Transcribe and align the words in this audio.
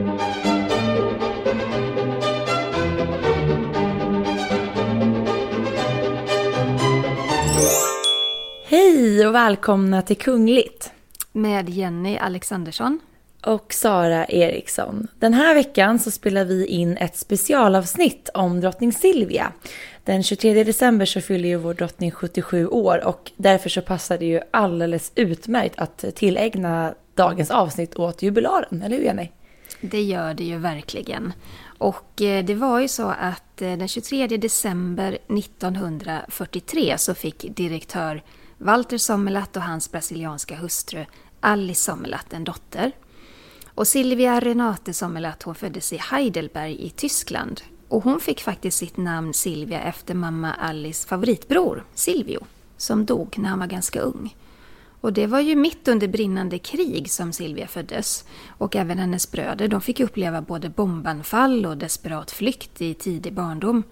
Hej 0.00 0.06
och 9.26 9.34
välkomna 9.34 10.02
till 10.02 10.16
Kungligt. 10.16 10.92
Med 11.32 11.68
Jenny 11.68 12.16
Alexandersson. 12.16 13.00
Och 13.46 13.72
Sara 13.72 14.26
Eriksson. 14.26 15.06
Den 15.18 15.34
här 15.34 15.54
veckan 15.54 15.98
så 15.98 16.10
spelar 16.10 16.44
vi 16.44 16.66
in 16.66 16.96
ett 16.96 17.16
specialavsnitt 17.16 18.28
om 18.34 18.60
drottning 18.60 18.92
Silvia. 18.92 19.52
Den 20.04 20.22
23 20.22 20.64
december 20.64 21.06
så 21.06 21.20
fyller 21.20 21.48
ju 21.48 21.56
vår 21.56 21.74
drottning 21.74 22.10
77 22.10 22.66
år 22.66 23.06
och 23.06 23.32
därför 23.36 23.68
så 23.68 23.82
passar 23.82 24.18
det 24.18 24.26
ju 24.26 24.40
alldeles 24.50 25.12
utmärkt 25.14 25.78
att 25.78 26.04
tillägna 26.14 26.94
dagens 27.14 27.50
avsnitt 27.50 27.96
åt 27.96 28.22
jubilaren, 28.22 28.82
eller 28.82 28.96
hur 28.96 29.04
Jenny? 29.04 29.30
Det 29.80 30.02
gör 30.02 30.34
det 30.34 30.44
ju 30.44 30.58
verkligen. 30.58 31.32
Och 31.78 32.22
eh, 32.22 32.44
det 32.44 32.54
var 32.54 32.80
ju 32.80 32.88
så 32.88 33.08
att 33.08 33.62
eh, 33.62 33.76
den 33.76 33.88
23 33.88 34.26
december 34.26 35.18
1943 35.28 36.98
så 36.98 37.14
fick 37.14 37.56
direktör 37.56 38.22
Walter 38.58 38.98
Sommerlath 38.98 39.58
och 39.58 39.64
hans 39.64 39.92
brasilianska 39.92 40.56
hustru 40.56 41.04
Alice 41.40 41.82
Sommerlath 41.82 42.36
en 42.36 42.44
dotter. 42.44 42.92
Och 43.74 43.86
Silvia 43.86 44.40
Renate 44.40 44.94
Sommerlath 44.94 45.46
hon 45.46 45.54
föddes 45.54 45.92
i 45.92 45.96
Heidelberg 45.96 46.86
i 46.86 46.90
Tyskland. 46.90 47.60
Och 47.88 48.04
hon 48.04 48.20
fick 48.20 48.40
faktiskt 48.40 48.78
sitt 48.78 48.96
namn 48.96 49.34
Silvia 49.34 49.80
efter 49.80 50.14
mamma 50.14 50.52
Alice 50.52 51.08
favoritbror 51.08 51.84
Silvio, 51.94 52.46
som 52.76 53.06
dog 53.06 53.38
när 53.38 53.48
han 53.48 53.58
var 53.58 53.66
ganska 53.66 54.00
ung. 54.00 54.34
Och 55.00 55.12
det 55.12 55.26
var 55.26 55.40
ju 55.40 55.56
mitt 55.56 55.88
under 55.88 56.08
brinnande 56.08 56.58
krig 56.58 57.10
som 57.10 57.32
Silvia 57.32 57.66
föddes. 57.66 58.24
Och 58.48 58.76
även 58.76 58.98
hennes 58.98 59.32
bröder, 59.32 59.68
de 59.68 59.80
fick 59.80 60.00
uppleva 60.00 60.42
både 60.42 60.68
bombanfall 60.68 61.66
och 61.66 61.76
desperat 61.76 62.30
flykt 62.30 62.82
i 62.82 62.94
tidig 62.94 63.32
barndom. 63.32 63.82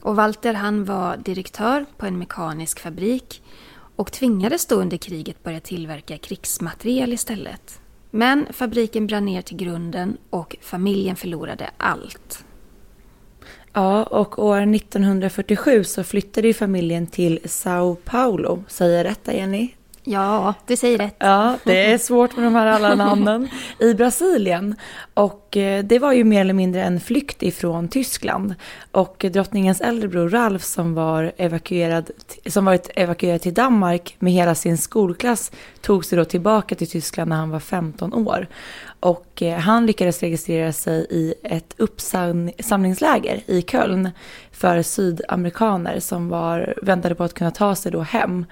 Och 0.00 0.16
Walter 0.16 0.54
han 0.54 0.84
var 0.84 1.16
direktör 1.16 1.84
på 1.96 2.06
en 2.06 2.18
mekanisk 2.18 2.80
fabrik 2.80 3.42
och 3.96 4.12
tvingades 4.12 4.66
då 4.66 4.74
under 4.74 4.96
kriget 4.96 5.42
börja 5.42 5.60
tillverka 5.60 6.18
krigsmateriel 6.18 7.12
istället. 7.12 7.80
Men 8.10 8.46
fabriken 8.52 9.06
brann 9.06 9.24
ner 9.24 9.42
till 9.42 9.56
grunden 9.56 10.16
och 10.30 10.56
familjen 10.60 11.16
förlorade 11.16 11.70
allt. 11.76 12.44
Ja, 13.72 14.02
och 14.02 14.38
år 14.38 14.74
1947 14.74 15.84
så 15.84 16.04
flyttade 16.04 16.46
ju 16.46 16.54
familjen 16.54 17.06
till 17.06 17.40
Sao 17.44 17.96
Paulo. 18.04 18.64
Säger 18.68 18.96
jag 18.96 19.06
rätt 19.06 19.28
Jenny? 19.36 19.77
Ja, 20.10 20.54
du 20.66 20.76
säger 20.76 20.98
rätt. 20.98 21.16
Ja, 21.18 21.56
det 21.64 21.92
är 21.92 21.98
svårt 21.98 22.36
med 22.36 22.44
de 22.44 22.54
här 22.54 22.66
alla 22.66 22.94
namnen. 22.94 23.48
I 23.78 23.94
Brasilien. 23.94 24.74
Och 25.14 25.56
eh, 25.56 25.84
det 25.84 25.98
var 25.98 26.12
ju 26.12 26.24
mer 26.24 26.40
eller 26.40 26.54
mindre 26.54 26.82
en 26.82 27.00
flykt 27.00 27.42
ifrån 27.42 27.88
Tyskland. 27.88 28.54
Och 28.92 29.24
drottningens 29.32 29.80
äldre 29.80 30.08
bror 30.08 30.28
Ralf 30.28 30.62
som 30.62 30.94
var 30.94 31.32
evakuerad, 31.36 32.10
som 32.46 32.64
varit 32.64 32.90
evakuerad 32.94 33.40
till 33.40 33.54
Danmark 33.54 34.16
med 34.18 34.32
hela 34.32 34.54
sin 34.54 34.78
skolklass 34.78 35.52
tog 35.80 36.04
sig 36.04 36.18
då 36.18 36.24
tillbaka 36.24 36.74
till 36.74 36.90
Tyskland 36.90 37.28
när 37.28 37.36
han 37.36 37.50
var 37.50 37.60
15 37.60 38.14
år. 38.14 38.46
Och 39.00 39.42
eh, 39.42 39.58
han 39.58 39.86
lyckades 39.86 40.20
registrera 40.20 40.72
sig 40.72 41.06
i 41.10 41.34
ett 41.42 41.74
uppsamlingsläger 41.76 43.40
i 43.46 43.62
Köln 43.62 44.10
för 44.52 44.82
sydamerikaner 44.82 46.00
som 46.00 46.28
var, 46.28 46.74
väntade 46.82 47.14
på 47.14 47.24
att 47.24 47.34
kunna 47.34 47.50
ta 47.50 47.74
sig 47.74 47.92
då 47.92 48.00
hem. 48.00 48.46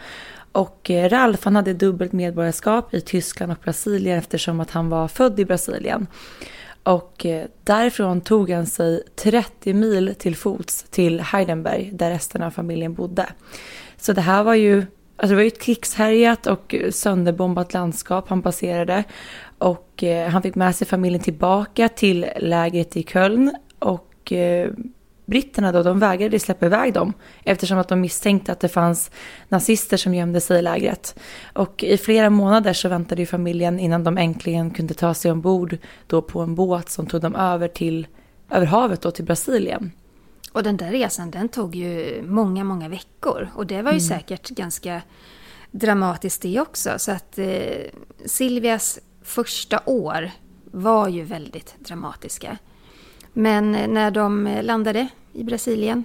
Och 0.57 0.91
eh, 0.91 1.09
Ralf 1.09 1.45
han 1.45 1.57
hade 1.57 1.73
dubbelt 1.73 2.13
medborgarskap 2.13 2.95
i 2.95 3.01
Tyskland 3.01 3.53
och 3.53 3.59
Brasilien 3.65 4.19
eftersom 4.19 4.61
att 4.61 4.71
han 4.71 4.89
var 4.89 5.09
född 5.09 5.41
i 5.41 5.45
Brasilien. 5.45 6.07
Och 6.83 7.27
eh, 7.27 7.47
därifrån 7.65 8.21
tog 8.21 8.51
han 8.51 8.67
sig 8.67 9.03
30 9.17 9.75
mil 9.75 10.15
till 10.19 10.37
fots 10.37 10.83
till 10.91 11.21
Heidenberg 11.21 11.91
där 11.93 12.11
resten 12.11 12.43
av 12.43 12.51
familjen 12.51 12.95
bodde. 12.95 13.27
Så 13.97 14.13
det 14.13 14.21
här 14.21 14.43
var 14.43 14.55
ju, 14.55 14.79
alltså 15.17 15.29
det 15.29 15.35
var 15.35 15.43
ju 15.43 15.49
ett 15.49 15.63
krigshärjat 15.63 16.47
och 16.47 16.75
eh, 16.75 16.91
sönderbombat 16.91 17.73
landskap 17.73 18.29
han 18.29 18.43
passerade. 18.43 19.05
Och 19.59 20.05
han 20.31 20.43
fick 20.43 20.55
med 20.55 20.77
sig 20.77 20.87
familjen 20.87 21.23
tillbaka 21.23 21.89
till 21.89 22.27
lägret 22.37 22.97
i 22.97 23.03
Köln. 23.03 23.57
Och 23.79 24.33
britterna 25.27 25.73
då, 25.73 25.83
de 25.83 25.99
vägrade 25.99 26.39
släppa 26.39 26.67
iväg 26.67 26.95
dem 26.95 27.13
eftersom 27.45 27.79
att 27.79 27.89
de 27.89 28.01
misstänkte 28.01 28.53
att 28.53 28.61
det 28.61 28.69
fanns 28.69 29.11
nazister 29.49 29.97
som 29.97 30.15
gömde 30.15 30.41
sig 30.41 30.59
i 30.59 30.63
lägret. 30.63 31.19
Och 31.53 31.85
i 31.85 31.99
flera 31.99 32.31
månader 32.31 32.73
så 32.73 32.89
väntade 32.89 33.23
ju 33.23 33.27
familjen 33.27 33.79
innan 33.79 34.05
de 34.05 34.19
äntligen 34.19 34.71
kunde 34.71 34.95
ta 34.95 35.15
sig 35.15 35.31
ombord 35.31 35.79
då 36.07 36.23
på 36.23 36.41
en 36.41 36.55
båt 36.55 36.91
som 36.91 37.07
tog 37.07 37.21
dem 37.21 37.35
över 37.35 37.69
till 37.69 38.07
över 38.51 38.67
havet 38.67 39.01
då 39.01 39.11
till 39.11 39.25
Brasilien. 39.25 39.93
Och 40.53 40.63
den 40.63 40.77
där 40.77 40.91
resan 40.91 41.31
den 41.31 41.49
tog 41.49 41.75
ju 41.75 42.23
många, 42.27 42.65
många 42.65 42.89
veckor 42.89 43.49
och 43.55 43.67
det 43.67 43.83
var 43.83 43.93
ju 43.93 43.99
mm. 43.99 44.09
säkert 44.09 44.49
ganska 44.49 45.03
dramatiskt 45.71 46.43
det 46.43 46.61
också. 46.61 46.91
Så 46.99 47.13
att 47.13 47.39
eh, 47.39 47.47
Silvias 48.25 48.99
första 49.23 49.81
år 49.87 50.31
var 50.65 51.09
ju 51.09 51.23
väldigt 51.23 51.75
dramatiska. 51.79 52.59
Men 53.39 53.73
när 53.73 54.11
de 54.11 54.59
landade 54.63 55.09
i 55.33 55.45
Brasilien 55.45 56.05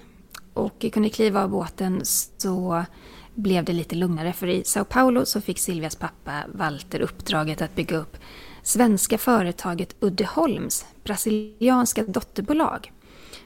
och 0.54 0.86
kunde 0.94 1.10
kliva 1.10 1.44
av 1.44 1.50
båten 1.50 2.02
så 2.38 2.86
blev 3.34 3.66
det 3.66 3.74
lite 3.74 3.96
lugnare 3.96 4.34
för 4.34 4.48
i 4.48 4.64
Sao 4.64 4.84
Paulo 4.84 5.26
så 5.26 5.42
fick 5.42 5.60
Silvias 5.60 5.96
pappa 5.96 6.44
Walter 6.54 7.00
uppdraget 7.02 7.62
att 7.62 7.76
bygga 7.76 7.98
upp 7.98 8.18
svenska 8.64 9.18
företaget 9.18 9.96
Uddeholms 10.00 10.86
brasilianska 11.04 12.04
dotterbolag. 12.04 12.92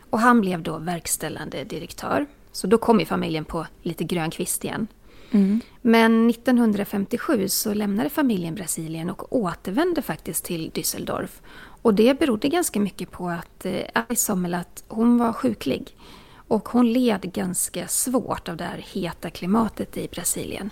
Och 0.09 0.19
han 0.19 0.41
blev 0.41 0.61
då 0.61 0.77
verkställande 0.77 1.63
direktör. 1.63 2.25
Så 2.51 2.67
då 2.67 2.77
kom 2.77 2.99
ju 2.99 3.05
familjen 3.05 3.45
på 3.45 3.67
lite 3.81 4.03
grön 4.03 4.31
kvist 4.31 4.63
igen. 4.63 4.87
Mm. 5.31 5.61
Men 5.81 6.29
1957 6.29 7.47
så 7.47 7.73
lämnade 7.73 8.09
familjen 8.09 8.55
Brasilien 8.55 9.09
och 9.09 9.35
återvände 9.35 10.01
faktiskt 10.01 10.45
till 10.45 10.71
Düsseldorf. 10.71 11.41
Och 11.85 11.93
det 11.93 12.19
berodde 12.19 12.49
ganska 12.49 12.79
mycket 12.79 13.11
på 13.11 13.29
att 13.29 13.65
eh, 13.65 13.81
Alice 13.93 14.25
Sommerlath, 14.25 14.83
hon 14.87 15.17
var 15.17 15.33
sjuklig. 15.33 15.95
Och 16.47 16.69
hon 16.69 16.93
led 16.93 17.33
ganska 17.33 17.87
svårt 17.87 18.49
av 18.49 18.57
det 18.57 18.63
här 18.63 18.85
heta 18.93 19.29
klimatet 19.29 19.97
i 19.97 20.07
Brasilien. 20.07 20.69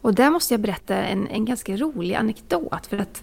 Och 0.00 0.14
där 0.14 0.30
måste 0.30 0.54
jag 0.54 0.60
berätta 0.60 0.96
en, 0.96 1.28
en 1.28 1.44
ganska 1.44 1.76
rolig 1.76 2.14
anekdot. 2.14 2.86
För 2.86 2.98
att 2.98 3.22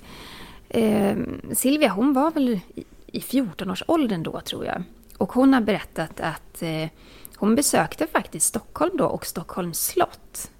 eh, 0.70 1.18
Silvia 1.54 1.90
hon 1.90 2.14
var 2.14 2.32
väl 2.32 2.50
i, 2.50 2.84
i 3.08 3.20
14-årsåldern 3.20 4.24
då 4.24 4.42
tror 4.42 4.66
jag. 4.66 4.84
Och 5.18 5.34
hon 5.34 5.54
har 5.54 5.62
berättat 5.62 6.20
att 6.20 6.62
eh, 6.62 6.88
hon 7.36 7.56
besökte 7.56 8.08
faktiskt 8.08 8.48
Stockholm 8.48 8.98
då 8.98 9.06
och 9.06 9.26
Stockholms 9.26 9.86
slott. 9.86 10.52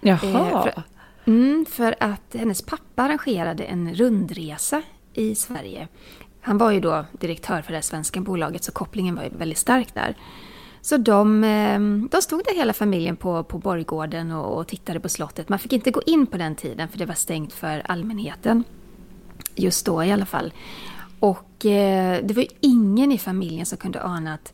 Jaha. 0.00 0.16
Eh, 0.22 0.62
för, 0.62 0.82
mm, 1.24 1.66
för 1.68 1.94
att 2.00 2.34
hennes 2.34 2.62
pappa 2.62 3.02
arrangerade 3.02 3.64
en 3.64 3.94
rundresa 3.94 4.82
i 5.14 5.34
Sverige. 5.34 5.88
Han 6.40 6.58
var 6.58 6.70
ju 6.70 6.80
då 6.80 7.04
direktör 7.12 7.62
för 7.62 7.72
det 7.72 7.82
svenska 7.82 8.20
bolaget 8.20 8.64
så 8.64 8.72
kopplingen 8.72 9.14
var 9.14 9.22
ju 9.22 9.28
väldigt 9.28 9.58
stark 9.58 9.94
där. 9.94 10.16
Så 10.80 10.96
de, 10.96 11.44
eh, 11.44 11.80
de 12.10 12.22
stod 12.22 12.44
där 12.44 12.56
hela 12.56 12.72
familjen 12.72 13.16
på, 13.16 13.44
på 13.44 13.58
Borggården 13.58 14.30
och, 14.32 14.58
och 14.58 14.68
tittade 14.68 15.00
på 15.00 15.08
slottet. 15.08 15.48
Man 15.48 15.58
fick 15.58 15.72
inte 15.72 15.90
gå 15.90 16.02
in 16.06 16.26
på 16.26 16.36
den 16.36 16.54
tiden 16.54 16.88
för 16.88 16.98
det 16.98 17.06
var 17.06 17.14
stängt 17.14 17.52
för 17.52 17.82
allmänheten. 17.84 18.64
Just 19.54 19.86
då 19.86 20.04
i 20.04 20.12
alla 20.12 20.26
fall. 20.26 20.52
Och 21.20 21.66
eh, 21.66 22.24
det 22.24 22.34
var 22.34 22.42
ju 22.42 22.48
ingen 22.60 23.12
i 23.12 23.18
familjen 23.18 23.66
som 23.66 23.78
kunde 23.78 24.02
ana 24.02 24.34
att 24.34 24.52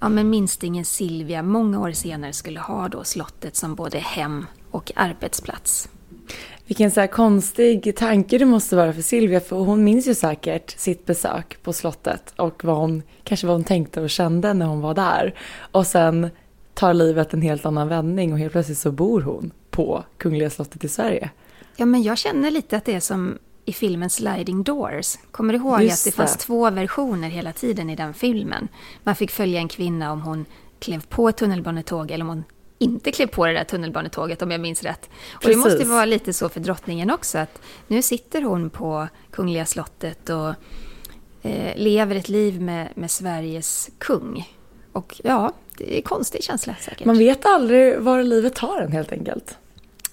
ja, 0.00 0.08
men 0.08 0.30
minstingen 0.30 0.84
Silvia 0.84 1.42
många 1.42 1.80
år 1.80 1.92
senare 1.92 2.32
skulle 2.32 2.60
ha 2.60 2.88
då 2.88 3.04
slottet 3.04 3.56
som 3.56 3.74
både 3.74 3.98
hem 3.98 4.46
och 4.70 4.92
arbetsplats. 4.96 5.88
Vilken 6.66 6.90
så 6.90 7.06
konstig 7.06 7.96
tanke 7.96 8.38
det 8.38 8.44
måste 8.44 8.76
vara 8.76 8.92
för 8.92 9.02
Silvia, 9.02 9.40
för 9.40 9.56
hon 9.56 9.84
minns 9.84 10.08
ju 10.08 10.14
säkert 10.14 10.78
sitt 10.78 11.06
besök 11.06 11.62
på 11.62 11.72
slottet 11.72 12.34
och 12.36 12.64
vad 12.64 12.76
hon, 12.76 13.02
kanske 13.24 13.46
vad 13.46 13.56
hon 13.56 13.64
tänkte 13.64 14.00
och 14.00 14.10
kände 14.10 14.54
när 14.54 14.66
hon 14.66 14.80
var 14.80 14.94
där. 14.94 15.34
Och 15.58 15.86
sen 15.86 16.30
tar 16.74 16.94
livet 16.94 17.34
en 17.34 17.42
helt 17.42 17.66
annan 17.66 17.88
vändning 17.88 18.32
och 18.32 18.38
helt 18.38 18.52
plötsligt 18.52 18.78
så 18.78 18.90
bor 18.90 19.20
hon 19.20 19.50
på 19.70 20.04
Kungliga 20.18 20.50
slottet 20.50 20.84
i 20.84 20.88
Sverige. 20.88 21.30
Ja, 21.76 21.86
men 21.86 22.02
jag 22.02 22.18
känner 22.18 22.50
lite 22.50 22.76
att 22.76 22.84
det 22.84 22.94
är 22.94 23.00
som 23.00 23.38
i 23.64 23.72
filmen 23.72 24.10
Sliding 24.10 24.62
Doors. 24.62 25.16
Kommer 25.30 25.52
du 25.52 25.58
ihåg 25.58 25.82
Just 25.82 25.92
att 25.92 26.04
det, 26.04 26.10
det 26.10 26.26
fanns 26.26 26.36
två 26.36 26.70
versioner 26.70 27.28
hela 27.28 27.52
tiden 27.52 27.90
i 27.90 27.96
den 27.96 28.14
filmen? 28.14 28.68
Man 29.02 29.16
fick 29.16 29.30
följa 29.30 29.60
en 29.60 29.68
kvinna 29.68 30.12
om 30.12 30.22
hon 30.22 30.44
klev 30.78 31.06
på 31.06 31.28
ett 31.28 31.36
tunnelbanetåg 31.36 32.10
eller 32.10 32.24
om 32.24 32.28
hon 32.28 32.44
inte 32.78 33.12
klev 33.12 33.26
på 33.26 33.46
det 33.46 33.52
där 33.52 33.64
tunnelbanetåget 33.64 34.42
om 34.42 34.50
jag 34.50 34.60
minns 34.60 34.82
rätt. 34.82 35.10
Och 35.34 35.48
det 35.48 35.56
måste 35.56 35.84
vara 35.84 36.04
lite 36.04 36.32
så 36.32 36.48
för 36.48 36.60
drottningen 36.60 37.10
också 37.10 37.38
att 37.38 37.60
nu 37.86 38.02
sitter 38.02 38.42
hon 38.42 38.70
på 38.70 39.08
Kungliga 39.30 39.66
slottet 39.66 40.30
och 40.30 40.48
eh, 41.42 41.76
lever 41.76 42.16
ett 42.16 42.28
liv 42.28 42.60
med, 42.60 42.88
med 42.94 43.10
Sveriges 43.10 43.90
kung. 43.98 44.52
Och 44.92 45.20
ja, 45.24 45.52
det 45.76 45.94
är 45.94 45.96
en 45.96 46.02
konstig 46.02 46.42
känsla 46.42 46.74
säkert. 46.80 47.06
Man 47.06 47.18
vet 47.18 47.46
aldrig 47.46 48.00
var 48.00 48.22
livet 48.22 48.54
tar 48.54 48.80
en 48.80 48.92
helt 48.92 49.12
enkelt. 49.12 49.58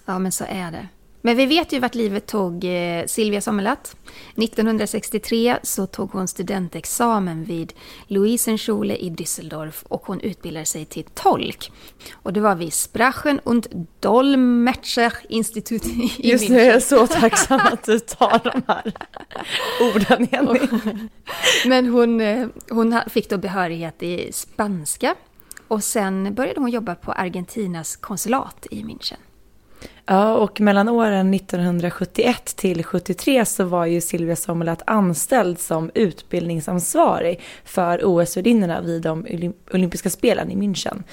Ja, 0.06 0.20
men 0.20 0.32
så 0.32 0.44
är 0.48 0.72
det. 0.72 0.88
Men 1.26 1.38
vi 1.38 1.46
vet 1.46 1.74
ju 1.74 1.80
vart 1.80 1.96
livet 1.96 2.28
tog 2.28 2.64
eh, 2.64 3.06
Silvia 3.06 3.42
Sommerlath. 3.42 3.96
1963 4.36 5.58
så 5.64 5.86
tog 5.86 6.12
hon 6.12 6.28
studentexamen 6.28 7.44
vid 7.44 7.74
Luisenschule 8.08 8.96
i 8.96 9.10
Düsseldorf 9.10 9.84
och 9.84 10.06
hon 10.06 10.20
utbildade 10.20 10.66
sig 10.66 10.86
till 10.86 11.04
tolk. 11.04 11.72
Och 12.14 12.34
det 12.34 12.42
var 12.42 12.56
vid 12.56 12.74
Sprachen 12.74 13.40
und 13.44 13.68
Dolmetscher-institut 14.00 15.86
i 15.86 16.12
Just 16.32 16.48
det, 16.48 16.66
jag 16.66 16.76
är 16.76 16.80
så 16.80 17.08
tacksam 17.08 17.60
att 17.60 17.84
du 17.84 18.00
tar 18.00 18.42
de 18.44 18.62
här 18.68 18.94
orden, 19.82 20.28
Jenny. 20.32 20.60
Men 21.66 21.88
hon, 21.88 22.22
eh, 22.22 22.48
hon 22.70 23.00
fick 23.10 23.30
då 23.30 23.38
behörighet 23.38 24.04
i 24.04 24.32
spanska 24.34 25.16
och 25.68 25.84
sen 25.84 26.36
började 26.36 26.60
hon 26.60 26.72
jobba 26.72 26.96
på 26.96 27.12
Argentinas 27.12 27.96
konsulat 27.96 28.68
i 28.72 28.84
München. 28.84 29.18
Ja, 30.06 30.34
och 30.34 30.62
mellan 30.62 30.90
åren 30.90 31.34
1971 31.34 32.56
till 32.56 32.84
73 32.84 33.46
så 33.46 33.64
var 33.64 33.86
ju 33.86 34.02
Silvia 34.02 34.36
Sommerlath 34.36 34.84
anställd 34.88 35.60
som 35.60 35.92
utbildningsansvarig 35.94 37.42
för 37.64 38.02
OS-värdinnorna 38.06 38.82
vid 38.82 39.02
de 39.02 39.54
olympiska 39.74 40.10
spelen 40.10 40.52
i 40.52 40.56
München. 40.56 41.04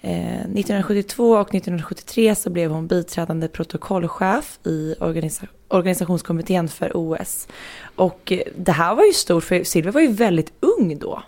Eh, 0.00 0.40
1972 0.40 1.30
och 1.30 1.54
1973 1.54 2.34
så 2.34 2.50
blev 2.50 2.70
hon 2.70 2.86
biträdande 2.86 3.48
protokollchef 3.48 4.58
i 4.64 4.94
organisa 5.00 5.46
organisationskommittén 5.68 6.68
för 6.68 6.92
OS. 6.94 7.48
Och 7.96 8.32
eh, 8.32 8.40
det 8.56 8.72
här 8.72 8.94
var 8.94 9.04
ju 9.04 9.12
stort, 9.12 9.44
för 9.44 9.64
Silvia 9.64 9.92
var 9.92 10.00
ju 10.00 10.12
väldigt 10.12 10.52
ung 10.60 10.98
då. 10.98 11.22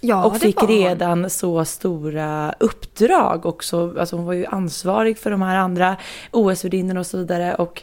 Ja, 0.00 0.24
och 0.24 0.36
fick 0.36 0.62
redan 0.62 1.30
så 1.30 1.64
stora 1.64 2.54
uppdrag 2.60 3.46
också. 3.46 3.94
Alltså 3.98 4.16
hon 4.16 4.26
var 4.26 4.32
ju 4.32 4.46
ansvarig 4.46 5.18
för 5.18 5.30
de 5.30 5.42
här 5.42 5.56
andra 5.56 5.96
OS-värdinnorna 6.30 7.00
och 7.00 7.06
så 7.06 7.18
vidare. 7.18 7.54
Och 7.54 7.82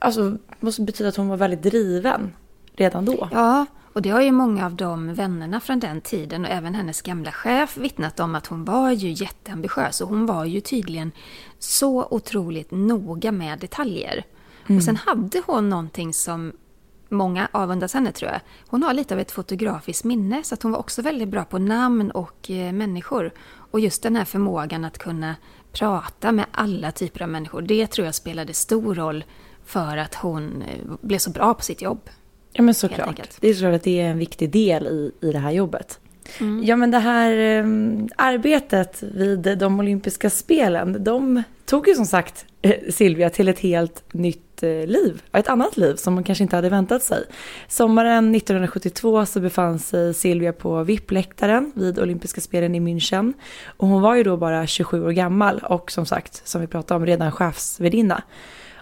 alltså 0.00 0.36
måste 0.60 0.82
betyda 0.82 1.08
att 1.08 1.16
hon 1.16 1.28
var 1.28 1.36
väldigt 1.36 1.62
driven 1.62 2.32
redan 2.76 3.04
då. 3.04 3.28
Ja, 3.32 3.66
och 3.92 4.02
det 4.02 4.10
har 4.10 4.20
ju 4.20 4.32
många 4.32 4.66
av 4.66 4.74
de 4.74 5.14
vännerna 5.14 5.60
från 5.60 5.80
den 5.80 6.00
tiden 6.00 6.44
och 6.44 6.50
även 6.50 6.74
hennes 6.74 7.02
gamla 7.02 7.32
chef 7.32 7.76
vittnat 7.76 8.20
om 8.20 8.34
att 8.34 8.46
hon 8.46 8.64
var 8.64 8.90
ju 8.90 9.10
jätteambitiös 9.10 10.00
och 10.00 10.08
hon 10.08 10.26
var 10.26 10.44
ju 10.44 10.60
tydligen 10.60 11.12
så 11.58 12.08
otroligt 12.10 12.70
noga 12.70 13.32
med 13.32 13.58
detaljer. 13.58 14.24
Mm. 14.66 14.78
Och 14.78 14.84
sen 14.84 14.96
hade 14.96 15.42
hon 15.46 15.68
någonting 15.68 16.14
som 16.14 16.52
många 17.10 17.48
avundas 17.52 17.94
henne 17.94 18.12
tror 18.12 18.30
jag. 18.30 18.40
Hon 18.66 18.82
har 18.82 18.94
lite 18.94 19.14
av 19.14 19.20
ett 19.20 19.30
fotografiskt 19.30 20.04
minne 20.04 20.42
så 20.42 20.54
att 20.54 20.62
hon 20.62 20.72
var 20.72 20.78
också 20.78 21.02
väldigt 21.02 21.28
bra 21.28 21.44
på 21.44 21.58
namn 21.58 22.10
och 22.10 22.50
eh, 22.50 22.72
människor. 22.72 23.32
Och 23.70 23.80
just 23.80 24.02
den 24.02 24.16
här 24.16 24.24
förmågan 24.24 24.84
att 24.84 24.98
kunna 24.98 25.36
prata 25.72 26.32
med 26.32 26.44
alla 26.52 26.92
typer 26.92 27.22
av 27.22 27.28
människor, 27.28 27.62
det 27.62 27.86
tror 27.86 28.04
jag 28.04 28.14
spelade 28.14 28.54
stor 28.54 28.94
roll 28.94 29.24
för 29.64 29.96
att 29.96 30.14
hon 30.14 30.62
eh, 30.62 30.94
blev 31.00 31.18
så 31.18 31.30
bra 31.30 31.54
på 31.54 31.62
sitt 31.62 31.82
jobb. 31.82 32.00
Ja 32.52 32.62
men 32.62 32.74
såklart. 32.74 33.20
Det 33.40 33.48
är 33.48 33.54
klart 33.54 33.74
att 33.74 33.82
det 33.82 34.00
är 34.00 34.10
en 34.10 34.18
viktig 34.18 34.50
del 34.50 34.86
i, 34.86 35.12
i 35.26 35.32
det 35.32 35.38
här 35.38 35.50
jobbet. 35.50 35.99
Mm. 36.40 36.64
Ja 36.64 36.76
men 36.76 36.90
det 36.90 36.98
här 36.98 37.58
eh, 37.58 37.64
arbetet 38.16 39.02
vid 39.02 39.58
de 39.58 39.80
olympiska 39.80 40.30
spelen, 40.30 41.04
de 41.04 41.42
tog 41.64 41.88
ju 41.88 41.94
som 41.94 42.06
sagt 42.06 42.46
eh, 42.62 42.74
Silvia 42.90 43.30
till 43.30 43.48
ett 43.48 43.58
helt 43.58 44.04
nytt 44.12 44.62
eh, 44.62 44.68
liv, 44.68 45.22
ett 45.32 45.48
annat 45.48 45.76
liv 45.76 45.94
som 45.94 46.14
hon 46.14 46.24
kanske 46.24 46.44
inte 46.44 46.56
hade 46.56 46.68
väntat 46.68 47.02
sig. 47.02 47.24
Sommaren 47.68 48.34
1972 48.34 49.26
så 49.26 49.40
befann 49.40 49.78
sig 49.78 50.14
Silvia 50.14 50.52
på 50.52 50.82
VIP-läktaren 50.84 51.72
vid 51.74 51.98
olympiska 51.98 52.40
spelen 52.40 52.74
i 52.74 52.80
München. 52.80 53.32
Och 53.66 53.88
hon 53.88 54.02
var 54.02 54.14
ju 54.14 54.22
då 54.22 54.36
bara 54.36 54.66
27 54.66 55.04
år 55.04 55.10
gammal 55.10 55.58
och 55.58 55.90
som 55.90 56.06
sagt, 56.06 56.48
som 56.48 56.60
vi 56.60 56.66
pratade 56.66 56.96
om, 56.96 57.06
redan 57.06 57.32
chefsvärdinna. 57.32 58.22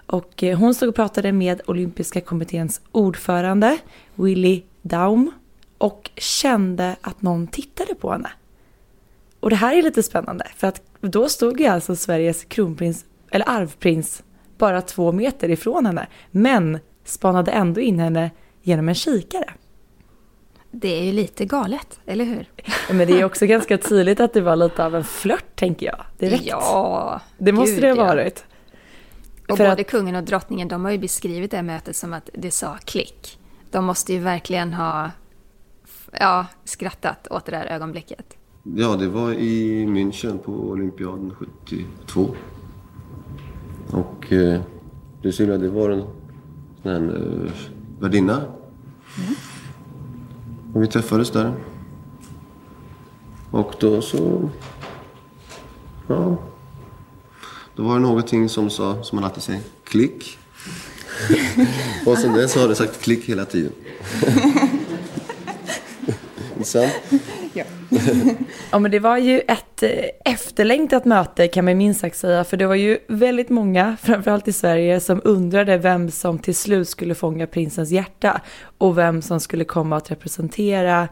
Och 0.07 0.43
eh, 0.43 0.59
hon 0.59 0.75
stod 0.75 0.89
och 0.89 0.95
pratade 0.95 1.33
med 1.33 1.61
olympiska 1.67 2.21
kommitténs 2.21 2.81
ordförande 2.93 3.79
Willy 4.15 4.63
Daum 4.83 5.33
och 5.79 6.11
kände 6.17 6.97
att 7.01 7.23
någon 7.23 7.47
tittade 7.47 7.95
på 7.95 8.13
henne. 8.13 8.31
Och 9.41 9.51
det 9.51 9.57
här 9.57 9.77
är 9.77 9.83
lite 9.83 10.03
spännande 10.03 10.47
för 10.57 10.67
att 10.67 10.83
då 11.01 11.29
stod 11.29 11.61
ju 11.61 11.67
alltså 11.67 11.97
Sveriges 11.97 12.45
kronprins, 12.45 13.05
eller 13.31 13.49
arvprins, 13.49 14.23
bara 14.59 14.83
två 14.83 15.13
meter 15.13 15.51
ifrån 15.51 15.87
henne. 15.87 16.07
Men 16.31 16.79
spanade 17.05 17.51
ändå 17.51 17.81
in 17.81 17.99
henne 17.99 18.31
genom 18.63 18.89
en 18.89 18.95
kikare. 18.95 19.53
Det 20.71 20.99
är 20.99 21.05
ju 21.05 21.13
lite 21.13 21.45
galet, 21.45 22.01
eller 22.07 22.25
hur? 22.25 22.47
Men 22.91 23.09
det 23.09 23.21
är 23.21 23.25
också 23.25 23.47
ganska 23.47 23.79
tydligt 23.79 24.21
att 24.21 24.33
det 24.33 24.41
var 24.41 24.57
lite 24.57 24.85
av 24.85 24.95
en 24.95 25.05
flört, 25.05 25.57
tänker 25.57 25.87
jag. 25.87 26.05
Direkt. 26.19 26.47
Ja, 26.47 27.21
Det 27.39 27.53
måste 27.53 27.75
gud, 27.75 27.83
det 27.83 27.91
ha 27.91 28.07
varit. 28.07 28.45
Ja. 29.47 29.53
Och 29.53 29.59
både 29.59 29.73
att... 29.73 29.87
kungen 29.87 30.15
och 30.15 30.23
drottningen, 30.23 30.69
de 30.69 30.85
har 30.85 30.93
ju 30.93 30.99
beskrivit 30.99 31.51
det 31.51 31.57
här 31.57 31.65
mötet 31.65 31.97
som 31.97 32.13
att 32.13 32.31
det 32.35 32.51
sa 32.51 32.79
klick. 32.85 33.39
De 33.71 33.85
måste 33.85 34.13
ju 34.13 34.19
verkligen 34.19 34.75
ha 34.75 35.11
ja, 36.13 36.47
skrattat 36.65 37.29
åt 37.31 37.45
det 37.45 37.53
där 37.53 37.67
ögonblicket. 37.67 38.37
Ja, 38.63 38.97
det 38.97 39.09
var 39.09 39.33
i 39.33 39.87
München 39.87 40.39
på 40.39 40.53
olympiaden 40.53 41.35
72. 41.35 42.35
Och 43.91 44.33
eh, 44.33 44.61
det 45.23 45.33
Sylvia, 45.33 45.59
det 45.59 45.69
var 45.69 45.91
en 45.91 46.05
sån 46.83 46.93
här 46.93 47.01
eh, 47.01 47.53
värdinna. 48.01 48.37
Mm. 48.37 49.35
Och 50.75 50.83
vi 50.83 50.87
träffades 50.87 51.31
där. 51.31 51.53
Och 53.51 53.75
då 53.81 54.03
så... 54.03 54.51
Ja. 56.07 56.37
Då 57.77 57.83
var 57.83 57.95
det 57.95 58.01
någonting 58.01 58.49
som 58.49 58.71
sa, 58.71 59.03
som 59.03 59.17
man 59.17 59.25
alltid 59.25 59.43
säger, 59.43 59.63
klick. 59.85 60.39
och 62.07 62.19
sen 62.19 62.33
dess 62.33 62.57
har 62.57 62.69
det 62.69 62.75
sagt 62.75 63.03
klick 63.03 63.25
hela 63.25 63.45
tiden. 63.45 63.73
sant? 66.69 66.93
ja. 67.55 67.65
ja, 68.71 68.79
men 68.79 68.91
det 68.91 68.99
var 68.99 69.17
ju 69.17 69.41
ett 69.41 69.83
eh, 69.83 69.91
efterlängtat 70.25 71.05
möte 71.05 71.49
kan 71.49 71.65
man 71.65 71.79
minst 71.79 72.01
sagt 72.01 72.17
säga, 72.17 72.45
för 72.45 72.57
det 72.57 72.67
var 72.67 72.75
ju 72.75 72.99
väldigt 73.09 73.49
många, 73.49 73.97
framförallt 74.03 74.49
i 74.49 74.53
Sverige, 74.53 75.01
som 75.01 75.21
undrade 75.25 75.79
vem 75.79 76.11
som 76.11 76.39
till 76.39 76.55
slut 76.55 76.89
skulle 76.89 77.15
fånga 77.15 77.47
prinsens 77.47 77.91
hjärta 77.91 78.41
och 78.79 78.99
vem 78.99 79.23
som 79.23 79.41
skulle 79.41 79.65
komma 79.65 79.97
att 79.97 80.11
representera 80.11 81.09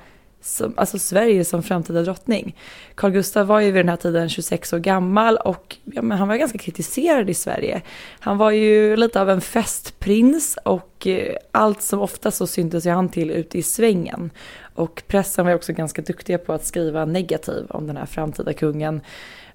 som, 0.46 0.74
alltså 0.76 0.98
Sverige 0.98 1.44
som 1.44 1.62
framtida 1.62 2.02
drottning. 2.02 2.56
Carl 2.94 3.10
Gustaf 3.10 3.48
var 3.48 3.60
ju 3.60 3.70
vid 3.70 3.84
den 3.84 3.88
här 3.88 3.96
tiden 3.96 4.28
26 4.28 4.72
år 4.72 4.78
gammal 4.78 5.36
och 5.36 5.76
ja, 5.84 6.02
men 6.02 6.18
han 6.18 6.28
var 6.28 6.36
ganska 6.36 6.58
kritiserad 6.58 7.30
i 7.30 7.34
Sverige. 7.34 7.82
Han 8.20 8.38
var 8.38 8.50
ju 8.50 8.96
lite 8.96 9.20
av 9.20 9.30
en 9.30 9.40
festprins 9.40 10.58
och 10.64 11.06
eh, 11.06 11.36
allt 11.52 11.82
som 11.82 12.00
ofta 12.00 12.30
så 12.30 12.46
syntes 12.46 12.86
ju 12.86 12.90
han 12.90 13.08
till 13.08 13.30
ute 13.30 13.58
i 13.58 13.62
svängen. 13.62 14.30
Och 14.74 15.02
pressen 15.06 15.44
var 15.44 15.52
ju 15.52 15.56
också 15.56 15.72
ganska 15.72 16.02
duktiga 16.02 16.38
på 16.38 16.52
att 16.52 16.66
skriva 16.66 17.04
negativ 17.04 17.66
om 17.68 17.86
den 17.86 17.96
här 17.96 18.06
framtida 18.06 18.52
kungen. 18.52 19.00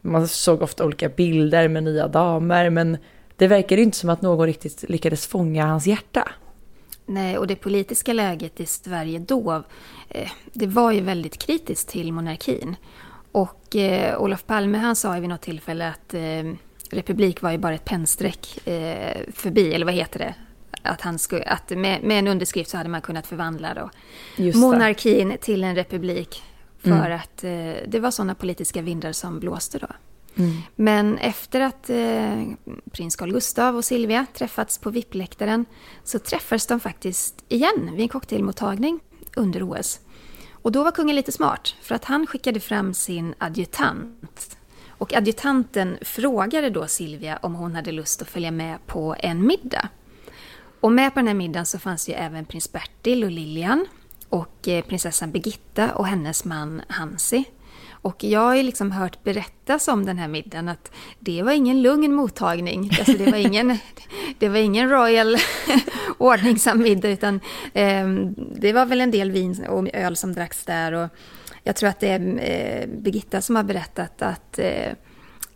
Man 0.02 0.28
såg 0.28 0.62
ofta 0.62 0.86
olika 0.86 1.10
bilder 1.10 1.68
med 1.68 1.84
nya 1.84 2.08
damer 2.08 2.70
men 2.70 2.98
det 3.36 3.48
verkade 3.48 3.82
inte 3.82 3.98
som 3.98 4.10
att 4.10 4.22
någon 4.22 4.48
riktigt 4.48 4.90
lyckades 4.90 5.28
fånga 5.28 5.66
hans 5.66 5.88
hjärta. 5.88 6.32
Nej, 7.06 7.38
och 7.38 7.48
det 7.48 7.56
politiska 7.56 8.14
läget 8.14 8.60
i 8.60 8.66
Sverige 8.66 9.20
då, 9.20 9.64
eh, 10.10 10.32
det 10.54 10.68
var 10.68 10.92
ju 10.92 11.02
väldigt 11.02 11.38
kritiskt 11.38 11.90
till 11.90 12.14
monarkin. 12.14 12.76
Och 13.32 13.76
eh, 13.76 14.22
Olof 14.22 14.46
Palme 14.46 14.78
han 14.78 14.96
sa 14.96 15.16
ju 15.16 15.22
vid 15.22 15.30
något 15.30 15.42
tillfälle 15.42 15.90
att 15.90 16.14
eh, 16.14 16.54
republik 16.90 17.42
var 17.42 17.52
ju 17.52 17.58
bara 17.58 17.74
ett 17.74 17.86
pennstreck 17.86 18.68
eh, 18.68 19.18
förbi, 19.34 19.74
eller 19.74 19.86
vad 19.86 19.96
heter 19.96 20.20
det? 20.20 20.36
Att, 20.84 21.02
han 21.02 21.20
skulle, 21.20 21.44
att 21.44 21.70
med, 21.70 22.04
med 22.04 22.20
en 22.20 22.28
underskrift 22.28 22.70
så 22.70 22.78
hade 22.78 22.90
man 22.90 23.02
kunnat 23.02 23.28
förvandla 23.28 23.74
då 23.74 23.90
monarkin 24.60 25.38
till 25.42 25.64
en 25.64 25.76
republik. 25.76 26.44
För 26.80 26.90
mm. 26.90 27.16
att 27.16 27.44
eh, 27.44 27.88
det 27.88 28.00
var 28.00 28.12
sådana 28.12 28.36
politiska 28.36 28.82
vindar 28.82 29.12
som 29.12 29.40
blåste 29.40 29.78
då. 29.78 29.88
Mm. 30.36 30.58
Men 30.76 31.18
efter 31.18 31.62
att 31.62 31.90
eh, 31.90 32.44
prins 32.92 33.16
Carl 33.16 33.32
Gustav 33.32 33.76
och 33.76 33.86
Silvia 33.86 34.26
träffats 34.34 34.78
på 34.78 34.90
VIP-läktaren 34.90 35.66
så 36.04 36.20
träffades 36.20 36.68
de 36.68 36.80
faktiskt 36.80 37.44
igen 37.48 37.90
vid 37.92 38.02
en 38.02 38.10
cocktailmottagning 38.10 39.00
under 39.36 39.72
OS. 39.72 40.00
Och 40.52 40.72
då 40.72 40.84
var 40.84 40.92
kungen 40.92 41.16
lite 41.16 41.32
smart, 41.32 41.76
för 41.82 41.96
att 41.96 42.06
han 42.06 42.28
skickade 42.28 42.60
fram 42.60 42.94
sin 42.94 43.34
adjutant. 43.38 44.58
Och 44.88 45.14
adjutanten 45.14 45.98
frågade 46.02 46.70
då 46.70 46.88
Silvia 46.88 47.40
om 47.42 47.56
hon 47.56 47.76
hade 47.76 47.92
lust 47.92 48.22
att 48.22 48.30
följa 48.30 48.52
med 48.52 48.88
på 48.88 49.16
en 49.20 49.48
middag. 49.48 49.90
Och 50.80 50.92
med 50.92 51.14
på 51.14 51.20
den 51.20 51.28
här 51.28 51.34
middagen 51.34 51.66
så 51.66 51.80
fanns 51.80 52.10
ju 52.10 52.14
även 52.14 52.46
prins 52.46 52.72
Bertil 52.72 53.24
och 53.24 53.32
Lilian 53.32 53.86
och 54.30 54.68
eh, 54.68 54.84
prinsessan 54.86 55.32
Birgitta 55.32 55.96
och 55.96 56.08
hennes 56.08 56.46
man 56.46 56.82
Hansi. 56.88 57.46
Och 58.02 58.24
jag 58.24 58.40
har 58.40 58.56
ju 58.56 58.64
liksom 58.64 58.92
hört 58.92 59.24
berättas 59.24 59.88
om 59.88 60.06
den 60.06 60.18
här 60.18 60.28
middagen 60.28 60.70
att 60.70 60.92
det 61.20 61.44
var 61.44 61.52
ingen 61.52 61.82
lugn 61.82 62.14
mottagning. 62.14 62.92
Alltså 63.00 63.14
det, 63.14 63.32
var 63.32 63.38
ingen, 63.38 63.78
det 64.40 64.50
var 64.50 64.58
ingen 64.58 64.90
royal 64.90 65.38
ordningsam 66.18 66.82
middag 66.82 67.10
utan 67.10 67.40
eh, 67.74 68.08
det 68.56 68.74
var 68.74 68.86
väl 68.86 69.02
en 69.02 69.12
del 69.12 69.32
vin 69.32 69.66
och 69.70 69.88
öl 69.94 70.16
som 70.16 70.34
dracks 70.34 70.66
där. 70.66 70.92
Och 70.92 71.10
jag 71.64 71.76
tror 71.76 71.90
att 71.90 72.00
det 72.00 72.08
är 72.08 72.20
eh, 72.20 72.88
Birgitta 72.88 73.42
som 73.42 73.56
har 73.56 73.64
berättat 73.64 74.22
att 74.22 74.60
eh, 74.60 74.94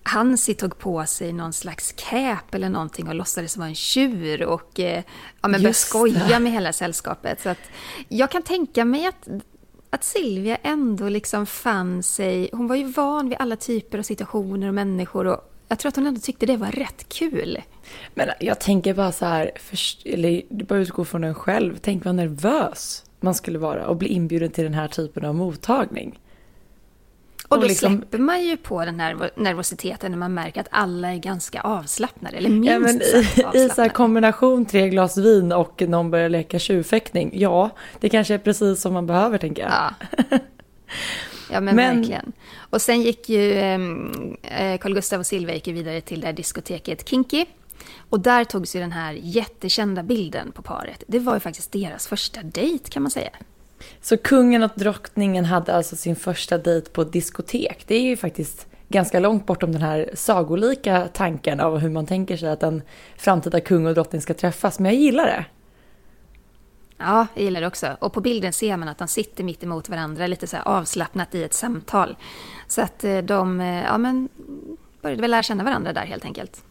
Hansi 0.03 0.53
tog 0.53 0.77
på 0.77 1.05
sig 1.05 1.33
någon 1.33 1.53
slags 1.53 1.93
cap 1.97 2.55
eller 2.55 2.69
någonting 2.69 3.07
och 3.07 3.15
låtsades 3.15 3.57
vara 3.57 3.67
en 3.67 3.75
tjur 3.75 4.43
och 4.43 4.79
eh, 4.79 5.03
ja, 5.41 5.47
men 5.47 5.51
började 5.51 5.73
skoja 5.73 6.39
med 6.39 6.51
hela 6.51 6.73
sällskapet. 6.73 7.41
Så 7.41 7.49
att 7.49 7.69
jag 8.07 8.31
kan 8.31 8.41
tänka 8.41 8.85
mig 8.85 9.05
att, 9.05 9.27
att 9.89 10.03
Silvia 10.03 10.55
ändå 10.55 11.09
liksom 11.09 11.45
fann 11.45 12.03
sig... 12.03 12.49
Hon 12.53 12.67
var 12.67 12.75
ju 12.75 12.83
van 12.83 13.29
vid 13.29 13.37
alla 13.39 13.55
typer 13.55 13.97
av 13.97 14.03
situationer 14.03 14.67
och 14.67 14.73
människor 14.73 15.27
och 15.27 15.51
jag 15.67 15.79
tror 15.79 15.89
att 15.89 15.95
hon 15.95 16.07
ändå 16.07 16.19
tyckte 16.21 16.45
det 16.45 16.57
var 16.57 16.71
rätt 16.71 17.09
kul. 17.09 17.61
Men 18.13 18.29
jag 18.39 18.59
tänker 18.59 18.93
bara 18.93 19.11
så 19.11 19.25
här, 19.25 19.51
först, 19.55 20.05
eller 20.05 20.41
du 20.49 20.65
bara 20.65 20.79
utgå 20.79 21.05
från 21.05 21.23
en 21.23 21.35
själv. 21.35 21.77
Tänk 21.81 22.05
vad 22.05 22.15
nervös 22.15 23.05
man 23.19 23.35
skulle 23.35 23.59
vara 23.59 23.87
och 23.87 23.95
bli 23.95 24.07
inbjuden 24.07 24.51
till 24.51 24.63
den 24.63 24.73
här 24.73 24.87
typen 24.87 25.25
av 25.25 25.35
mottagning. 25.35 26.19
Och 27.47 27.59
då 27.59 27.67
liksom... 27.67 27.97
släpper 27.97 28.17
man 28.17 28.43
ju 28.43 28.57
på 28.57 28.85
den 28.85 28.99
här 28.99 29.31
nervositeten 29.35 30.11
när 30.11 30.17
man 30.17 30.33
märker 30.33 30.61
att 30.61 30.67
alla 30.71 31.13
är 31.13 31.17
ganska 31.17 31.61
avslappnade, 31.61 32.37
eller 32.37 32.49
minst 32.49 32.71
ja, 32.71 32.79
men 32.79 33.01
i, 33.55 33.65
I 33.65 33.69
så 33.69 33.81
här 33.81 33.89
kombination 33.89 34.65
tre 34.65 34.89
glas 34.89 35.17
vin 35.17 35.51
och 35.51 35.81
någon 35.81 36.11
börjar 36.11 36.29
leka 36.29 36.59
tjurfäktning, 36.59 37.31
ja, 37.33 37.69
det 37.99 38.09
kanske 38.09 38.33
är 38.33 38.37
precis 38.37 38.81
som 38.81 38.93
man 38.93 39.05
behöver 39.05 39.37
tänker 39.37 39.61
jag. 39.61 39.71
Ja, 39.71 39.93
ja 41.51 41.61
men, 41.61 41.75
men... 41.75 41.97
verkligen. 41.97 42.31
Och 42.69 42.81
sen 42.81 43.01
gick 43.01 43.29
ju 43.29 43.53
ehm, 43.53 44.37
eh, 44.41 44.77
Carl 44.77 44.93
Gustaf 44.93 45.19
och 45.19 45.25
Silvia 45.25 45.55
gick 45.55 45.67
vidare 45.67 46.01
till 46.01 46.21
det 46.21 46.27
här 46.27 46.33
diskoteket 46.33 47.09
Kinky. 47.09 47.45
Och 48.09 48.19
där 48.19 48.43
togs 48.43 48.75
ju 48.75 48.79
den 48.79 48.91
här 48.91 49.13
jättekända 49.13 50.03
bilden 50.03 50.51
på 50.51 50.61
paret. 50.61 51.03
Det 51.07 51.19
var 51.19 51.33
ju 51.33 51.39
faktiskt 51.39 51.71
deras 51.71 52.07
första 52.07 52.43
dejt 52.43 52.89
kan 52.89 53.03
man 53.03 53.11
säga. 53.11 53.29
Så 54.01 54.17
kungen 54.17 54.63
och 54.63 54.71
drottningen 54.75 55.45
hade 55.45 55.75
alltså 55.75 55.95
sin 55.95 56.15
första 56.15 56.57
dejt 56.57 56.89
på 56.89 57.01
ett 57.01 57.11
diskotek. 57.11 57.83
Det 57.87 57.95
är 57.95 58.01
ju 58.01 58.17
faktiskt 58.17 58.67
ganska 58.87 59.19
långt 59.19 59.45
bortom 59.45 59.71
den 59.71 59.81
här 59.81 60.09
sagolika 60.13 61.07
tanken 61.13 61.59
av 61.59 61.77
hur 61.77 61.89
man 61.89 62.05
tänker 62.05 62.37
sig 62.37 62.49
att 62.49 62.63
en 62.63 62.81
framtida 63.17 63.59
kung 63.59 63.87
och 63.87 63.93
drottning 63.93 64.21
ska 64.21 64.33
träffas. 64.33 64.79
Men 64.79 64.91
jag 64.91 65.01
gillar 65.01 65.25
det. 65.25 65.45
Ja, 66.97 67.27
jag 67.33 67.43
gillar 67.43 67.61
det 67.61 67.67
också. 67.67 67.97
Och 67.99 68.13
på 68.13 68.21
bilden 68.21 68.53
ser 68.53 68.77
man 68.77 68.89
att 68.89 68.97
de 68.97 69.07
sitter 69.07 69.43
mitt 69.43 69.63
emot 69.63 69.89
varandra, 69.89 70.27
lite 70.27 70.47
så 70.47 70.57
avslappnat 70.57 71.35
i 71.35 71.43
ett 71.43 71.53
samtal. 71.53 72.15
Så 72.67 72.81
att 72.81 73.03
eh, 73.03 73.17
de 73.17 73.61
eh, 73.61 73.83
ja, 73.83 73.97
men, 73.97 74.29
började 75.01 75.21
väl 75.21 75.31
lära 75.31 75.43
känna 75.43 75.63
varandra 75.63 75.93
där 75.93 76.05
helt 76.05 76.25
enkelt. 76.25 76.63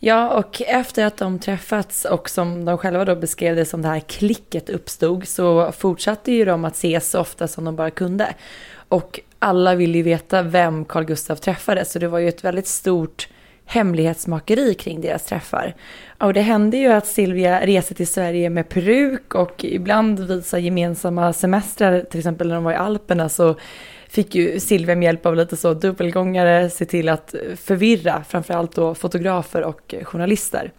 Ja, 0.00 0.28
och 0.28 0.62
efter 0.62 1.06
att 1.06 1.16
de 1.16 1.38
träffats 1.38 2.04
och 2.04 2.30
som 2.30 2.64
de 2.64 2.78
själva 2.78 3.04
då 3.04 3.16
beskrev 3.16 3.56
det 3.56 3.64
som 3.64 3.82
det 3.82 3.88
här 3.88 4.00
klicket 4.00 4.70
uppstod 4.70 5.28
så 5.28 5.72
fortsatte 5.72 6.32
ju 6.32 6.44
de 6.44 6.64
att 6.64 6.74
ses 6.74 7.10
så 7.10 7.20
ofta 7.20 7.48
som 7.48 7.64
de 7.64 7.76
bara 7.76 7.90
kunde. 7.90 8.34
Och 8.88 9.20
alla 9.38 9.74
ville 9.74 9.98
ju 9.98 10.02
veta 10.02 10.42
vem 10.42 10.84
Carl 10.84 11.04
Gustaf 11.04 11.40
träffade 11.40 11.84
så 11.84 11.98
det 11.98 12.08
var 12.08 12.18
ju 12.18 12.28
ett 12.28 12.44
väldigt 12.44 12.66
stort 12.66 13.28
hemlighetsmakeri 13.66 14.74
kring 14.74 15.00
deras 15.00 15.24
träffar. 15.24 15.74
Och 16.18 16.34
det 16.34 16.40
hände 16.40 16.76
ju 16.76 16.92
att 16.92 17.06
Silvia 17.06 17.66
reste 17.66 17.94
till 17.94 18.08
Sverige 18.08 18.50
med 18.50 18.68
peruk 18.68 19.34
och 19.34 19.64
ibland 19.64 20.20
vid 20.20 20.44
gemensamma 20.64 21.32
semestrar, 21.32 22.00
till 22.00 22.20
exempel 22.20 22.48
när 22.48 22.54
de 22.54 22.64
var 22.64 22.72
i 22.72 22.76
Alperna, 22.76 23.28
så 23.28 23.56
fick 24.08 24.34
ju 24.34 24.60
Silvia 24.60 24.96
med 24.96 25.06
hjälp 25.06 25.26
av 25.26 25.36
lite 25.36 25.56
så 25.56 25.74
dubbelgångare 25.74 26.70
se 26.70 26.84
till 26.84 27.08
att 27.08 27.34
förvirra 27.56 28.24
framförallt 28.28 28.74
då 28.74 28.94
fotografer 28.94 29.62
och 29.62 29.94
journalister. 30.02 30.72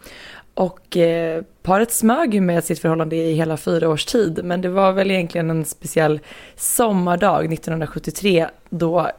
Och 0.54 0.98
eh, 0.98 1.44
paret 1.64 1.92
smög 1.92 2.34
ju 2.34 2.42
med 2.42 2.64
sitt 2.64 2.80
förhållande 2.80 3.16
i 3.16 3.34
hela 3.34 3.58
fyra 3.58 3.90
års 3.90 4.06
tid, 4.06 4.40
men 4.44 4.62
det 4.62 4.70
var 4.70 4.92
väl 4.92 5.12
egentligen 5.12 5.50
en 5.50 5.66
speciell 5.66 6.20
sommardag 6.56 7.54
1973 7.54 8.48
då 8.70 9.12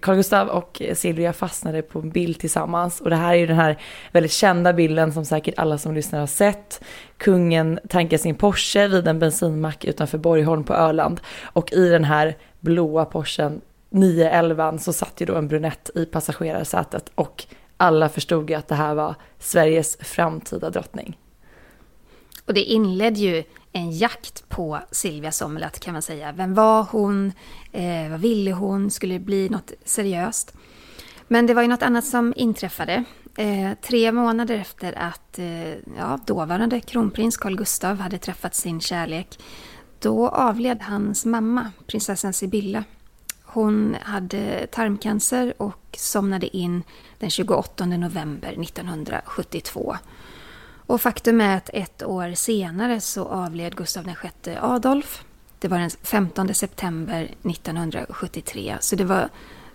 Carl 0.00 0.16
Gustav 0.16 0.48
och 0.48 0.82
Silvia 0.94 1.32
fastnade 1.32 1.82
på 1.82 1.98
en 1.98 2.10
bild 2.10 2.38
tillsammans. 2.38 3.00
Och 3.00 3.10
det 3.10 3.16
här 3.16 3.32
är 3.32 3.36
ju 3.36 3.46
den 3.46 3.56
här 3.56 3.78
väldigt 4.12 4.32
kända 4.32 4.72
bilden 4.72 5.12
som 5.12 5.24
säkert 5.24 5.58
alla 5.58 5.78
som 5.78 5.94
lyssnar 5.94 6.20
har 6.20 6.26
sett. 6.26 6.80
Kungen 7.16 7.78
tankar 7.88 8.18
sin 8.18 8.34
Porsche 8.34 8.88
vid 8.88 9.08
en 9.08 9.18
bensinmack 9.18 9.84
utanför 9.84 10.18
Borgholm 10.18 10.64
på 10.64 10.74
Öland. 10.74 11.20
Och 11.42 11.72
i 11.72 11.88
den 11.88 12.04
här 12.04 12.36
blåa 12.60 13.04
Porschen 13.04 13.60
911 13.90 14.78
så 14.78 14.92
satt 14.92 15.20
ju 15.20 15.26
då 15.26 15.34
en 15.34 15.48
brunett 15.48 15.90
i 15.94 16.04
passagerarsätet 16.04 17.10
och 17.14 17.44
alla 17.76 18.08
förstod 18.08 18.50
ju 18.50 18.56
att 18.56 18.68
det 18.68 18.74
här 18.74 18.94
var 18.94 19.14
Sveriges 19.38 19.96
framtida 19.96 20.70
drottning. 20.70 21.16
Och 22.50 22.54
det 22.54 22.64
inledde 22.64 23.20
ju 23.20 23.44
en 23.72 23.90
jakt 23.90 24.48
på 24.48 24.80
Silvia 24.90 25.32
Sommerlath 25.32 25.78
kan 25.78 25.92
man 25.92 26.02
säga. 26.02 26.32
Vem 26.32 26.54
var 26.54 26.82
hon? 26.82 27.32
Eh, 27.72 28.10
vad 28.10 28.20
ville 28.20 28.52
hon? 28.52 28.90
Skulle 28.90 29.14
det 29.14 29.24
bli 29.24 29.48
något 29.48 29.72
seriöst? 29.84 30.52
Men 31.28 31.46
det 31.46 31.54
var 31.54 31.62
ju 31.62 31.68
något 31.68 31.82
annat 31.82 32.04
som 32.04 32.34
inträffade. 32.36 33.04
Eh, 33.36 33.70
tre 33.82 34.12
månader 34.12 34.54
efter 34.54 34.98
att 34.98 35.38
eh, 35.38 35.72
ja, 35.98 36.18
dåvarande 36.26 36.80
kronprins 36.80 37.36
Carl 37.36 37.56
Gustav 37.56 38.00
hade 38.00 38.18
träffat 38.18 38.54
sin 38.54 38.80
kärlek 38.80 39.38
då 39.98 40.28
avled 40.28 40.82
hans 40.82 41.24
mamma, 41.24 41.70
prinsessan 41.86 42.32
Sibylla. 42.32 42.84
Hon 43.42 43.96
hade 44.02 44.66
tarmcancer 44.66 45.54
och 45.56 45.96
somnade 45.96 46.56
in 46.56 46.82
den 47.18 47.30
28 47.30 47.86
november 47.86 48.62
1972. 48.62 49.96
Och 50.90 51.00
faktum 51.00 51.40
är 51.40 51.56
att 51.56 51.70
ett 51.72 52.02
år 52.02 52.34
senare 52.34 53.00
så 53.00 53.24
avled 53.24 53.76
Gustav 53.76 54.04
VI 54.04 54.56
Adolf. 54.60 55.24
Det 55.58 55.68
var 55.68 55.78
den 55.78 55.90
15 55.90 56.54
september 56.54 57.22
1973. 57.22 58.76
Så 58.80 58.96
det 58.96 59.04
var, 59.04 59.28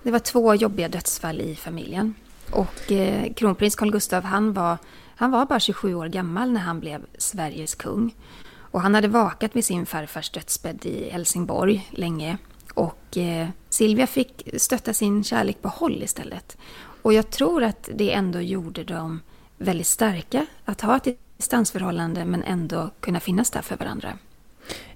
det 0.04 0.12
var 0.12 0.20
två 0.20 0.56
jobbiga 0.56 0.88
dödsfall 0.88 1.42
i 1.42 1.56
familjen. 1.56 2.14
Och 2.52 2.92
eh, 2.92 3.34
kronprins 3.34 3.76
Carl 3.76 3.92
Gustav 3.92 4.24
han 4.24 4.54
var, 4.54 4.78
han 5.16 5.32
var 5.32 5.46
bara 5.46 5.60
27 5.60 5.96
år 5.96 6.08
gammal 6.08 6.52
när 6.52 6.62
han 6.62 6.80
blev 6.80 7.06
Sveriges 7.18 7.76
kung. 7.76 8.16
Och 8.58 8.82
han 8.82 8.96
hade 8.96 9.08
vakat 9.08 9.56
vid 9.56 9.66
sin 9.66 9.86
farfars 9.86 10.30
dödsbädd 10.30 10.86
i 10.86 11.10
Helsingborg 11.10 11.90
länge. 11.92 12.38
Och 12.74 13.18
eh, 13.18 13.48
Silvia 13.70 14.08
fick 14.08 14.50
stötta 14.58 14.94
sin 14.94 15.24
kärlek 15.24 15.62
på 15.62 15.70
håll 15.70 16.04
istället. 16.04 16.58
Och 17.02 17.14
jag 17.14 17.30
tror 17.30 17.64
att 17.64 17.90
det 17.94 18.14
ändå 18.14 18.42
gjorde 18.42 18.84
dem 18.84 19.22
väldigt 19.58 19.88
starka 19.88 20.46
att 20.66 20.82
ha 20.82 20.98
ett 20.98 21.18
distansförhållande 21.38 22.26
men 22.26 22.44
ändå 22.44 22.90
kunna 23.00 23.20
finnas 23.20 23.52
där 23.52 23.62
för 23.62 23.78
varandra. 23.78 24.14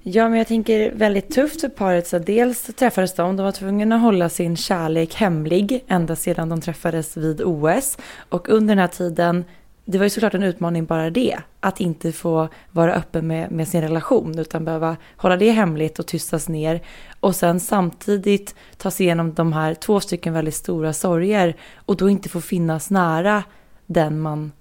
Ja, 0.02 0.30
men 0.30 0.38
jag 0.38 0.48
tänker 0.48 0.92
väldigt 0.92 1.32
tufft 1.32 1.62
för 1.62 1.70
paret. 1.70 2.08
Så 2.08 2.20
dels 2.20 2.64
träffades 2.64 3.16
de, 3.16 3.36
de 3.36 3.44
var 3.44 3.52
tvungna 3.52 3.96
att 3.96 4.02
hålla 4.02 4.30
sin 4.30 4.58
kärlek 4.58 5.16
hemlig 5.16 5.84
ända 5.88 6.16
sedan 6.16 6.50
de 6.50 6.62
träffades 6.62 7.18
vid 7.18 7.42
OS. 7.42 7.98
Och 8.30 8.50
under 8.50 8.76
den 8.76 8.82
här 8.82 8.88
tiden 8.88 9.46
det 9.92 9.98
var 9.98 10.06
ju 10.06 10.10
såklart 10.10 10.34
en 10.34 10.44
utmaning 10.44 10.86
bara 10.86 11.10
det. 11.10 11.38
Att 11.60 11.80
inte 11.80 12.12
få 12.12 12.50
vara 12.72 12.94
öppen 12.94 13.28
med, 13.28 13.52
med 13.52 13.68
sin 13.68 13.82
relation 13.82 14.40
utan 14.40 14.66
behöva 14.66 14.98
hålla 15.18 15.38
det 15.38 15.52
hemligt 15.52 16.00
och 16.00 16.08
tystas 16.08 16.50
ner. 16.50 16.82
Och 17.20 17.36
sen 17.36 17.60
samtidigt 17.60 18.56
ta 18.78 18.92
sig 18.92 19.06
igenom 19.06 19.34
de 19.34 19.54
här 19.54 19.74
två 19.74 20.00
stycken 20.00 20.34
väldigt 20.34 20.56
stora 20.56 20.94
sorger 20.94 21.56
och 21.76 21.98
då 21.98 22.10
inte 22.10 22.30
få 22.30 22.42
finnas 22.42 22.90
nära 22.90 23.44
den 23.90 24.20
man, 24.20 24.52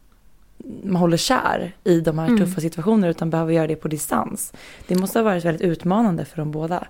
man 0.83 0.97
håller 0.97 1.17
kär 1.17 1.77
i 1.85 2.01
de 2.01 2.19
här 2.19 2.27
mm. 2.27 2.39
tuffa 2.39 2.61
situationerna 2.61 3.09
utan 3.09 3.31
behöver 3.31 3.53
göra 3.53 3.67
det 3.67 3.77
på 3.77 3.89
distans. 3.89 4.53
Det 4.87 4.95
måste 4.95 5.19
ha 5.19 5.25
varit 5.25 5.45
väldigt 5.45 5.63
utmanande 5.63 6.25
för 6.25 6.37
dem 6.37 6.51
båda. 6.51 6.87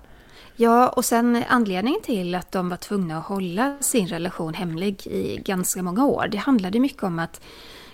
Ja, 0.55 0.89
och 0.89 1.05
sen 1.05 1.43
anledningen 1.49 2.01
till 2.01 2.35
att 2.35 2.51
de 2.51 2.69
var 2.69 2.77
tvungna 2.77 3.17
att 3.17 3.25
hålla 3.25 3.77
sin 3.79 4.07
relation 4.07 4.53
hemlig 4.53 5.07
i 5.07 5.41
ganska 5.45 5.83
många 5.83 6.05
år, 6.05 6.27
det 6.31 6.37
handlade 6.37 6.79
mycket 6.79 7.03
om 7.03 7.19
att 7.19 7.41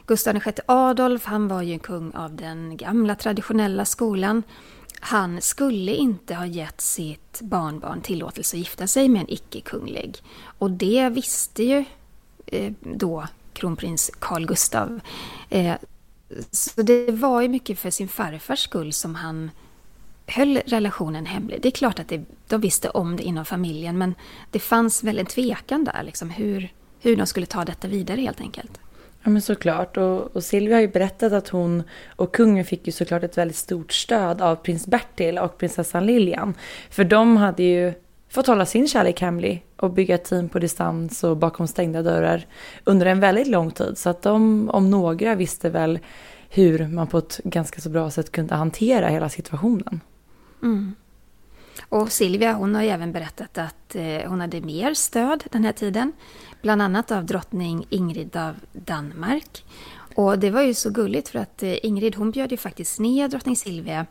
Gustav 0.06 0.34
VI 0.34 0.54
Adolf, 0.66 1.26
han 1.26 1.48
var 1.48 1.62
ju 1.62 1.74
en 1.74 1.80
kung 1.80 2.12
av 2.12 2.36
den 2.36 2.78
gamla 2.78 3.16
traditionella 3.16 3.86
skolan. 3.86 4.44
Han 5.00 5.42
skulle 5.42 5.96
inte 5.96 6.36
ha 6.36 6.46
gett 6.46 6.82
sitt 6.82 7.42
barnbarn 7.42 8.02
tillåtelse 8.02 8.58
att 8.58 8.60
gifta 8.60 8.88
sig 8.88 9.10
med 9.10 9.22
en 9.22 9.30
icke-kunglig. 9.30 10.24
Och 10.60 10.72
det 10.72 11.10
visste 11.10 11.64
ju 11.64 11.86
eh, 12.46 12.74
då 12.80 13.28
kronprins 13.56 14.12
Carl 14.20 14.46
Gustav. 14.46 15.00
Eh, 15.50 15.76
så 16.52 16.82
det 16.82 17.12
var 17.12 17.42
ju 17.42 17.50
mycket 17.50 17.80
för 17.80 17.90
sin 17.90 18.08
farfars 18.08 18.60
skull 18.60 18.94
som 18.94 19.16
han 19.16 19.52
höll 20.28 20.58
relationen 20.66 21.26
hemlig. 21.26 21.62
Det 21.62 21.68
är 21.68 21.72
klart 21.72 22.00
att 22.00 22.08
det, 22.08 22.26
de 22.48 22.62
visste 22.62 22.90
om 22.90 23.16
det 23.16 23.24
inom 23.24 23.46
familjen 23.46 23.98
men 23.98 24.16
det 24.52 24.60
fanns 24.60 25.04
väl 25.04 25.20
en 25.20 25.26
tvekan 25.26 25.84
där, 25.84 26.04
liksom, 26.04 26.30
hur, 26.30 26.74
hur 27.00 27.16
de 27.16 27.26
skulle 27.26 27.46
ta 27.46 27.66
detta 27.66 27.88
vidare 27.88 28.22
helt 28.22 28.42
enkelt. 28.42 28.80
Ja 29.24 29.30
men 29.30 29.42
såklart. 29.42 29.98
Och, 29.98 30.36
och 30.36 30.44
Silvia 30.44 30.76
har 30.76 30.82
ju 30.82 30.88
berättat 30.88 31.34
att 31.34 31.50
hon 31.50 31.84
och 32.16 32.36
kungen 32.36 32.66
fick 32.66 32.88
ju 32.88 32.92
såklart 32.92 33.24
ett 33.24 33.38
väldigt 33.38 33.58
stort 33.58 33.94
stöd 33.94 34.42
av 34.42 34.56
prins 34.56 34.88
Bertil 34.88 35.38
och 35.38 35.58
prinsessan 35.58 36.06
Lilian. 36.06 36.54
För 36.90 37.04
de 37.04 37.38
hade 37.38 37.64
ju 37.64 37.94
fått 38.36 38.48
hålla 38.48 38.66
sin 38.66 38.88
kärlek 38.88 39.22
hemlig 39.22 39.66
och 39.78 39.92
bygga 39.92 40.16
ett 40.16 40.24
team 40.24 40.50
på 40.50 40.60
distans 40.60 41.24
och 41.24 41.38
bakom 41.38 41.68
stängda 41.68 42.02
dörrar 42.02 42.46
under 42.84 43.06
en 43.06 43.20
väldigt 43.20 43.48
lång 43.48 43.72
tid. 43.72 43.98
Så 43.98 44.10
att 44.10 44.22
de 44.22 44.70
om 44.70 44.90
några 44.90 45.36
visste 45.36 45.70
väl 45.70 46.00
hur 46.50 46.88
man 46.88 47.08
på 47.08 47.18
ett 47.18 47.40
ganska 47.44 47.82
så 47.82 47.90
bra 47.90 48.12
sätt 48.12 48.32
kunde 48.32 48.56
hantera 48.56 49.08
hela 49.08 49.30
situationen. 49.30 50.02
Mm. 50.64 50.96
Och 51.90 52.12
Silvia 52.12 52.54
hon 52.54 52.76
har 52.76 52.84
ju 52.84 52.90
även 52.90 53.12
berättat 53.12 53.58
att 53.58 53.96
eh, 53.96 54.30
hon 54.30 54.42
hade 54.42 54.62
mer 54.62 54.94
stöd 54.94 55.44
den 55.52 55.64
här 55.64 55.72
tiden. 55.72 56.12
Bland 56.62 56.82
annat 56.82 57.12
av 57.12 57.26
drottning 57.26 57.86
Ingrid 57.90 58.36
av 58.36 58.56
Danmark. 58.74 59.66
Och 60.16 60.40
det 60.40 60.50
var 60.50 60.62
ju 60.62 60.74
så 60.74 60.90
gulligt 60.90 61.30
för 61.30 61.40
att 61.40 61.64
eh, 61.64 61.86
Ingrid 61.86 62.16
hon 62.16 62.32
bjöd 62.32 62.52
ju 62.52 62.58
faktiskt 62.58 63.00
ner 63.00 63.28
drottning 63.28 63.56
Silvia 63.56 64.06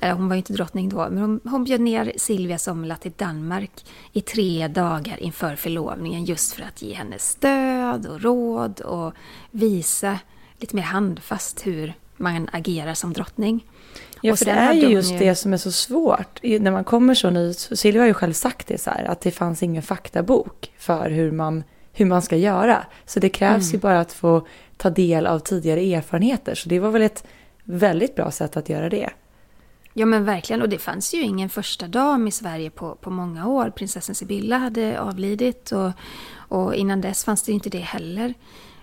eller 0.00 0.12
hon 0.12 0.28
var 0.28 0.34
ju 0.34 0.38
inte 0.38 0.52
drottning 0.52 0.88
då, 0.88 0.96
men 0.96 1.18
hon, 1.18 1.40
hon 1.44 1.64
bjöd 1.64 1.80
ner 1.80 2.12
Silvia 2.16 2.58
Sommerla 2.58 2.96
till 2.96 3.12
Danmark 3.16 3.70
i 4.12 4.20
tre 4.20 4.68
dagar 4.68 5.22
inför 5.22 5.56
förlovningen 5.56 6.24
just 6.24 6.52
för 6.52 6.62
att 6.62 6.82
ge 6.82 6.94
henne 6.94 7.18
stöd 7.18 8.06
och 8.06 8.22
råd 8.22 8.80
och 8.80 9.12
visa 9.50 10.18
lite 10.58 10.76
mer 10.76 10.82
handfast 10.82 11.66
hur 11.66 11.94
man 12.16 12.48
agerar 12.52 12.94
som 12.94 13.12
drottning. 13.12 13.64
Ja, 14.20 14.36
för 14.36 14.44
det 14.44 14.50
är 14.50 14.72
ju 14.72 14.88
just 14.88 15.12
ju... 15.12 15.18
det 15.18 15.34
som 15.34 15.52
är 15.52 15.56
så 15.56 15.72
svårt. 15.72 16.42
När 16.42 16.70
man 16.70 16.84
kommer 16.84 17.14
så 17.14 17.30
ny, 17.30 17.54
Silvia 17.54 18.02
har 18.02 18.06
ju 18.06 18.14
själv 18.14 18.32
sagt 18.32 18.66
det 18.66 18.80
så 18.80 18.90
här, 18.90 19.04
att 19.04 19.20
det 19.20 19.30
fanns 19.30 19.62
ingen 19.62 19.82
faktabok 19.82 20.72
för 20.78 21.10
hur 21.10 21.32
man, 21.32 21.64
hur 21.92 22.06
man 22.06 22.22
ska 22.22 22.36
göra. 22.36 22.86
Så 23.06 23.20
det 23.20 23.28
krävs 23.28 23.64
mm. 23.64 23.72
ju 23.72 23.78
bara 23.78 24.00
att 24.00 24.12
få 24.12 24.46
ta 24.76 24.90
del 24.90 25.26
av 25.26 25.38
tidigare 25.38 25.80
erfarenheter. 25.80 26.54
Så 26.54 26.68
det 26.68 26.80
var 26.80 26.90
väl 26.90 27.02
ett 27.02 27.24
väldigt 27.64 28.14
bra 28.14 28.30
sätt 28.30 28.56
att 28.56 28.68
göra 28.68 28.88
det. 28.88 29.10
Ja 29.98 30.06
men 30.06 30.24
verkligen, 30.24 30.62
och 30.62 30.68
det 30.68 30.78
fanns 30.78 31.14
ju 31.14 31.22
ingen 31.22 31.48
första 31.48 31.88
dam 31.88 32.26
i 32.26 32.30
Sverige 32.30 32.70
på, 32.70 32.94
på 32.94 33.10
många 33.10 33.46
år. 33.46 33.70
Prinsessan 33.70 34.14
Sibylla 34.14 34.58
hade 34.58 35.00
avlidit 35.00 35.72
och, 35.72 35.90
och 36.34 36.74
innan 36.74 37.00
dess 37.00 37.24
fanns 37.24 37.42
det 37.42 37.50
ju 37.52 37.54
inte 37.54 37.70
det 37.70 37.78
heller. 37.78 38.34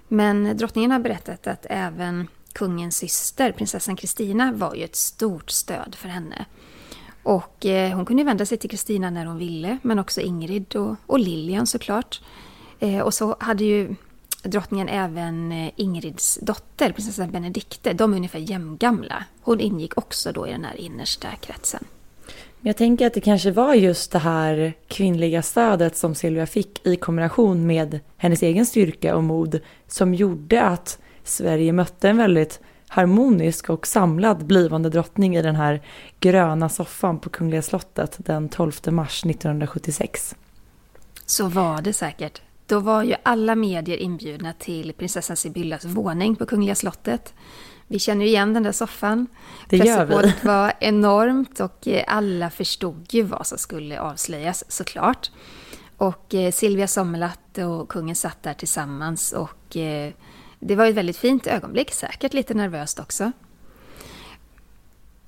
Men 0.08 0.58
drottningen 0.58 0.92
har 0.92 1.00
berättat 1.00 1.48
att 1.48 1.66
även 1.70 2.28
kungens 2.54 2.98
syster, 2.98 3.52
prinsessan 3.52 3.96
Kristina, 3.96 4.52
var 4.52 4.76
ju 4.76 4.84
ett 4.84 4.96
stort 4.96 5.50
stöd 5.50 5.96
för 5.96 6.10
henne. 6.10 6.46
Och 7.24 7.66
eh, 7.66 7.96
hon 7.96 8.06
kunde 8.06 8.24
vända 8.24 8.46
sig 8.46 8.58
till 8.58 8.70
Kristina 8.70 9.10
när 9.10 9.26
hon 9.26 9.38
ville, 9.38 9.78
men 9.82 10.00
också 10.00 10.22
Ingrid 10.22 10.76
och, 10.76 10.96
och 11.06 11.20
Lilian 11.20 11.68
såklart. 11.68 12.22
Eh, 12.80 13.00
och 13.00 13.14
så 13.14 13.36
hade 13.40 13.64
ju 13.64 13.96
drottningen 14.46 14.90
även 14.90 15.52
eh, 15.52 15.72
Ingrids 15.76 16.40
dotter, 16.42 16.92
prinsessan 16.92 17.32
Benedikte. 17.32 17.94
De 17.94 18.14
är 18.14 18.18
ungefär 18.18 18.40
jämngamla. 18.40 19.24
Hon 19.42 19.60
ingick 19.60 19.98
också 19.98 20.32
då 20.32 20.48
i 20.48 20.52
den 20.52 20.66
här 20.66 20.76
innersta 20.76 21.28
kretsen. 21.42 21.86
Jag 22.62 22.78
tänker 22.78 23.08
att 23.08 23.14
det 23.14 23.22
kanske 23.22 23.52
var 23.52 23.74
just 23.74 24.12
det 24.12 24.20
här 24.20 24.74
kvinnliga 24.88 25.42
stödet 25.42 25.98
som 25.98 26.16
Silvia 26.16 26.46
fick 26.46 26.88
i 26.88 26.96
kombination 26.96 27.68
med 27.68 28.00
hennes 28.18 28.44
egen 28.44 28.66
styrka 28.66 29.16
och 29.16 29.24
mod 29.24 29.60
som 29.88 30.14
gjorde 30.14 30.62
att 30.62 31.00
Sverige 31.24 31.74
mötte 31.74 32.10
en 32.10 32.18
väldigt 32.18 32.60
harmonisk 32.88 33.70
och 33.70 33.88
samlad 33.88 34.46
blivande 34.46 34.90
drottning 34.90 35.36
i 35.36 35.42
den 35.42 35.56
här 35.56 35.82
gröna 36.20 36.70
soffan 36.70 37.20
på 37.20 37.30
Kungliga 37.30 37.62
slottet 37.62 38.16
den 38.18 38.50
12 38.50 38.72
mars 38.86 39.26
1976. 39.26 40.36
Så 41.26 41.48
var 41.48 41.82
det 41.82 41.94
säkert. 41.94 42.42
Då 42.68 42.80
var 42.80 43.04
ju 43.04 43.16
alla 43.24 43.56
medier 43.56 43.98
inbjudna 43.98 44.54
till 44.54 44.94
prinsessan 44.94 45.38
Sibyllas 45.38 45.86
våning 45.86 46.36
på 46.36 46.46
Kungliga 46.46 46.76
slottet. 46.76 47.34
Vi 47.88 48.00
känner 48.00 48.26
ju 48.26 48.32
igen 48.32 48.54
den 48.54 48.64
där 48.64 48.72
soffan. 48.72 49.28
Det 49.70 49.78
gör 49.78 50.06
vi. 50.06 50.34
var 50.48 50.74
enormt 50.80 51.60
och 51.60 51.88
eh, 51.88 52.04
alla 52.08 52.50
förstod 52.50 53.06
ju 53.10 53.22
vad 53.22 53.48
som 53.48 53.58
skulle 53.58 54.00
avslöjas 54.00 54.64
såklart. 54.68 55.32
Och 55.98 56.34
eh, 56.34 56.52
Silvia 56.52 56.88
Sommerlath 56.88 57.60
och 57.60 57.90
kungen 57.90 58.16
satt 58.16 58.44
där 58.44 58.54
tillsammans 58.54 59.32
och 59.32 59.78
eh, 59.78 60.14
det 60.60 60.76
var 60.76 60.86
ett 60.86 60.96
väldigt 60.96 61.18
fint 61.18 61.48
ögonblick, 61.48 61.92
säkert 61.92 62.34
lite 62.34 62.54
nervöst 62.54 63.00
också. 63.00 63.24
Men, 63.24 63.32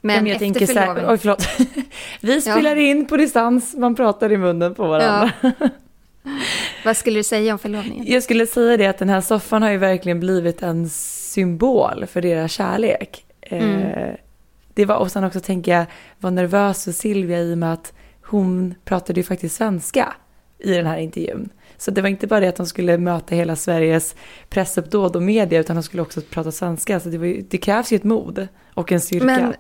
Men 0.02 0.26
jag 0.26 0.34
efter 0.34 0.46
tänker 0.46 0.66
förlovningen... 0.66 1.10
Oj, 1.12 1.18
förlåt. 1.18 1.48
Vi 2.22 2.42
spelar 2.42 2.76
ja. 2.76 2.82
in 2.82 3.06
på 3.06 3.18
distans, 3.18 3.76
man 3.76 3.96
pratar 3.96 4.32
i 4.32 4.38
munnen 4.38 4.76
på 4.76 4.88
varandra. 4.88 5.32
Ja. 5.42 5.52
Vad 6.86 6.98
skulle 6.98 7.20
du 7.20 7.24
säga 7.24 7.54
om 7.54 7.60
förlovningen? 7.60 8.06
Jag 8.08 8.24
skulle 8.24 8.48
säga 8.48 8.78
det 8.78 8.86
att 8.86 8.98
den 8.98 9.10
här 9.10 9.22
soffan 9.22 9.62
har 9.62 9.70
ju 9.70 9.78
verkligen 9.78 10.20
blivit 10.20 10.64
en 10.64 10.90
symbol 10.90 12.06
för 12.08 12.22
deras 12.22 12.52
kärlek. 12.52 13.26
Mm. 13.42 13.82
Eh, 13.82 14.16
det 14.74 14.86
var, 14.86 14.96
och 14.96 15.12
sen 15.12 15.24
också 15.24 15.40
tänker 15.40 15.72
jag, 15.72 15.86
var 16.20 16.32
nervös 16.32 16.84
för 16.84 16.92
Silvia 16.92 17.40
i 17.40 17.54
och 17.54 17.58
med 17.58 17.74
att 17.74 17.94
hon 18.24 18.76
pratade 18.86 19.20
ju 19.20 19.24
faktiskt 19.24 19.56
svenska 19.56 20.14
i 20.60 20.74
den 20.74 20.86
här 20.86 20.98
intervjun. 20.98 21.50
Så 21.78 21.92
det 21.92 22.02
var 22.02 22.10
inte 22.10 22.28
bara 22.28 22.40
det 22.40 22.48
att 22.48 22.58
hon 22.58 22.68
skulle 22.68 22.98
möta 22.98 23.36
hela 23.36 23.56
Sveriges 23.56 24.16
pressuppdåd 24.50 25.16
och 25.16 25.24
media 25.24 25.60
utan 25.60 25.76
hon 25.76 25.84
skulle 25.84 26.02
också 26.02 26.22
prata 26.22 26.52
svenska. 26.52 27.00
Så 27.00 27.10
det, 27.10 27.18
var, 27.18 27.42
det 27.50 27.58
krävs 27.58 27.92
ju 27.92 27.96
ett 27.96 28.04
mod 28.04 28.48
och 28.74 28.92
en 28.92 29.02
styrka. 29.02 29.26
Men, 29.26 29.54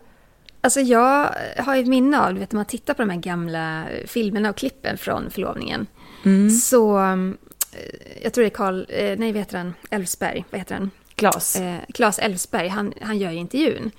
alltså 0.61 0.79
jag 0.79 1.29
har 1.57 1.75
ju 1.75 1.81
ett 1.81 1.87
minne 1.87 2.21
av, 2.21 2.33
du 2.33 2.39
vet 2.39 2.51
när 2.51 2.57
man 2.57 2.65
tittar 2.65 2.93
på 2.93 3.01
de 3.01 3.09
här 3.09 3.19
gamla 3.19 3.83
filmerna 4.05 4.49
och 4.49 4.57
klippen 4.57 4.97
från 4.97 5.29
förlovningen. 5.29 5.87
Mm. 6.23 6.49
Så, 6.49 6.97
eh, 6.97 7.15
jag 8.23 8.33
tror 8.33 8.41
det 8.41 8.47
är 8.47 8.55
Karl, 8.55 8.85
eh, 8.89 9.17
nej 9.17 9.31
vad 9.31 9.39
heter 9.39 9.57
han, 9.57 9.73
Elfsberg, 9.89 10.45
vad 10.49 10.59
heter 10.59 10.75
han? 10.75 10.91
Klas. 11.15 11.55
Eh, 11.55 11.79
Klas 11.93 12.19
Elfsberg, 12.19 12.67
han, 12.67 12.93
han 13.01 13.17
gör 13.17 13.31
ju 13.31 13.37
intervjun 13.37 13.91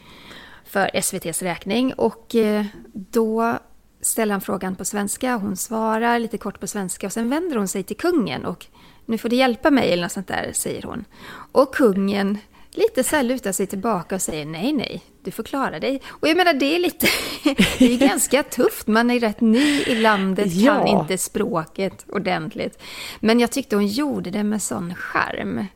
för 0.64 0.90
SVTs 0.94 1.42
räkning 1.42 1.94
och 1.94 2.34
eh, 2.34 2.64
då 2.92 3.58
ställer 4.00 4.32
han 4.32 4.40
frågan 4.40 4.76
på 4.76 4.84
svenska, 4.84 5.36
hon 5.36 5.56
svarar 5.56 6.18
lite 6.18 6.38
kort 6.38 6.60
på 6.60 6.66
svenska 6.66 7.06
och 7.06 7.12
sen 7.12 7.30
vänder 7.30 7.56
hon 7.56 7.68
sig 7.68 7.82
till 7.82 7.96
kungen 7.96 8.44
och 8.44 8.66
nu 9.06 9.18
får 9.18 9.28
du 9.28 9.36
hjälpa 9.36 9.70
mig 9.70 9.92
eller 9.92 10.02
något 10.02 10.12
sånt 10.12 10.28
där, 10.28 10.50
säger 10.54 10.82
hon. 10.82 11.04
Och 11.52 11.74
kungen 11.74 12.38
lite 12.70 13.04
så 13.04 13.16
här 13.16 13.22
lutar 13.22 13.52
sig 13.52 13.66
tillbaka 13.66 14.14
och 14.14 14.22
säger 14.22 14.46
nej, 14.46 14.72
nej, 14.72 15.02
du 15.22 15.30
får 15.30 15.42
klara 15.42 15.80
dig. 15.80 16.02
Och 16.08 16.28
jag 16.28 16.36
menar, 16.36 16.52
det 16.52 16.76
är 16.76 16.78
lite, 16.78 17.06
det 17.78 17.94
är 17.94 17.98
ganska 17.98 18.42
tufft. 18.42 18.86
Man 18.86 19.10
är 19.10 19.20
rätt 19.20 19.40
ny 19.40 19.82
i 19.82 19.94
landet, 19.94 20.52
ja. 20.52 20.74
kan 20.74 20.86
inte 20.86 21.18
språket 21.18 22.04
ordentligt. 22.08 22.82
Men 23.20 23.40
jag 23.40 23.50
tyckte 23.50 23.76
hon 23.76 23.86
gjorde 23.86 24.30
det 24.30 24.44
med 24.44 24.62
sån 24.62 24.94
charm. 24.94 25.66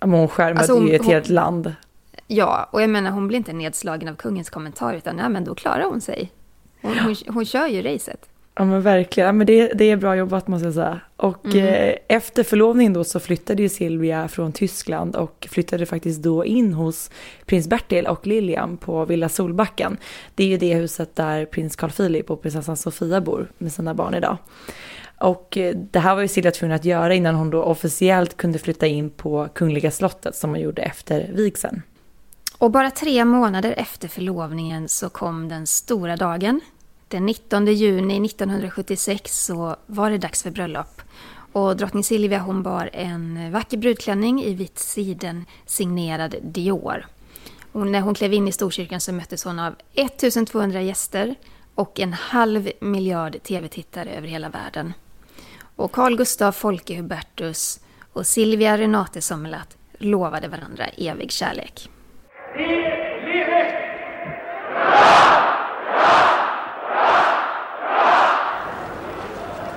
Men 0.00 0.10
hon 0.10 0.28
skärmade 0.28 0.60
alltså 0.60 0.74
hon, 0.74 0.86
ju 0.86 0.94
ett 0.94 1.02
hon, 1.02 1.10
helt 1.10 1.28
land. 1.28 1.74
Ja, 2.26 2.68
och 2.72 2.82
jag 2.82 2.90
menar, 2.90 3.10
hon 3.10 3.28
blir 3.28 3.38
inte 3.38 3.52
nedslagen 3.52 4.08
av 4.08 4.14
kungens 4.14 4.50
kommentar, 4.50 4.94
utan 4.94 5.18
ja, 5.18 5.28
men 5.28 5.44
då 5.44 5.54
klarar 5.54 5.84
hon 5.84 6.00
sig. 6.00 6.32
Hon, 6.82 6.98
hon, 6.98 7.16
hon 7.28 7.44
kör 7.44 7.66
ju 7.66 7.82
racet. 7.82 8.28
Ja 8.56 8.64
men 8.64 8.82
verkligen, 8.82 9.26
ja, 9.26 9.32
men 9.32 9.46
det, 9.46 9.68
det 9.74 9.84
är 9.84 9.96
bra 9.96 10.16
jobbat 10.16 10.48
måste 10.48 10.66
jag 10.66 10.74
säga. 10.74 11.00
Och 11.16 11.46
mm. 11.46 11.66
eh, 11.66 11.94
efter 12.08 12.42
förlovningen 12.42 12.92
då 12.92 13.04
så 13.04 13.20
flyttade 13.20 13.62
ju 13.62 13.68
Silvia 13.68 14.28
från 14.28 14.52
Tyskland 14.52 15.16
och 15.16 15.48
flyttade 15.50 15.86
faktiskt 15.86 16.22
då 16.22 16.44
in 16.44 16.72
hos 16.72 17.10
prins 17.46 17.68
Bertil 17.68 18.06
och 18.06 18.26
Lilian 18.26 18.76
på 18.76 19.04
Villa 19.04 19.28
Solbacken. 19.28 19.96
Det 20.34 20.44
är 20.44 20.48
ju 20.48 20.56
det 20.56 20.74
huset 20.74 21.16
där 21.16 21.44
prins 21.44 21.76
Carl 21.76 21.90
Philip 21.90 22.30
och 22.30 22.42
prinsessan 22.42 22.76
Sofia 22.76 23.20
bor 23.20 23.50
med 23.58 23.72
sina 23.72 23.94
barn 23.94 24.14
idag. 24.14 24.36
Och 25.18 25.56
eh, 25.58 25.76
det 25.76 25.98
här 25.98 26.14
var 26.14 26.22
ju 26.22 26.28
Silvia 26.28 26.52
tvungen 26.52 26.76
att 26.76 26.84
göra 26.84 27.14
innan 27.14 27.34
hon 27.34 27.50
då 27.50 27.62
officiellt 27.62 28.36
kunde 28.36 28.58
flytta 28.58 28.86
in 28.86 29.10
på 29.10 29.48
Kungliga 29.54 29.90
slottet 29.90 30.36
som 30.36 30.50
hon 30.50 30.60
gjorde 30.60 30.82
efter 30.82 31.30
vigseln. 31.32 31.82
Och 32.58 32.70
bara 32.70 32.90
tre 32.90 33.24
månader 33.24 33.74
efter 33.76 34.08
förlovningen 34.08 34.88
så 34.88 35.08
kom 35.08 35.48
den 35.48 35.66
stora 35.66 36.16
dagen 36.16 36.60
den 37.14 37.26
19 37.26 37.66
juni 37.66 38.26
1976 38.26 39.44
så 39.44 39.76
var 39.86 40.10
det 40.10 40.18
dags 40.18 40.42
för 40.42 40.50
bröllop. 40.50 41.02
Och 41.52 41.76
drottning 41.76 42.04
Silvia 42.04 42.38
hon 42.38 42.62
bar 42.62 42.90
en 42.92 43.52
vacker 43.52 43.76
brudklänning 43.76 44.42
i 44.44 44.54
vitt 44.54 44.78
siden 44.78 45.44
signerad 45.66 46.34
Dior. 46.42 47.06
Och 47.72 47.86
när 47.86 48.00
hon 48.00 48.14
klev 48.14 48.32
in 48.32 48.48
i 48.48 48.52
Storkyrkan 48.52 49.00
så 49.00 49.12
möttes 49.12 49.44
hon 49.44 49.58
av 49.58 49.74
1200 49.94 50.82
gäster 50.82 51.34
och 51.74 52.00
en 52.00 52.12
halv 52.12 52.70
miljard 52.80 53.42
tv-tittare 53.42 54.14
över 54.14 54.28
hela 54.28 54.48
världen. 54.48 54.92
Och 55.76 55.92
Carl 55.92 56.16
Gustaf 56.16 56.56
Folke 56.56 56.96
Hubertus 56.96 57.80
och 58.12 58.26
Silvia 58.26 58.78
Renate 58.78 59.20
Sommerlath 59.20 59.76
lovade 59.98 60.48
varandra 60.48 60.86
evig 60.86 61.30
kärlek. 61.30 61.90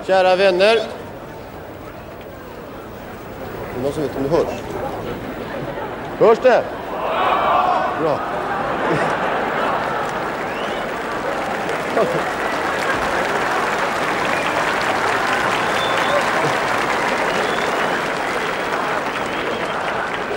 Kära 0.08 0.36
vänner. 0.36 0.76
Är 0.76 0.82
det 3.74 3.82
någon 3.82 3.92
som 3.92 4.02
vet 4.02 4.16
om 4.16 4.22
det 4.22 4.28
hörs? 4.28 4.48
Hörs 6.18 6.38
det? 6.42 6.64
Bra. 8.00 8.18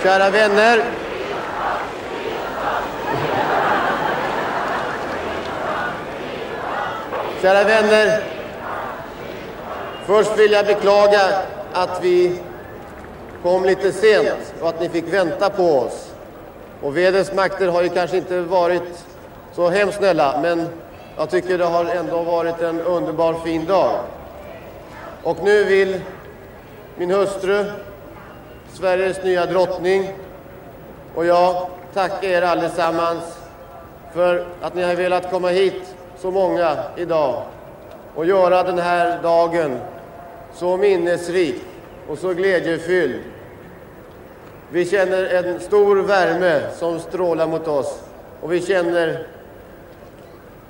Kära 0.02 0.30
vänner. 0.30 0.84
Kära 7.42 7.64
vänner. 7.64 8.41
Först 10.06 10.38
vill 10.38 10.52
jag 10.52 10.66
beklaga 10.66 11.20
att 11.72 12.04
vi 12.04 12.40
kom 13.42 13.64
lite 13.64 13.92
sent 13.92 14.54
och 14.60 14.68
att 14.68 14.80
ni 14.80 14.88
fick 14.88 15.12
vänta 15.12 15.50
på 15.50 15.78
oss. 15.78 16.12
Och 16.82 16.96
vädrets 16.96 17.32
makter 17.32 17.68
har 17.68 17.82
ju 17.82 17.88
kanske 17.88 18.16
inte 18.16 18.40
varit 18.40 19.04
så 19.52 19.68
hemskt 19.68 19.98
snälla, 19.98 20.38
men 20.42 20.68
Jag 21.16 21.30
tycker 21.30 21.58
det 21.58 21.64
har 21.64 21.84
ändå 21.84 22.22
varit 22.22 22.60
en 22.60 22.80
underbar 22.80 23.34
fin 23.34 23.64
dag. 23.64 23.98
Och 25.22 25.38
nu 25.44 25.64
vill 25.64 26.00
min 26.96 27.10
hustru, 27.10 27.64
Sveriges 28.72 29.24
nya 29.24 29.46
drottning 29.46 30.12
och 31.14 31.26
jag 31.26 31.66
tacka 31.94 32.26
er 32.28 32.42
allesammans 32.42 33.38
för 34.14 34.46
att 34.62 34.74
ni 34.74 34.82
har 34.82 34.94
velat 34.94 35.30
komma 35.30 35.48
hit 35.48 35.94
så 36.18 36.30
många 36.30 36.76
idag 36.96 37.42
och 38.14 38.26
göra 38.26 38.62
den 38.62 38.78
här 38.78 39.22
dagen 39.22 39.78
så 40.54 40.76
minnesrik 40.76 41.62
och 42.08 42.18
så 42.18 42.34
glädjefylld. 42.34 43.20
Vi 44.70 44.86
känner 44.86 45.24
en 45.24 45.60
stor 45.60 45.96
värme 45.96 46.62
som 46.78 47.00
strålar 47.00 47.46
mot 47.46 47.68
oss 47.68 48.02
och 48.40 48.52
vi 48.52 48.60
känner 48.60 49.26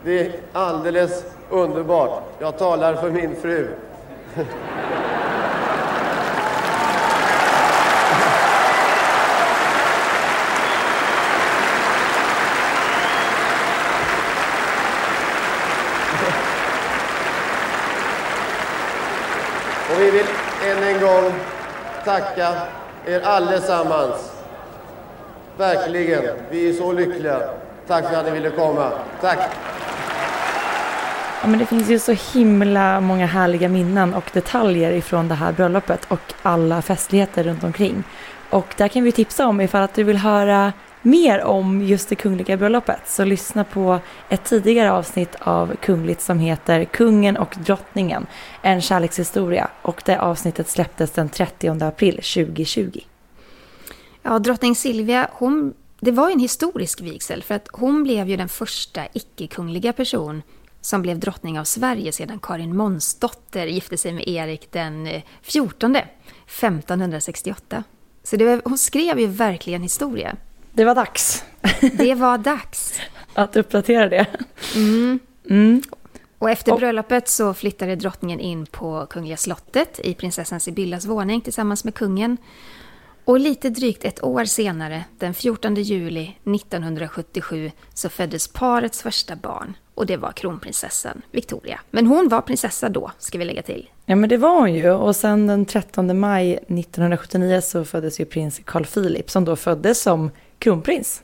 det 0.05 0.21
är 0.21 0.33
alldeles 0.53 1.25
underbart. 1.51 2.23
Jag 2.39 2.59
talar 2.59 2.95
för 2.95 3.11
min 3.11 3.37
fru. 3.37 3.69
Och 19.93 20.01
vi 20.01 20.11
vill 20.11 20.27
än 20.65 20.83
en 20.83 20.92
gång 21.03 21.33
tacka 22.05 22.49
er 23.07 23.21
allesammans. 23.21 24.33
Verkligen. 25.57 26.23
Vi 26.51 26.69
är 26.69 26.73
så 26.73 26.93
lyckliga. 26.93 27.41
Tack 27.87 28.09
för 28.11 28.17
att 28.17 28.25
ni 28.25 28.31
ville 28.31 28.51
komma. 28.51 28.91
Tack. 29.21 29.39
Ja, 31.43 31.49
men 31.49 31.59
det 31.59 31.67
finns 31.67 31.91
ju 31.91 31.99
så 31.99 32.13
himla 32.13 33.01
många 33.01 33.27
härliga 33.27 33.69
minnen 33.69 34.15
och 34.15 34.31
detaljer 34.33 34.93
ifrån 34.93 35.29
det 35.29 35.35
här 35.35 35.53
bröllopet 35.53 36.05
och 36.09 36.35
alla 36.43 36.83
festligheter 36.83 37.45
runt 37.45 37.65
omkring. 37.65 38.05
Och 38.51 38.75
där 38.77 38.89
kan 38.89 39.05
vi 39.05 39.13
tipsa 39.13 39.47
om 39.47 39.61
ifall 39.61 39.83
att 39.83 39.95
du 39.95 40.03
vill 40.03 40.17
höra 40.17 40.73
mer 41.03 41.43
om 41.45 41.83
just 41.83 42.09
det 42.09 42.15
kungliga 42.15 42.57
bröllopet 42.57 43.01
så 43.07 43.25
lyssna 43.25 43.65
på 43.65 43.99
ett 44.29 44.45
tidigare 44.45 44.93
avsnitt 44.93 45.37
av 45.41 45.77
Kungligt 45.77 46.21
som 46.21 46.39
heter 46.39 46.85
Kungen 46.85 47.37
och 47.37 47.57
drottningen, 47.67 48.27
en 48.63 48.81
kärlekshistoria 48.81 49.71
och 49.83 50.03
det 50.05 50.21
avsnittet 50.21 50.69
släpptes 50.69 51.11
den 51.11 51.29
30 51.29 51.85
april 51.85 52.15
2020. 52.15 53.01
Ja, 54.23 54.39
drottning 54.39 54.75
Silvia, 54.75 55.29
hon, 55.33 55.75
det 56.01 56.11
var 56.11 56.31
en 56.31 56.39
historisk 56.39 57.01
vigsel 57.01 57.43
för 57.43 57.55
att 57.55 57.69
hon 57.73 58.03
blev 58.03 58.29
ju 58.29 58.37
den 58.37 58.49
första 58.49 59.03
icke-kungliga 59.13 59.93
person 59.93 60.43
som 60.81 61.03
blev 61.03 61.19
drottning 61.19 61.61
av 61.61 61.65
Sverige 61.65 62.13
sedan 62.13 62.39
Karin 62.43 62.77
Månsdotter 62.77 63.67
gifte 63.67 63.97
sig 63.97 64.13
med 64.13 64.29
Erik 64.29 64.73
den 64.73 65.09
14 65.43 65.97
1568. 65.97 67.85
Så 68.23 68.37
det 68.37 68.45
var, 68.45 68.63
hon 68.65 68.79
skrev 68.79 69.21
ju 69.21 69.27
verkligen 69.27 69.83
historia. 69.83 70.37
Det 70.73 70.85
var 70.85 70.95
dags. 70.95 71.45
Det 71.93 72.15
var 72.15 72.39
dags. 72.39 73.01
att 73.35 73.57
uppdatera 73.57 74.09
det. 74.09 74.27
Mm. 74.77 75.19
Mm. 75.51 75.83
Och 76.39 76.51
efter 76.51 76.77
bröllopet 76.77 77.29
så 77.29 77.55
flyttade 77.55 77.97
drottningen 77.97 78.41
in 78.41 78.67
på 78.67 79.07
Kungliga 79.11 79.37
slottet 79.37 80.01
i 80.05 80.15
prinsessan 80.15 80.61
Sibyllas 80.61 81.07
våning 81.07 81.41
tillsammans 81.41 81.85
med 81.85 81.95
kungen. 81.95 82.37
Och 83.25 83.41
lite 83.41 83.71
drygt 83.71 84.05
ett 84.05 84.23
år 84.23 84.45
senare, 84.45 85.05
den 85.19 85.35
14 85.35 85.75
juli 85.75 86.37
1977, 86.45 87.71
så 87.95 88.09
föddes 88.09 88.49
parets 88.49 89.03
första 89.03 89.37
barn. 89.37 89.75
Och 89.95 90.07
det 90.07 90.17
var 90.17 90.33
kronprinsessan 90.33 91.23
Victoria. 91.31 91.81
Men 91.91 92.07
hon 92.07 92.29
var 92.29 92.41
prinsessa 92.41 92.89
då, 92.89 93.11
ska 93.19 93.39
vi 93.39 93.45
lägga 93.45 93.63
till. 93.63 93.91
Ja 94.07 94.17
men 94.17 94.29
det 94.29 94.37
var 94.37 94.61
hon 94.61 94.75
ju. 94.75 94.91
Och 94.91 95.17
sen 95.17 95.47
den 95.47 95.67
13 95.67 96.21
maj 96.21 96.53
1979 96.53 97.61
så 97.61 97.85
föddes 97.85 98.21
ju 98.21 98.25
prins 98.25 98.61
Carl 98.65 98.85
Philip 98.85 99.31
som 99.31 99.45
då 99.45 99.57
föddes 99.57 100.03
som 100.03 100.31
kronprins. 100.63 101.23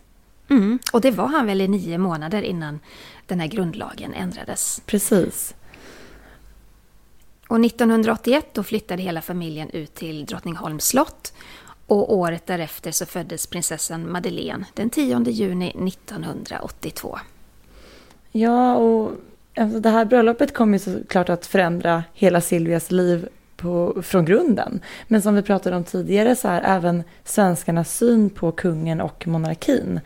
Mm, 0.51 0.79
och 0.93 1.01
det 1.01 1.11
var 1.11 1.27
han 1.27 1.47
väl 1.47 1.61
i 1.61 1.69
nio 1.69 1.99
månader 1.99 2.43
innan 2.43 2.81
den 3.27 3.41
här 3.41 3.47
grundlagen 3.47 4.15
ändrades. 4.15 4.83
Precis. 4.87 5.55
Och 7.49 7.65
1981 7.65 8.47
då 8.53 8.63
flyttade 8.63 9.03
hela 9.03 9.23
familjen 9.23 9.71
ut 9.71 9.95
till 9.95 10.27
Drottningholms 10.27 10.85
slott. 10.85 11.33
Och 11.87 12.15
året 12.15 12.47
därefter 12.47 12.91
så 12.91 13.07
föddes 13.07 13.47
prinsessan 13.47 14.13
Madeleine 14.13 14.65
den 14.75 14.91
10 14.91 15.31
juni 15.31 15.69
1982. 15.69 17.19
Ja, 18.33 18.77
och 18.77 19.13
alltså 19.57 19.81
det 19.81 19.91
här 19.91 20.05
bröllopet 20.05 20.55
kommer 20.55 20.79
ju 20.79 20.85
såklart 20.85 21.29
att 21.29 21.47
förändra 21.47 22.05
hela 22.15 22.41
Silvias 22.41 22.91
liv 22.91 23.29
på, 23.59 24.03
från 24.03 24.25
grunden. 24.25 24.81
Men 25.09 25.23
som 25.23 25.35
vi 25.35 25.43
pratade 25.43 25.77
om 25.77 25.85
tidigare 25.85 26.37
så 26.37 26.49
är 26.49 26.63
även 26.65 27.03
svenskarnas 27.25 27.97
syn 27.97 28.31
på 28.31 28.53
kungen 28.53 29.01
och 29.01 29.27
monarkin. 29.27 30.01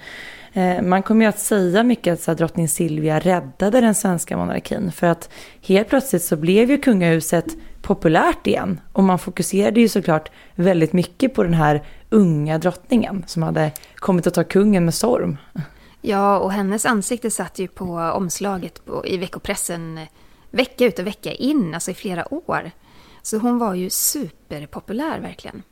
Eh, 0.52 0.82
man 0.82 1.02
kommer 1.02 1.24
ju 1.24 1.28
att 1.28 1.38
säga 1.38 1.82
mycket 1.82 2.12
att 2.12 2.20
så 2.20 2.30
här, 2.30 2.38
drottning 2.38 2.68
Silvia 2.68 3.18
räddade 3.18 3.80
den 3.80 3.94
svenska 3.94 4.36
monarkin 4.36 4.92
för 4.92 5.06
att 5.06 5.28
helt 5.62 5.88
plötsligt 5.88 6.24
så 6.24 6.36
blev 6.36 6.70
ju 6.70 6.78
kungahuset 6.78 7.46
populärt 7.82 8.46
igen 8.46 8.80
och 8.92 9.04
man 9.04 9.18
fokuserade 9.18 9.80
ju 9.80 9.88
såklart 9.88 10.30
väldigt 10.54 10.92
mycket 10.92 11.34
på 11.34 11.42
den 11.42 11.54
här 11.54 11.82
unga 12.10 12.58
drottningen 12.58 13.24
som 13.26 13.42
hade 13.42 13.72
kommit 13.94 14.26
att 14.26 14.34
ta 14.34 14.44
kungen 14.44 14.84
med 14.84 14.94
storm. 14.94 15.36
Ja, 16.00 16.38
och 16.38 16.52
hennes 16.52 16.86
ansikte 16.86 17.30
satt 17.30 17.58
ju 17.58 17.68
på 17.68 17.84
omslaget 17.94 18.84
på, 18.84 19.06
i 19.06 19.16
veckopressen 19.16 19.98
eh, 19.98 20.04
vecka 20.50 20.84
ut 20.84 20.98
och 20.98 21.06
vecka 21.06 21.32
in, 21.32 21.74
alltså 21.74 21.90
i 21.90 21.94
flera 21.94 22.34
år. 22.34 22.70
Så 23.22 23.38
hon 23.38 23.58
var 23.58 23.74
ju 23.74 23.90
superpopulär 23.90 25.20
verkligen. 25.20 25.62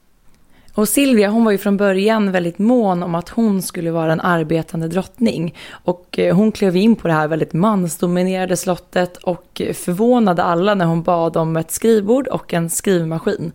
Och 0.75 0.89
Silvia 0.89 1.29
hon 1.29 1.45
var 1.45 1.53
ju 1.53 1.59
från 1.59 1.77
början 1.77 2.33
väldigt 2.33 2.59
mån 2.59 3.03
om 3.03 3.15
att 3.15 3.29
hon 3.29 3.63
skulle 3.63 3.91
vara 3.91 4.13
en 4.13 4.21
arbetande 4.21 4.89
drottning. 4.89 5.55
Och 5.71 6.19
eh, 6.19 6.37
hon 6.37 6.53
klev 6.53 6.77
in 6.77 6.97
på 6.97 7.09
det 7.09 7.15
här 7.15 7.29
väldigt 7.29 7.53
mansdominerade 7.53 8.57
slottet 8.57 9.17
och 9.17 9.63
förvånade 9.75 10.43
alla 10.43 10.75
när 10.75 10.85
hon 10.85 11.03
bad 11.03 11.37
om 11.37 11.57
ett 11.57 11.71
skrivbord 11.71 12.29
och 12.29 12.55
en 12.55 12.71
skrivmaskin. 12.71 13.53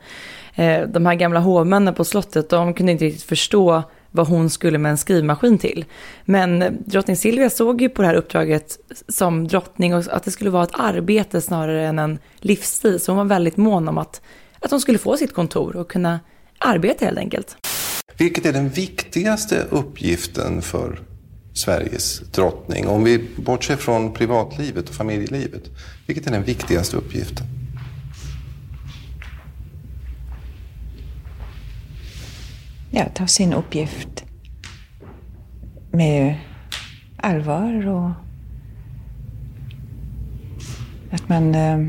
Eh, 0.56 0.82
de 0.88 1.06
här 1.06 1.16
gamla 1.16 1.40
hovmännen 1.40 1.94
på 1.94 2.04
slottet 2.04 2.50
de 2.50 2.74
kunde 2.74 2.92
inte 2.92 3.06
riktigt 3.06 3.24
förstå 3.24 3.84
vad 4.16 4.28
hon 4.28 4.50
skulle 4.50 4.78
med 4.78 4.90
en 4.90 4.98
skrivmaskin 4.98 5.58
till. 5.58 5.86
Men 6.26 6.78
drottning 6.86 7.18
Silvia 7.18 7.50
såg 7.50 7.82
ju 7.82 7.90
på 7.90 8.02
det 8.02 8.08
här 8.08 8.16
uppdraget 8.16 8.78
som 9.08 9.48
drottning 9.48 9.96
och 9.96 10.04
att 10.10 10.24
det 10.24 10.32
skulle 10.32 10.50
vara 10.50 10.64
ett 10.64 10.74
arbete 10.74 11.42
snarare 11.42 11.88
än 11.88 12.00
en 12.00 12.20
livsstil. 12.40 13.00
Så 13.00 13.12
hon 13.12 13.18
var 13.18 13.26
väldigt 13.26 13.58
mån 13.58 13.88
om 13.88 13.98
att, 13.98 14.22
att 14.60 14.72
hon 14.72 14.82
skulle 14.82 14.98
få 14.98 15.18
sitt 15.18 15.34
kontor 15.34 15.76
och 15.76 15.92
kunna 15.92 16.20
arbeta 16.60 17.06
helt 17.06 17.18
enkelt. 17.18 17.58
Vilket 18.18 18.46
är 18.46 18.54
den 18.54 18.70
viktigaste 18.70 19.66
uppgiften 19.70 20.62
för 20.62 21.00
Sveriges 21.54 22.20
drottning? 22.20 22.88
Om 22.88 23.04
vi 23.04 23.30
bortser 23.36 23.76
från 23.76 24.14
privatlivet 24.14 24.90
och 24.90 24.96
familjelivet. 24.96 25.64
Vilket 26.08 26.28
är 26.28 26.32
den 26.32 26.44
viktigaste 26.44 26.98
uppgiften? 26.98 27.55
Ja, 32.96 33.06
ta 33.14 33.28
sin 33.28 33.54
uppgift 33.54 34.26
med 35.92 36.36
allvar 37.18 37.88
och 37.88 38.12
att 41.12 41.30
man... 41.30 41.56
Eh, 41.56 41.80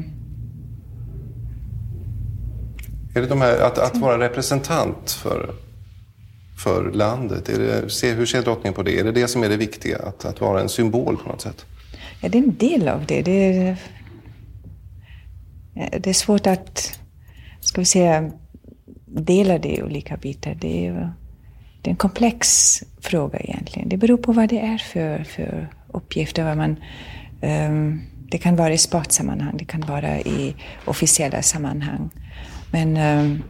är 3.15 3.21
det 3.21 3.27
de 3.27 3.41
här, 3.41 3.61
att, 3.61 3.79
att 3.79 3.97
vara 3.97 4.19
representant 4.19 5.11
för, 5.11 5.55
för 6.65 6.93
landet? 6.93 7.49
Är 7.49 7.59
det, 7.59 7.91
se, 7.91 8.13
hur 8.13 8.27
ser 8.27 8.43
drottningen 8.43 8.75
på 8.75 8.83
det? 8.83 8.99
Är 8.99 9.05
det 9.05 9.13
det 9.13 9.29
som 9.29 9.45
är 9.45 9.49
det 9.49 9.57
viktiga? 9.57 9.99
Att, 9.99 10.25
att 10.25 10.41
vara 10.41 10.61
en 10.61 10.69
symbol 10.69 11.17
på 11.17 11.29
något 11.29 11.41
sätt? 11.41 11.67
Ja, 12.21 12.29
det 12.29 12.39
är 12.39 12.43
en 12.43 12.57
del 12.57 12.89
av 12.89 13.07
det. 13.07 13.23
Det 13.23 13.59
är, 13.59 13.77
det 15.75 16.11
är 16.11 16.15
svårt 16.15 16.47
att, 16.47 17.01
ska 17.61 17.81
vi 17.81 17.85
säga, 17.85 18.31
Delade 19.21 19.69
i 19.69 19.83
olika 19.83 20.17
bitar. 20.17 20.55
Det 20.61 20.87
är, 20.87 21.13
det 21.83 21.89
är 21.89 21.93
en 21.93 21.97
komplex 21.97 22.49
fråga 23.01 23.39
egentligen. 23.39 23.89
Det 23.89 23.97
beror 23.97 24.17
på 24.17 24.33
vad 24.33 24.49
det 24.49 24.61
är 24.61 24.79
för, 24.79 25.25
för 25.25 25.69
uppgifter. 25.89 26.45
Vad 26.45 26.57
man, 26.57 26.77
um, 27.43 28.03
det 28.31 28.39
kan 28.39 28.57
vara 28.57 28.73
i 28.73 28.79
sportsammanhang, 28.79 29.57
det 29.57 29.65
kan 29.65 29.81
vara 29.81 30.21
i 30.21 30.55
officiella 30.85 31.43
sammanhang. 31.43 32.11
Men 32.73 32.97
um, 32.97 33.43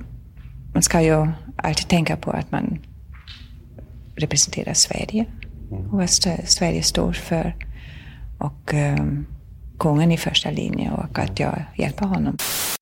man 0.73 0.83
ska 0.83 1.03
ju 1.03 1.29
alltid 1.57 1.89
tänka 1.89 2.17
på 2.17 2.31
att 2.31 2.51
man 2.51 2.79
representerar 4.17 4.75
Sverige 4.75 5.27
och 5.71 5.99
vad 5.99 6.11
Sverige 6.11 6.83
står 6.83 7.13
för. 7.13 7.55
Och 8.39 8.75
um, 8.75 9.27
kungen 9.79 10.13
i 10.13 10.19
första 10.19 10.51
linjen 10.51 10.93
och 10.93 11.19
att 11.19 11.41
jag 11.41 11.65
hjälper 11.77 12.07
honom. 12.07 12.37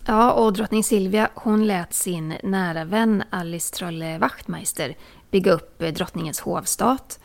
Ja, 0.06 0.32
och 0.32 0.52
drottning 0.52 0.84
Silvia 0.84 1.28
hon 1.34 1.66
lät 1.66 1.94
sin 1.94 2.34
nära 2.42 2.84
vän 2.84 3.22
Alice 3.30 3.74
Trolle 3.74 4.18
Wachtmeister 4.18 4.96
bygga 5.30 5.52
upp 5.52 5.82
eh, 5.82 5.92
drottningens 5.92 6.40
hovstat. 6.40 7.18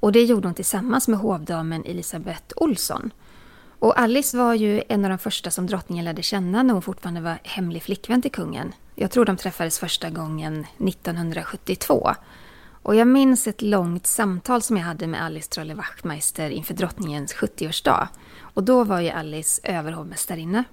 Och 0.00 0.12
det 0.12 0.24
gjorde 0.24 0.48
hon 0.48 0.54
tillsammans 0.54 1.08
med 1.08 1.18
hovdamen 1.18 1.84
Elisabeth 1.84 2.44
Olsson. 2.56 3.10
Och 3.78 4.00
Alice 4.00 4.36
var 4.36 4.54
ju 4.54 4.82
en 4.88 5.04
av 5.04 5.08
de 5.08 5.18
första 5.18 5.50
som 5.50 5.66
drottningen 5.66 6.04
lärde 6.04 6.22
känna 6.22 6.62
när 6.62 6.72
hon 6.72 6.82
fortfarande 6.82 7.20
var 7.20 7.38
hemlig 7.42 7.82
flickvän 7.82 8.22
till 8.22 8.32
kungen. 8.32 8.72
Jag 8.94 9.10
tror 9.10 9.24
de 9.24 9.36
träffades 9.36 9.78
första 9.78 10.10
gången 10.10 10.66
1972. 10.78 12.14
Och 12.82 12.94
jag 12.94 13.08
minns 13.08 13.46
ett 13.46 13.62
långt 13.62 14.06
samtal 14.06 14.62
som 14.62 14.76
jag 14.76 14.84
hade 14.84 15.06
med 15.06 15.22
Alice 15.22 15.50
Trolle 15.50 15.74
Wachtmeister 15.74 16.50
inför 16.50 16.74
drottningens 16.74 17.34
70-årsdag. 17.34 18.08
Och 18.54 18.64
då 18.64 18.84
var 18.84 19.00
ju 19.00 19.10
Alice 19.10 19.60
överhovmästarinna. 19.64 20.64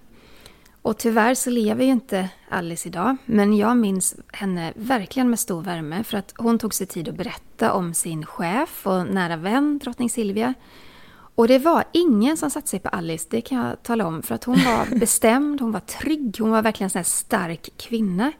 Och 0.81 0.97
tyvärr 0.97 1.35
så 1.35 1.49
lever 1.49 1.83
ju 1.83 1.91
inte 1.91 2.29
Alice 2.49 2.87
idag, 2.87 3.17
men 3.25 3.57
jag 3.57 3.77
minns 3.77 4.15
henne 4.33 4.73
verkligen 4.75 5.29
med 5.29 5.39
stor 5.39 5.61
värme 5.61 6.03
för 6.03 6.17
att 6.17 6.33
hon 6.37 6.59
tog 6.59 6.73
sig 6.73 6.87
tid 6.87 7.09
att 7.09 7.15
berätta 7.15 7.73
om 7.73 7.93
sin 7.93 8.25
chef 8.25 8.87
och 8.87 9.07
nära 9.07 9.35
vän, 9.35 9.79
drottning 9.83 10.09
Silvia. 10.09 10.53
Och 11.35 11.47
det 11.47 11.59
var 11.59 11.83
ingen 11.91 12.37
som 12.37 12.49
satte 12.49 12.67
sig 12.67 12.79
på 12.79 12.89
Alice, 12.89 13.27
det 13.29 13.41
kan 13.41 13.57
jag 13.57 13.83
tala 13.83 14.07
om, 14.07 14.21
för 14.21 14.35
att 14.35 14.43
hon 14.43 14.55
var 14.55 14.99
bestämd, 14.99 15.61
hon 15.61 15.71
var 15.71 15.79
trygg, 15.79 16.35
hon 16.39 16.51
var 16.51 16.61
verkligen 16.61 16.91
en 16.93 17.03
stark 17.03 17.69
kvinna. 17.77 18.31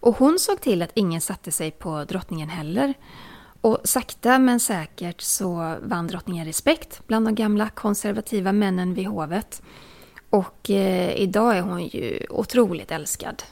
Och 0.00 0.16
hon 0.16 0.38
såg 0.38 0.60
till 0.60 0.82
att 0.82 0.90
ingen 0.94 1.20
satte 1.20 1.52
sig 1.52 1.70
på 1.70 2.04
drottningen 2.04 2.48
heller. 2.48 2.94
Och 3.60 3.78
sakta 3.84 4.38
men 4.38 4.60
säkert 4.60 5.20
så 5.20 5.76
vann 5.82 6.06
drottningen 6.06 6.46
respekt 6.46 7.02
bland 7.06 7.26
de 7.26 7.34
gamla 7.34 7.68
konservativa 7.68 8.52
männen 8.52 8.94
vid 8.94 9.06
hovet. 9.06 9.62
Och 10.30 10.70
eh, 10.70 11.16
idag 11.16 11.56
är 11.56 11.60
hon 11.60 11.84
ju 11.84 12.26
otroligt 12.30 12.90
älskad 12.90 13.42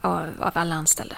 av, 0.00 0.28
av 0.38 0.50
alla 0.52 0.74
anställda. 0.74 1.16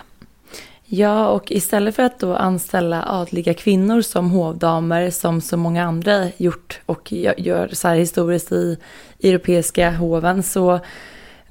Ja, 0.85 1.28
och 1.28 1.52
istället 1.52 1.96
för 1.96 2.02
att 2.02 2.18
då 2.18 2.37
anställa 2.37 3.05
adliga 3.07 3.55
kvinnor 3.55 4.00
som 4.00 4.31
hovdamer, 4.31 5.11
som 5.11 5.40
så 5.40 5.57
många 5.57 5.85
andra 5.85 6.28
gjort 6.37 6.81
och 6.87 7.12
gör 7.12 7.68
så 7.72 7.88
här 7.88 7.96
historiskt 7.96 8.52
i 8.52 8.78
europeiska 9.22 9.90
hoven, 9.90 10.42
så 10.42 10.81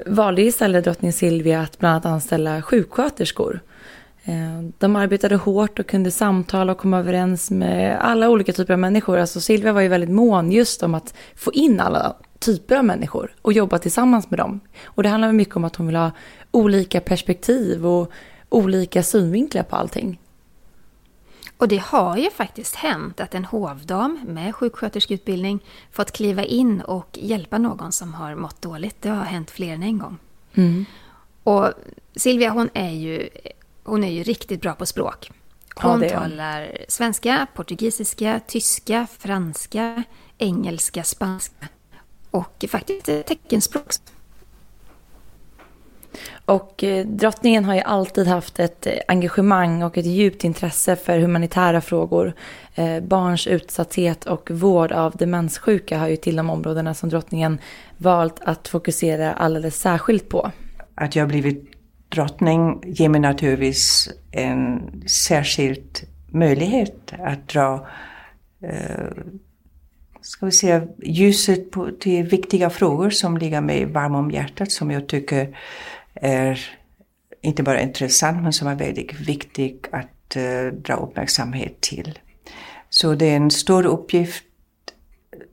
valde 0.05 0.41
istället 0.41 0.83
drottning 0.83 1.13
Silvia 1.13 1.61
att 1.61 1.79
bland 1.79 1.91
annat 1.91 2.05
anställa 2.05 2.61
sjuksköterskor. 2.61 3.59
Eh, 4.23 4.61
de 4.77 4.95
arbetade 4.95 5.35
hårt 5.35 5.79
och 5.79 5.87
kunde 5.87 6.11
samtala 6.11 6.71
och 6.71 6.77
komma 6.77 6.99
överens 6.99 7.51
med 7.51 7.97
alla 8.01 8.29
olika 8.29 8.53
typer 8.53 8.73
av 8.73 8.79
människor. 8.79 9.17
Alltså 9.17 9.41
Silvia 9.41 9.73
var 9.73 9.81
ju 9.81 9.87
väldigt 9.87 10.09
mån 10.09 10.51
just 10.51 10.83
om 10.83 10.95
att 10.95 11.13
få 11.35 11.53
in 11.53 11.79
alla 11.79 12.15
typer 12.39 12.75
av 12.75 12.85
människor 12.85 13.35
och 13.41 13.53
jobba 13.53 13.77
tillsammans 13.77 14.29
med 14.29 14.39
dem. 14.39 14.59
Och 14.85 15.03
det 15.03 15.09
handlar 15.09 15.31
mycket 15.31 15.55
om 15.55 15.63
att 15.63 15.75
hon 15.75 15.87
vill 15.87 15.95
ha 15.95 16.11
olika 16.51 17.01
perspektiv 17.01 17.85
och 17.85 18.11
olika 18.49 19.03
synvinklar 19.03 19.63
på 19.63 19.75
allting. 19.75 20.19
Och 21.57 21.67
det 21.67 21.81
har 21.81 22.17
ju 22.17 22.29
faktiskt 22.29 22.75
hänt 22.75 23.19
att 23.19 23.35
en 23.35 23.45
hovdam 23.45 24.19
med 24.27 24.55
sjuksköterskeutbildning 24.55 25.59
fått 25.91 26.11
kliva 26.11 26.43
in 26.43 26.81
och 26.81 27.17
hjälpa 27.21 27.57
någon 27.57 27.91
som 27.91 28.13
har 28.13 28.35
mått 28.35 28.61
dåligt. 28.61 29.01
Det 29.01 29.09
har 29.09 29.23
hänt 29.23 29.51
fler 29.51 29.73
än 29.73 29.83
en 29.83 29.97
gång. 29.97 30.17
Mm. 30.53 30.85
Och 31.43 31.73
Silvia 32.15 32.49
hon 32.49 32.69
är, 32.73 32.89
ju, 32.89 33.29
hon 33.91 34.03
är 34.03 34.11
ju 34.11 34.23
riktigt 34.23 34.61
bra 34.61 34.73
på 34.73 34.85
språk. 34.85 35.31
Hon 35.75 36.01
ja, 36.03 36.09
talar 36.09 36.77
svenska, 36.87 37.47
portugisiska, 37.55 38.41
tyska, 38.47 39.07
franska, 39.19 40.03
engelska, 40.37 41.03
spanska 41.03 41.67
och 42.31 42.65
faktiskt 42.69 43.05
teckenspråk. 43.05 43.85
Och 46.45 46.83
eh, 46.83 47.05
drottningen 47.05 47.65
har 47.65 47.75
ju 47.75 47.81
alltid 47.81 48.27
haft 48.27 48.59
ett 48.59 48.87
eh, 48.87 48.93
engagemang 49.07 49.83
och 49.83 49.97
ett 49.97 50.05
djupt 50.05 50.43
intresse 50.43 50.95
för 50.95 51.19
humanitära 51.19 51.81
frågor. 51.81 52.33
Eh, 52.75 52.99
barns 52.99 53.47
utsatthet 53.47 54.25
och 54.25 54.51
vård 54.51 54.91
av 54.91 55.15
demenssjuka 55.15 55.97
hör 55.97 56.07
ju 56.07 56.17
till 56.17 56.35
de 56.35 56.49
områdena 56.49 56.93
som 56.93 57.09
drottningen 57.09 57.59
valt 57.97 58.39
att 58.39 58.67
fokusera 58.67 59.33
alldeles 59.33 59.79
särskilt 59.79 60.29
på. 60.29 60.51
Att 60.95 61.15
jag 61.15 61.27
blivit 61.27 61.70
drottning 62.11 62.83
ger 62.85 63.09
mig 63.09 63.21
naturligtvis 63.21 64.09
en 64.31 64.81
särskild 65.07 65.99
möjlighet 66.27 67.13
att 67.19 67.47
dra 67.47 67.87
eh, 68.63 69.07
ska 70.21 70.45
vi 70.45 70.51
säga, 70.51 70.87
ljuset 71.03 71.71
på, 71.71 71.91
till 71.99 72.23
viktiga 72.23 72.69
frågor 72.69 73.09
som 73.09 73.37
ligger 73.37 73.61
mig 73.61 73.85
varm 73.85 74.15
om 74.15 74.31
hjärtat 74.31 74.71
som 74.71 74.91
jag 74.91 75.07
tycker 75.07 75.57
är 76.13 76.59
inte 77.41 77.63
bara 77.63 77.81
intressant 77.81 78.43
men 78.43 78.53
som 78.53 78.67
är 78.67 78.75
väldigt 78.75 79.13
viktig 79.13 79.85
att 79.91 80.35
eh, 80.35 80.65
dra 80.73 80.95
uppmärksamhet 80.95 81.81
till. 81.81 82.19
Så 82.89 83.15
det 83.15 83.25
är 83.25 83.35
en 83.35 83.51
stor 83.51 83.85
uppgift 83.85 84.43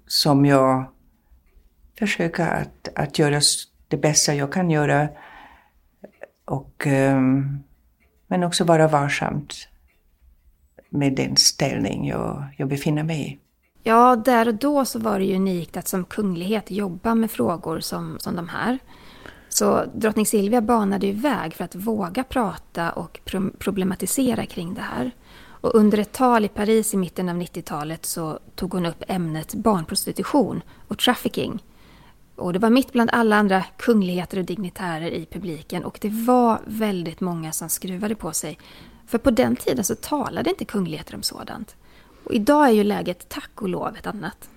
som 0.06 0.46
jag 0.46 0.84
försöker 1.98 2.46
att, 2.46 2.88
att 2.94 3.18
göra 3.18 3.40
det 3.88 3.96
bästa 3.96 4.34
jag 4.34 4.52
kan 4.52 4.70
göra. 4.70 5.08
Och, 6.48 6.86
ehm, 6.86 7.58
men 8.26 8.44
också 8.44 8.64
vara 8.64 8.88
varsamt 8.88 9.68
med 10.90 11.16
den 11.16 11.36
ställning 11.36 12.08
jag, 12.08 12.44
jag 12.56 12.68
befinner 12.68 13.02
mig 13.02 13.28
i. 13.28 13.38
Ja, 13.82 14.16
där 14.16 14.48
och 14.48 14.54
då 14.54 14.84
så 14.84 14.98
var 14.98 15.18
det 15.18 15.24
ju 15.24 15.36
unikt 15.36 15.76
att 15.76 15.88
som 15.88 16.04
kunglighet 16.04 16.70
jobba 16.70 17.14
med 17.14 17.30
frågor 17.30 17.80
som, 17.80 18.16
som 18.20 18.36
de 18.36 18.48
här. 18.48 18.78
Så 19.48 19.84
drottning 19.94 20.26
Silvia 20.26 20.60
banade 20.60 21.06
ju 21.06 21.12
väg 21.12 21.54
för 21.54 21.64
att 21.64 21.74
våga 21.74 22.24
prata 22.24 22.92
och 22.92 23.20
problematisera 23.58 24.46
kring 24.46 24.74
det 24.74 24.80
här. 24.80 25.10
Och 25.60 25.74
under 25.74 25.98
ett 25.98 26.12
tal 26.12 26.44
i 26.44 26.48
Paris 26.48 26.94
i 26.94 26.96
mitten 26.96 27.28
av 27.28 27.36
90-talet 27.36 28.06
så 28.06 28.38
tog 28.54 28.72
hon 28.72 28.86
upp 28.86 29.04
ämnet 29.08 29.54
barnprostitution 29.54 30.62
och 30.88 30.98
trafficking. 30.98 31.62
Och 32.38 32.52
det 32.52 32.58
var 32.58 32.70
mitt 32.70 32.92
bland 32.92 33.10
alla 33.12 33.36
andra 33.36 33.64
kungligheter 33.76 34.38
och 34.38 34.44
dignitärer 34.44 35.10
i 35.10 35.26
publiken 35.26 35.84
och 35.84 35.98
det 36.00 36.08
var 36.08 36.60
väldigt 36.64 37.20
många 37.20 37.52
som 37.52 37.68
skruvade 37.68 38.14
på 38.14 38.32
sig. 38.32 38.58
För 39.06 39.18
på 39.18 39.30
den 39.30 39.56
tiden 39.56 39.84
så 39.84 39.94
talade 39.94 40.50
inte 40.50 40.64
kungligheter 40.64 41.14
om 41.14 41.22
sådant. 41.22 41.76
Och 42.24 42.32
idag 42.34 42.68
är 42.68 42.72
ju 42.72 42.84
läget 42.84 43.28
tack 43.28 43.62
och 43.62 43.68
lov 43.68 43.96
ett 43.96 44.06
annat. 44.06 44.48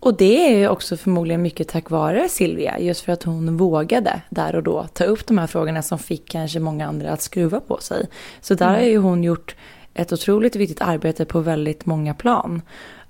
Och 0.00 0.16
det 0.16 0.52
är 0.52 0.58
ju 0.58 0.68
också 0.68 0.96
förmodligen 0.96 1.42
mycket 1.42 1.68
tack 1.68 1.90
vare 1.90 2.28
Silvia, 2.28 2.78
just 2.78 3.00
för 3.00 3.12
att 3.12 3.22
hon 3.22 3.56
vågade 3.56 4.20
där 4.30 4.56
och 4.56 4.62
då 4.62 4.86
ta 4.92 5.04
upp 5.04 5.26
de 5.26 5.38
här 5.38 5.46
frågorna 5.46 5.82
som 5.82 5.98
fick 5.98 6.28
kanske 6.28 6.60
många 6.60 6.86
andra 6.86 7.12
att 7.12 7.22
skruva 7.22 7.60
på 7.60 7.78
sig. 7.80 8.06
Så 8.40 8.54
där 8.54 8.68
mm. 8.68 8.80
har 8.80 8.86
ju 8.86 8.98
hon 8.98 9.24
gjort 9.24 9.56
ett 9.94 10.12
otroligt 10.12 10.56
viktigt 10.56 10.80
arbete 10.80 11.24
på 11.24 11.40
väldigt 11.40 11.86
många 11.86 12.14
plan. 12.14 12.62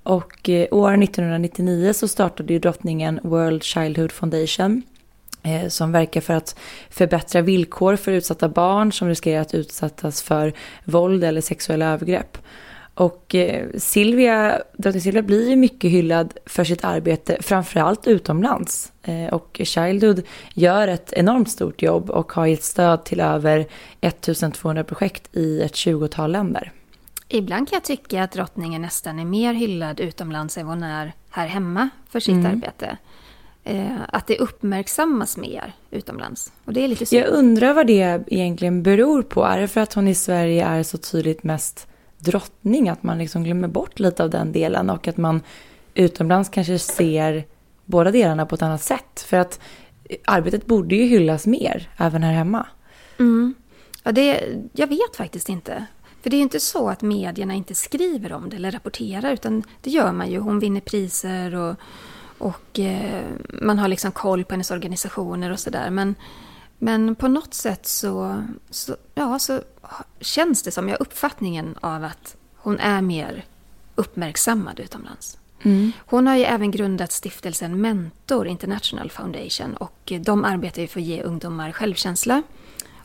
Och 0.03 0.49
eh, 0.49 0.67
år 0.71 1.03
1999 1.03 1.93
så 1.93 2.07
startade 2.07 2.53
ju 2.53 2.59
drottningen 2.59 3.19
World 3.23 3.63
Childhood 3.63 4.11
Foundation 4.11 4.83
eh, 5.43 5.67
som 5.67 5.91
verkar 5.91 6.21
för 6.21 6.33
att 6.33 6.55
förbättra 6.89 7.41
villkor 7.41 7.95
för 7.95 8.11
utsatta 8.11 8.49
barn 8.49 8.91
som 8.91 9.07
riskerar 9.07 9.41
att 9.41 9.53
utsättas 9.53 10.21
för 10.21 10.53
våld 10.83 11.23
eller 11.23 11.41
sexuella 11.41 11.85
övergrepp. 11.85 12.37
Och 12.93 13.35
eh, 13.35 13.67
Silvia, 13.77 14.61
drottning 14.73 15.01
Silvia 15.01 15.21
blir 15.21 15.49
ju 15.49 15.55
mycket 15.55 15.91
hyllad 15.91 16.33
för 16.45 16.63
sitt 16.63 16.83
arbete, 16.83 17.37
framförallt 17.41 18.07
utomlands. 18.07 18.91
Och 19.31 19.61
Childhood 19.63 20.21
gör 20.53 20.87
ett 20.87 21.13
enormt 21.13 21.49
stort 21.49 21.81
jobb 21.81 22.09
och 22.09 22.31
har 22.31 22.45
gett 22.45 22.63
stöd 22.63 23.03
till 23.03 23.19
över 23.19 23.65
1200 24.01 24.83
projekt 24.83 25.35
i 25.35 25.61
ett 25.61 25.73
20-tal 25.73 26.31
länder. 26.31 26.71
Ibland 27.29 27.69
kan 27.69 27.75
jag 27.75 27.83
tycka 27.83 28.23
att 28.23 28.31
drottningen 28.31 28.81
nästan 28.81 29.19
är 29.19 29.25
mer 29.25 29.53
hyllad 29.53 29.99
utomlands 29.99 30.57
än 30.57 30.65
hon 30.65 30.83
är 30.83 31.13
här 31.29 31.47
hemma 31.47 31.89
för 32.09 32.19
sitt 32.19 32.33
mm. 32.33 32.45
arbete. 32.45 32.97
Eh, 33.63 33.97
att 34.07 34.27
det 34.27 34.37
uppmärksammas 34.37 35.37
mer 35.37 35.73
utomlands. 35.91 36.51
Och 36.65 36.73
det 36.73 36.83
är 36.83 36.87
lite 36.87 37.05
synd. 37.05 37.23
Jag 37.23 37.29
undrar 37.33 37.73
vad 37.73 37.87
det 37.87 38.23
egentligen 38.27 38.83
beror 38.83 39.21
på. 39.21 39.43
Är 39.43 39.59
det 39.61 39.67
för 39.67 39.81
att 39.81 39.93
hon 39.93 40.07
i 40.07 40.15
Sverige 40.15 40.65
är 40.65 40.83
så 40.83 40.97
tydligt 40.97 41.43
mest 41.43 41.87
drottning, 42.17 42.89
att 42.89 43.03
man 43.03 43.17
liksom 43.17 43.43
glömmer 43.43 43.67
bort 43.67 43.99
lite 43.99 44.23
av 44.23 44.29
den 44.29 44.51
delen 44.51 44.89
och 44.89 45.07
att 45.07 45.17
man 45.17 45.41
utomlands 45.93 46.49
kanske 46.49 46.79
ser 46.79 47.45
båda 47.85 48.11
delarna 48.11 48.45
på 48.45 48.55
ett 48.55 48.61
annat 48.61 48.81
sätt. 48.81 49.25
För 49.27 49.37
att 49.37 49.59
arbetet 50.25 50.65
borde 50.65 50.95
ju 50.95 51.03
hyllas 51.03 51.47
mer, 51.47 51.89
även 51.97 52.23
här 52.23 52.33
hemma. 52.33 52.67
Mm. 53.19 53.53
Ja, 54.03 54.11
det, 54.11 54.43
jag 54.73 54.87
vet 54.87 55.15
faktiskt 55.15 55.49
inte. 55.49 55.85
För 56.21 56.29
det 56.29 56.35
är 56.35 56.37
ju 56.37 56.43
inte 56.43 56.59
så 56.59 56.89
att 56.89 57.01
medierna 57.01 57.53
inte 57.53 57.75
skriver 57.75 58.33
om 58.33 58.49
det 58.49 58.55
eller 58.55 58.71
rapporterar, 58.71 59.33
utan 59.33 59.63
det 59.81 59.89
gör 59.89 60.11
man 60.11 60.31
ju. 60.31 60.39
Hon 60.39 60.59
vinner 60.59 60.81
priser 60.81 61.55
och, 61.55 61.75
och 62.37 62.79
eh, 62.79 63.25
man 63.61 63.79
har 63.79 63.87
liksom 63.87 64.11
koll 64.11 64.45
på 64.45 64.53
hennes 64.53 64.71
organisationer 64.71 65.51
och 65.51 65.59
sådär. 65.59 65.89
Men, 65.89 66.15
men 66.77 67.15
på 67.15 67.27
något 67.27 67.53
sätt 67.53 67.85
så, 67.85 68.43
så, 68.69 68.95
ja, 69.15 69.39
så 69.39 69.61
känns 70.19 70.63
det 70.63 70.71
som, 70.71 70.87
jag 70.87 70.95
har 70.95 71.01
uppfattningen 71.01 71.75
av 71.81 72.03
att 72.03 72.35
hon 72.55 72.79
är 72.79 73.01
mer 73.01 73.45
uppmärksammad 73.95 74.79
utomlands. 74.79 75.37
Mm. 75.61 75.91
Hon 76.05 76.27
har 76.27 76.35
ju 76.35 76.43
även 76.43 76.71
grundat 76.71 77.11
stiftelsen 77.11 77.81
Mentor 77.81 78.47
International 78.47 79.11
Foundation 79.11 79.73
och 79.73 80.13
de 80.21 80.45
arbetar 80.45 80.81
ju 80.81 80.87
för 80.87 80.99
att 80.99 81.05
ge 81.05 81.23
ungdomar 81.23 81.71
självkänsla. 81.71 82.43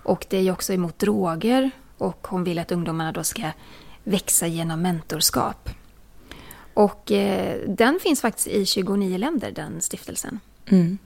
Och 0.02 0.26
det 0.30 0.36
är 0.36 0.40
ju 0.40 0.52
också 0.52 0.72
emot 0.72 0.98
droger 0.98 1.70
och 1.98 2.26
hon 2.26 2.44
vill 2.44 2.58
att 2.58 2.72
ungdomarna 2.72 3.12
då 3.12 3.24
ska 3.24 3.42
växa 4.04 4.46
genom 4.46 4.82
mentorskap. 4.82 5.70
Och 6.74 7.12
eh, 7.12 7.56
den 7.68 7.98
finns 8.02 8.20
faktiskt 8.20 8.48
i 8.48 8.66
29 8.66 9.18
länder, 9.18 9.50
den 9.50 9.80
stiftelsen. 9.80 10.40
Mm. 10.66 10.98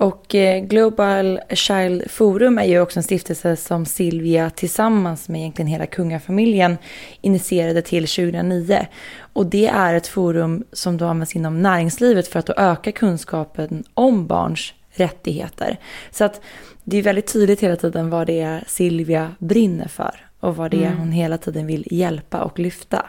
Och 0.00 0.34
eh, 0.34 0.64
Global 0.64 1.40
Child 1.50 2.10
Forum 2.10 2.58
är 2.58 2.64
ju 2.64 2.80
också 2.80 2.98
en 2.98 3.02
stiftelse 3.02 3.56
som 3.56 3.86
Silvia 3.86 4.50
tillsammans 4.50 5.28
med 5.28 5.40
egentligen 5.40 5.66
hela 5.66 5.86
kungafamiljen 5.86 6.78
initierade 7.20 7.82
till 7.82 8.06
2009. 8.06 8.86
Och 9.32 9.46
det 9.46 9.66
är 9.66 9.94
ett 9.94 10.06
forum 10.06 10.64
som 10.72 10.96
då 10.96 11.06
används 11.06 11.36
inom 11.36 11.62
näringslivet 11.62 12.28
för 12.28 12.38
att 12.38 12.46
då 12.46 12.54
öka 12.56 12.92
kunskapen 12.92 13.84
om 13.94 14.26
barns 14.26 14.74
rättigheter. 14.90 15.78
Så 16.10 16.24
att 16.24 16.40
det 16.84 16.96
är 16.96 17.02
väldigt 17.02 17.32
tydligt 17.32 17.60
hela 17.60 17.76
tiden 17.76 18.10
vad 18.10 18.26
det 18.26 18.40
är 18.40 18.64
Silvia 18.66 19.34
brinner 19.38 19.88
för 19.88 20.30
och 20.40 20.56
vad 20.56 20.70
det 20.70 20.84
är 20.84 20.86
mm. 20.86 20.98
hon 20.98 21.12
hela 21.12 21.38
tiden 21.38 21.66
vill 21.66 21.86
hjälpa 21.90 22.42
och 22.42 22.58
lyfta. 22.58 23.06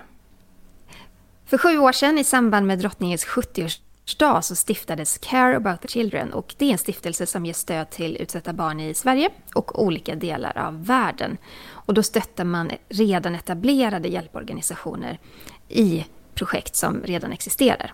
För 1.45 1.57
sju 1.57 1.77
år 1.77 1.91
sedan 1.91 2.17
i 2.17 2.23
samband 2.23 2.67
med 2.67 2.79
drottningens 2.79 3.25
70-årsdag 3.25 4.41
så 4.41 4.55
stiftades 4.55 5.17
Care 5.17 5.57
about 5.57 5.81
the 5.81 5.87
Children 5.87 6.33
och 6.33 6.55
det 6.57 6.65
är 6.65 6.71
en 6.71 6.77
stiftelse 6.77 7.25
som 7.25 7.45
ger 7.45 7.53
stöd 7.53 7.89
till 7.89 8.17
utsatta 8.17 8.53
barn 8.53 8.79
i 8.79 8.93
Sverige 8.93 9.29
och 9.55 9.83
olika 9.83 10.15
delar 10.15 10.57
av 10.57 10.85
världen. 10.85 11.37
Och 11.69 11.93
då 11.93 12.03
stöttar 12.03 12.43
man 12.43 12.71
redan 12.89 13.35
etablerade 13.35 14.07
hjälporganisationer 14.07 15.19
i 15.69 16.05
projekt 16.35 16.75
som 16.75 17.01
redan 17.03 17.31
existerar. 17.31 17.93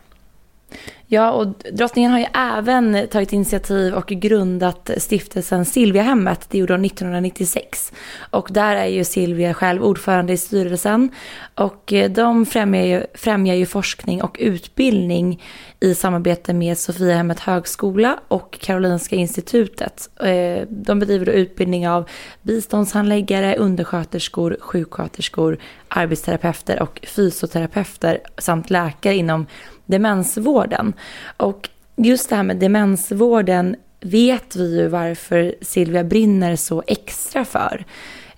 Ja, 1.09 1.31
och 1.31 1.47
drottningen 1.73 2.11
har 2.11 2.19
ju 2.19 2.25
även 2.33 3.07
tagit 3.07 3.33
initiativ 3.33 3.93
och 3.93 4.07
grundat 4.07 4.89
stiftelsen 4.97 5.65
Silviahemmet. 5.65 6.47
Det 6.49 6.57
gjorde 6.57 6.73
hon 6.73 6.85
1996. 6.85 7.91
Och 8.29 8.47
där 8.51 8.75
är 8.75 8.85
ju 8.85 9.03
Silvia 9.03 9.53
själv 9.53 9.83
ordförande 9.83 10.33
i 10.33 10.37
styrelsen. 10.37 11.09
Och 11.55 11.93
eh, 11.93 12.11
de 12.11 12.45
främjar 12.45 12.83
ju, 12.83 13.03
främjar 13.13 13.55
ju 13.55 13.65
forskning 13.65 14.21
och 14.21 14.37
utbildning 14.39 15.43
i 15.79 15.95
samarbete 15.95 16.53
med 16.53 16.77
Sofiahemmet 16.77 17.39
högskola 17.39 18.19
och 18.27 18.59
Karolinska 18.61 19.15
institutet. 19.15 20.09
Eh, 20.19 20.67
de 20.69 20.99
bedriver 20.99 21.25
då 21.25 21.31
utbildning 21.31 21.89
av 21.89 22.09
biståndshandläggare, 22.41 23.55
undersköterskor, 23.55 24.57
sjuksköterskor, 24.59 25.57
arbetsterapeuter 25.87 26.81
och 26.81 26.99
fysioterapeuter 27.03 28.19
samt 28.37 28.69
läkare 28.69 29.15
inom 29.15 29.45
demensvården. 29.87 30.93
Och 31.38 31.69
just 31.95 32.29
det 32.29 32.36
här 32.36 32.43
med 32.43 32.57
demensvården 32.57 33.75
vet 33.99 34.55
vi 34.55 34.77
ju 34.77 34.88
varför 34.88 35.55
Silvia 35.62 36.03
brinner 36.03 36.55
så 36.55 36.83
extra 36.88 37.45
för. 37.45 37.86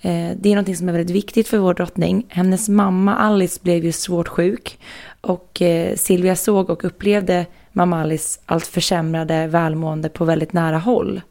Eh, 0.02 0.32
det 0.38 0.52
är 0.52 0.56
något 0.56 0.78
som 0.78 0.90
är 0.90 0.94
väldigt 0.94 1.16
viktigt 1.16 1.48
för 1.48 1.58
vår 1.58 1.74
drottning. 1.74 2.26
Hennes 2.30 2.70
mamma 2.70 3.16
Alice 3.16 3.60
blev 3.64 3.86
ju 3.86 3.92
svårt 3.92 4.28
sjuk 4.28 4.80
och 5.22 5.62
eh, 5.62 5.96
Silvia 5.96 6.36
såg 6.36 6.70
och 6.70 6.86
upplevde 6.86 7.46
mamma 7.72 8.02
Alice 8.02 8.40
allt 8.46 8.68
försämrade 8.68 9.48
välmående 9.48 10.10
på 10.10 10.26
väldigt 10.26 10.54
nära 10.54 10.78
håll. 10.78 11.22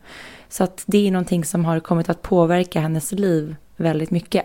Så 0.48 0.64
att 0.64 0.84
det 0.86 1.06
är 1.06 1.10
någonting 1.10 1.44
som 1.44 1.64
har 1.64 1.80
kommit 1.80 2.08
att 2.08 2.22
påverka 2.22 2.80
hennes 2.80 3.12
liv 3.12 3.56
väldigt 3.76 4.10
mycket. 4.10 4.44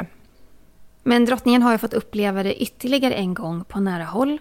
Men 1.04 1.26
drottningen 1.26 1.62
har 1.62 1.72
ju 1.72 1.78
fått 1.78 1.93
uppleva 1.93 2.43
det 2.43 2.62
ytterligare 2.62 3.13
en 3.13 3.34
gång 3.34 3.63
på 3.63 3.80
nära 3.80 4.04
håll 4.04 4.38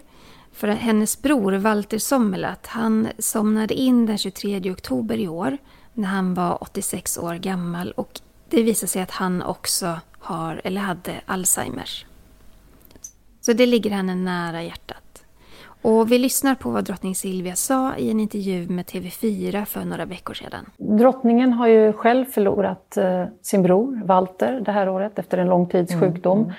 för 0.53 0.67
hennes 0.67 1.21
bror 1.21 1.51
Walter 1.51 1.97
Sommerlath, 1.97 2.69
han 2.69 3.07
somnade 3.19 3.73
in 3.73 4.05
den 4.05 4.17
23 4.17 4.71
oktober 4.71 5.17
i 5.17 5.27
år 5.27 5.57
när 5.93 6.07
han 6.07 6.33
var 6.33 6.63
86 6.63 7.17
år 7.17 7.35
gammal 7.35 7.91
och 7.91 8.21
det 8.49 8.63
visade 8.63 8.87
sig 8.87 9.01
att 9.01 9.11
han 9.11 9.41
också 9.41 9.99
har, 10.19 10.61
eller 10.63 10.81
hade, 10.81 11.13
Alzheimers. 11.25 12.05
Så 13.41 13.53
det 13.53 13.65
ligger 13.65 13.89
henne 13.89 14.15
nära 14.15 14.63
hjärtat. 14.63 15.25
Och 15.81 16.11
vi 16.11 16.17
lyssnar 16.17 16.55
på 16.55 16.69
vad 16.69 16.83
drottning 16.83 17.15
Silvia 17.15 17.55
sa 17.55 17.95
i 17.95 18.11
en 18.11 18.19
intervju 18.19 18.67
med 18.69 18.85
TV4 18.85 19.65
för 19.65 19.85
några 19.85 20.05
veckor 20.05 20.33
sedan. 20.33 20.65
Drottningen 20.77 21.53
har 21.53 21.67
ju 21.67 21.93
själv 21.93 22.25
förlorat 22.25 22.97
eh, 22.97 23.25
sin 23.41 23.63
bror 23.63 24.01
Walter 24.05 24.61
det 24.65 24.71
här 24.71 24.89
året 24.89 25.19
efter 25.19 25.37
en 25.37 25.47
lång 25.47 25.69
tids 25.69 25.91
mm, 25.93 26.13
sjukdom. 26.13 26.39
Mm. 26.39 26.51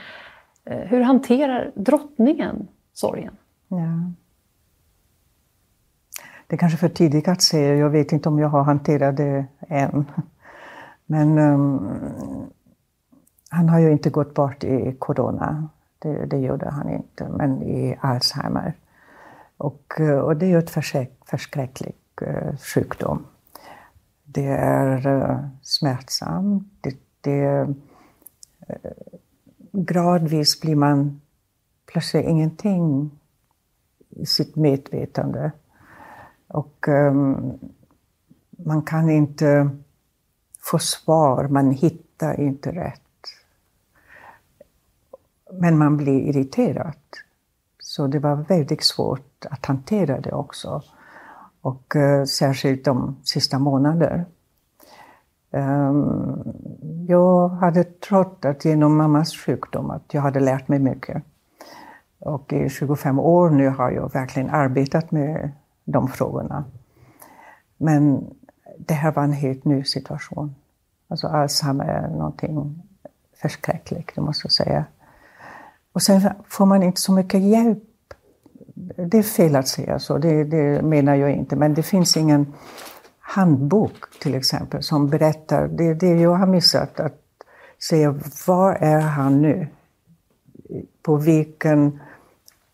Eh, 0.64 0.88
hur 0.88 1.00
hanterar 1.00 1.70
drottningen 1.74 2.68
sorgen? 2.92 3.36
Ja. 3.78 4.12
Det 6.46 6.56
är 6.56 6.58
kanske 6.58 6.78
för 6.78 6.88
tidigt 6.88 7.28
att 7.28 7.42
säga, 7.42 7.74
jag 7.74 7.90
vet 7.90 8.12
inte 8.12 8.28
om 8.28 8.38
jag 8.38 8.48
har 8.48 8.62
hanterat 8.62 9.16
det 9.16 9.46
än. 9.68 10.04
Men 11.06 11.38
um, 11.38 11.90
han 13.50 13.68
har 13.68 13.78
ju 13.78 13.92
inte 13.92 14.10
gått 14.10 14.34
bort 14.34 14.64
i 14.64 14.96
corona, 14.98 15.68
det, 15.98 16.26
det 16.26 16.38
gjorde 16.38 16.70
han 16.70 16.90
inte, 16.90 17.28
men 17.28 17.62
i 17.62 17.98
Alzheimer. 18.00 18.74
Och, 19.56 20.00
eh, 20.00 20.18
och 20.18 20.36
det 20.36 20.46
är 20.46 20.50
ju 20.50 20.58
ett 20.58 20.70
förskräcklig 21.24 21.94
uh, 22.22 22.56
sjukdom. 22.56 23.26
Det 24.24 24.46
är 24.58 25.06
uh, 25.06 25.46
smärtsamt, 25.62 26.72
det, 26.80 26.96
det, 27.20 27.62
uh, 27.62 27.68
gradvis 29.72 30.60
blir 30.60 30.76
man 30.76 31.20
plötsligt 31.86 32.26
ingenting 32.26 33.10
i 34.16 34.26
sitt 34.26 34.56
medvetande. 34.56 35.52
Och 36.48 36.88
um, 36.88 37.58
man 38.50 38.82
kan 38.82 39.10
inte 39.10 39.70
få 40.60 40.78
svar, 40.78 41.48
man 41.48 41.70
hittar 41.70 42.40
inte 42.40 42.72
rätt. 42.72 43.00
Men 45.52 45.78
man 45.78 45.96
blir 45.96 46.20
irriterad. 46.20 46.96
Så 47.78 48.06
det 48.06 48.18
var 48.18 48.36
väldigt 48.36 48.84
svårt 48.84 49.46
att 49.50 49.66
hantera 49.66 50.20
det 50.20 50.32
också. 50.32 50.82
Och 51.60 51.96
uh, 51.96 52.24
särskilt 52.24 52.84
de 52.84 53.16
sista 53.24 53.58
månaderna. 53.58 54.24
Um, 55.50 55.60
ehm, 55.60 57.06
jag 57.08 57.48
hade 57.48 57.84
trott 57.84 58.44
att 58.44 58.64
genom 58.64 58.96
mammas 58.96 59.36
sjukdom 59.36 59.90
att 59.90 60.14
jag 60.14 60.22
hade 60.22 60.40
lärt 60.40 60.68
mig 60.68 60.78
mycket. 60.78 61.22
Och 62.24 62.52
i 62.52 62.68
25 62.68 63.18
år 63.18 63.50
nu 63.50 63.68
har 63.68 63.90
jag 63.90 64.12
verkligen 64.12 64.50
arbetat 64.50 65.10
med 65.10 65.50
de 65.84 66.08
frågorna. 66.08 66.64
Men 67.76 68.26
det 68.78 68.94
här 68.94 69.12
var 69.12 69.22
en 69.22 69.32
helt 69.32 69.64
ny 69.64 69.84
situation. 69.84 70.54
Alltså 71.08 71.26
Alzheimer 71.26 71.84
är 71.84 72.08
någonting 72.08 72.82
förskräckligt, 73.42 74.14
det 74.14 74.20
måste 74.20 74.46
jag 74.46 74.52
säga. 74.52 74.84
Och 75.92 76.02
sen 76.02 76.30
får 76.48 76.66
man 76.66 76.82
inte 76.82 77.00
så 77.00 77.12
mycket 77.12 77.42
hjälp. 77.42 77.82
Det 78.96 79.18
är 79.18 79.22
fel 79.22 79.56
att 79.56 79.68
säga 79.68 79.98
så, 79.98 80.18
det, 80.18 80.44
det 80.44 80.82
menar 80.82 81.14
jag 81.14 81.32
inte. 81.32 81.56
Men 81.56 81.74
det 81.74 81.82
finns 81.82 82.16
ingen 82.16 82.52
handbok 83.18 84.18
till 84.20 84.34
exempel 84.34 84.82
som 84.82 85.08
berättar, 85.08 85.68
det 85.68 85.94
det 85.94 86.20
jag 86.20 86.34
har 86.34 86.46
missat, 86.46 87.00
att 87.00 87.20
säga 87.88 88.14
var 88.46 88.72
är 88.72 89.00
han 89.00 89.42
nu? 89.42 89.66
På 91.02 91.16
vilken 91.16 92.00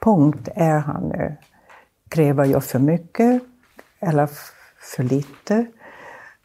punkt 0.00 0.48
är 0.54 0.78
han 0.78 1.08
nu? 1.08 1.36
Kräver 2.08 2.44
jag 2.44 2.64
för 2.64 2.78
mycket 2.78 3.42
eller 4.00 4.28
för 4.96 5.02
lite? 5.02 5.66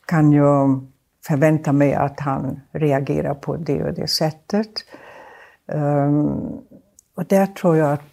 Kan 0.05 0.31
jag 0.31 0.87
förvänta 1.27 1.71
mig 1.71 1.93
att 1.93 2.19
han 2.19 2.59
reagerar 2.71 3.33
på 3.33 3.55
det 3.55 3.83
och 3.83 3.93
det 3.93 4.07
sättet? 4.07 4.85
Um, 5.67 6.61
och 7.15 7.25
där 7.25 7.45
tror 7.45 7.77
jag 7.77 7.93
att 7.93 8.03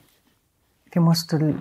vi 0.95 1.01
måste 1.01 1.55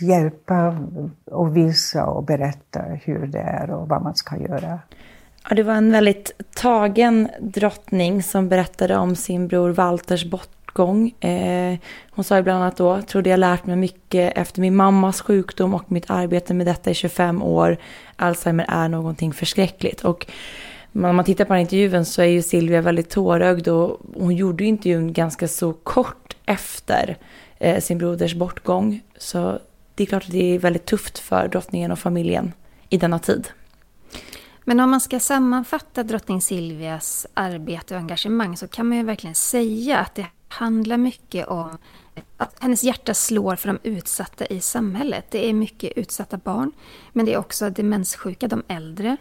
hjälpa 0.00 0.78
och 1.24 1.56
visa 1.56 2.06
och 2.06 2.24
berätta 2.24 2.82
hur 2.82 3.26
det 3.26 3.38
är 3.38 3.70
och 3.70 3.88
vad 3.88 4.02
man 4.02 4.14
ska 4.14 4.36
göra. 4.36 4.78
Ja, 5.48 5.56
det 5.56 5.62
var 5.62 5.74
en 5.74 5.92
väldigt 5.92 6.32
tagen 6.54 7.28
drottning 7.40 8.22
som 8.22 8.48
berättade 8.48 8.96
om 8.96 9.16
sin 9.16 9.48
bror 9.48 9.70
Walters 9.70 10.24
bot 10.24 10.59
bortgång. 10.70 11.14
Eh, 11.20 11.78
hon 12.10 12.24
sa 12.24 12.38
ibland 12.38 12.64
att 12.64 12.76
då 12.76 13.02
trodde 13.02 13.30
jag 13.30 13.40
lärt 13.40 13.66
mig 13.66 13.76
mycket 13.76 14.32
efter 14.36 14.60
min 14.60 14.76
mammas 14.76 15.20
sjukdom 15.20 15.74
och 15.74 15.92
mitt 15.92 16.10
arbete 16.10 16.54
med 16.54 16.66
detta 16.66 16.90
i 16.90 16.94
25 16.94 17.42
år. 17.42 17.76
Alzheimer 18.16 18.66
är 18.68 18.88
någonting 18.88 19.32
förskräckligt. 19.32 20.04
Och 20.04 20.26
när 20.92 21.12
man 21.12 21.24
tittar 21.24 21.44
på 21.44 21.52
den 21.52 21.60
intervjun 21.60 22.04
så 22.04 22.22
är 22.22 22.26
ju 22.26 22.42
Silvia 22.42 22.80
väldigt 22.80 23.10
tårögd 23.10 23.68
och 23.68 24.00
hon 24.14 24.36
gjorde 24.36 24.64
ju 24.64 24.68
intervjun 24.68 25.12
ganska 25.12 25.48
så 25.48 25.72
kort 25.72 26.36
efter 26.46 27.16
eh, 27.58 27.80
sin 27.80 27.98
broders 27.98 28.34
bortgång. 28.34 29.00
Så 29.18 29.58
det 29.94 30.02
är 30.02 30.06
klart 30.06 30.24
att 30.24 30.32
det 30.32 30.54
är 30.54 30.58
väldigt 30.58 30.86
tufft 30.86 31.18
för 31.18 31.48
drottningen 31.48 31.92
och 31.92 31.98
familjen 31.98 32.52
i 32.88 32.96
denna 32.96 33.18
tid. 33.18 33.48
Men 34.64 34.80
om 34.80 34.90
man 34.90 35.00
ska 35.00 35.20
sammanfatta 35.20 36.02
drottning 36.02 36.40
Silvias 36.40 37.26
arbete 37.34 37.94
och 37.94 38.00
engagemang 38.00 38.56
så 38.56 38.68
kan 38.68 38.88
man 38.88 38.98
ju 38.98 39.04
verkligen 39.04 39.34
säga 39.34 39.98
att 39.98 40.14
det 40.14 40.26
handlar 40.50 40.96
mycket 40.96 41.46
om 41.46 41.78
att 42.36 42.56
hennes 42.60 42.84
hjärta 42.84 43.14
slår 43.14 43.56
för 43.56 43.68
de 43.68 43.78
utsatta 43.82 44.46
i 44.46 44.60
samhället. 44.60 45.26
Det 45.30 45.48
är 45.48 45.52
mycket 45.52 45.92
utsatta 45.96 46.36
barn, 46.36 46.72
men 47.12 47.26
det 47.26 47.32
är 47.32 47.38
också 47.38 47.70
demenssjuka, 47.70 48.48
de 48.48 48.62
äldre. 48.68 49.16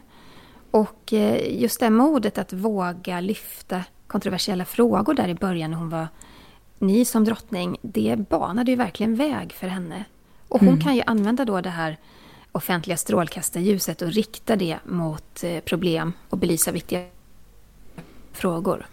Och 0.72 1.14
eh, 1.14 1.62
just 1.62 1.80
det 1.80 1.90
modet 1.90 2.38
att 2.38 2.54
våga 2.54 3.20
lyfta 3.20 3.84
kontroversiella 4.08 4.66
frågor 4.66 5.14
där 5.14 5.28
i 5.28 5.36
början 5.36 5.72
när 5.72 5.78
hon 5.78 5.90
var 5.90 6.08
ny 6.80 7.06
som 7.06 7.26
drottning, 7.26 7.78
det 7.82 8.16
banade 8.30 8.72
ju 8.72 8.78
verkligen 8.78 9.16
väg 9.16 9.54
för 9.54 9.68
henne. 9.68 10.06
Och 10.48 10.60
hon 10.60 10.70
mm. 10.70 10.82
kan 10.82 10.96
ju 10.96 11.02
använda 11.06 11.46
då 11.46 11.62
det 11.62 11.70
här 11.70 11.98
offentliga 12.52 12.98
strålkastarljuset 12.98 14.02
och 14.02 14.12
rikta 14.12 14.56
det 14.56 14.80
mot 14.86 15.44
eh, 15.44 15.60
problem 15.60 16.14
och 16.30 16.38
belysa 16.38 16.72
viktiga 16.72 17.06
frågor. 18.32 18.86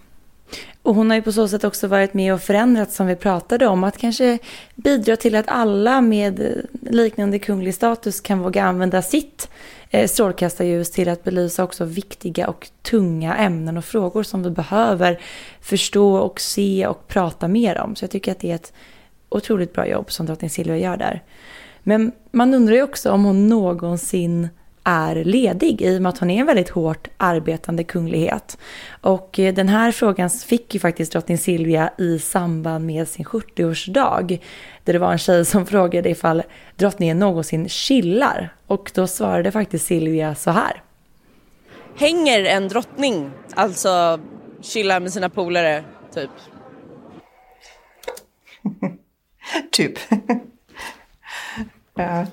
Och 0.82 0.94
hon 0.94 1.11
har 1.11 1.16
ju 1.16 1.22
på 1.22 1.32
så 1.32 1.49
sätt 1.49 1.64
också 1.64 1.86
varit 1.86 2.14
med 2.14 2.34
och 2.34 2.42
förändrat 2.42 2.92
som 2.92 3.07
vi 3.07 3.16
pratade 3.16 3.66
om. 3.66 3.84
Att 3.84 3.99
kanske 3.99 4.38
bidra 4.74 5.16
till 5.16 5.34
att 5.34 5.49
alla 5.49 6.01
med 6.01 6.62
liknande 6.80 7.38
kunglig 7.38 7.74
status 7.74 8.20
kan 8.20 8.38
våga 8.38 8.64
använda 8.64 9.03
sitt 9.03 9.49
eh, 9.90 10.09
strålkastarljus 10.09 10.90
till 10.90 11.09
att 11.09 11.24
belysa 11.24 11.64
också 11.64 11.84
viktiga 11.84 12.49
och 12.49 12.68
tunga 12.82 13.36
ämnen 13.36 13.76
och 13.76 13.84
frågor 13.84 14.22
som 14.22 14.42
vi 14.42 14.51
behöver 14.51 15.20
förstå 15.61 16.16
och 16.16 16.40
se 16.40 16.86
och 16.86 17.09
prata 17.09 17.49
mer 17.49 17.78
om. 17.78 17.97
Så 17.97 18.05
jag 18.05 18.11
tycker 18.11 18.32
att 18.32 18.40
det 18.40 18.51
är 18.51 18.55
ett 18.55 18.72
otroligt 19.28 19.72
bra 19.72 19.86
jobb 19.86 20.12
som 20.12 20.26
drottning 20.26 20.51
Silvia 20.51 20.78
gör 20.78 20.97
där. 20.97 21.22
Men 21.82 22.12
man 22.30 22.55
undrar 22.55 22.74
ju 22.74 22.82
också 22.82 23.11
om 23.11 23.24
hon 23.24 23.49
någonsin 23.49 24.49
är 24.89 25.24
ledig 25.24 25.82
i 25.82 25.99
och 25.99 26.03
med 26.03 26.11
att 26.11 26.18
hon 26.18 26.30
är 26.30 26.41
en 26.41 26.47
väldigt 26.47 26.68
hårt 26.68 27.09
arbetande 27.16 27.84
kunglighet. 27.84 28.59
Och 29.01 29.39
eh, 29.39 29.55
den 29.55 29.68
här 29.68 29.93
frågan 29.93 30.30
fick 30.30 30.74
ju 30.74 30.80
faktiskt 30.80 31.12
drottning 31.12 31.39
Silvia 31.39 31.91
i 31.99 32.18
samband 32.18 32.87
med 32.87 33.09
sin 33.09 33.24
70-årsdag. 33.24 34.41
Där 34.84 34.93
det 34.93 34.99
var 34.99 35.12
en 35.12 35.18
tjej 35.18 35.45
som 35.45 35.66
frågade 35.72 36.11
ifall 36.11 36.43
drottningen 36.76 37.18
någonsin 37.18 37.68
chillar. 37.68 38.55
Och 38.66 38.91
då 38.95 39.07
svarade 39.07 39.53
faktiskt 39.53 39.87
Silvia 39.87 40.34
så 40.34 40.51
här. 40.51 40.82
Hänger 41.97 42.45
en 42.45 42.68
drottning, 42.68 43.30
alltså 43.55 44.20
chillar 44.62 45.01
med 45.01 45.12
sina 45.12 45.28
polare, 45.28 45.84
typ? 46.14 46.30
typ. 49.72 49.99
ja. 51.95 52.26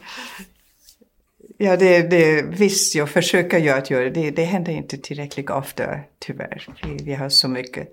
Ja, 1.63 1.77
det, 1.77 2.01
det, 2.01 2.41
visst, 2.41 2.95
jag 2.95 3.09
försöker 3.09 3.57
ju 3.57 3.69
att 3.69 3.89
göra 3.89 4.09
det. 4.09 4.31
Det 4.31 4.43
händer 4.43 4.71
inte 4.71 4.97
tillräckligt 4.97 5.49
ofta, 5.49 5.83
tyvärr. 6.19 6.67
Vi, 6.83 7.03
vi 7.03 7.13
har 7.13 7.29
så 7.29 7.47
mycket 7.47 7.91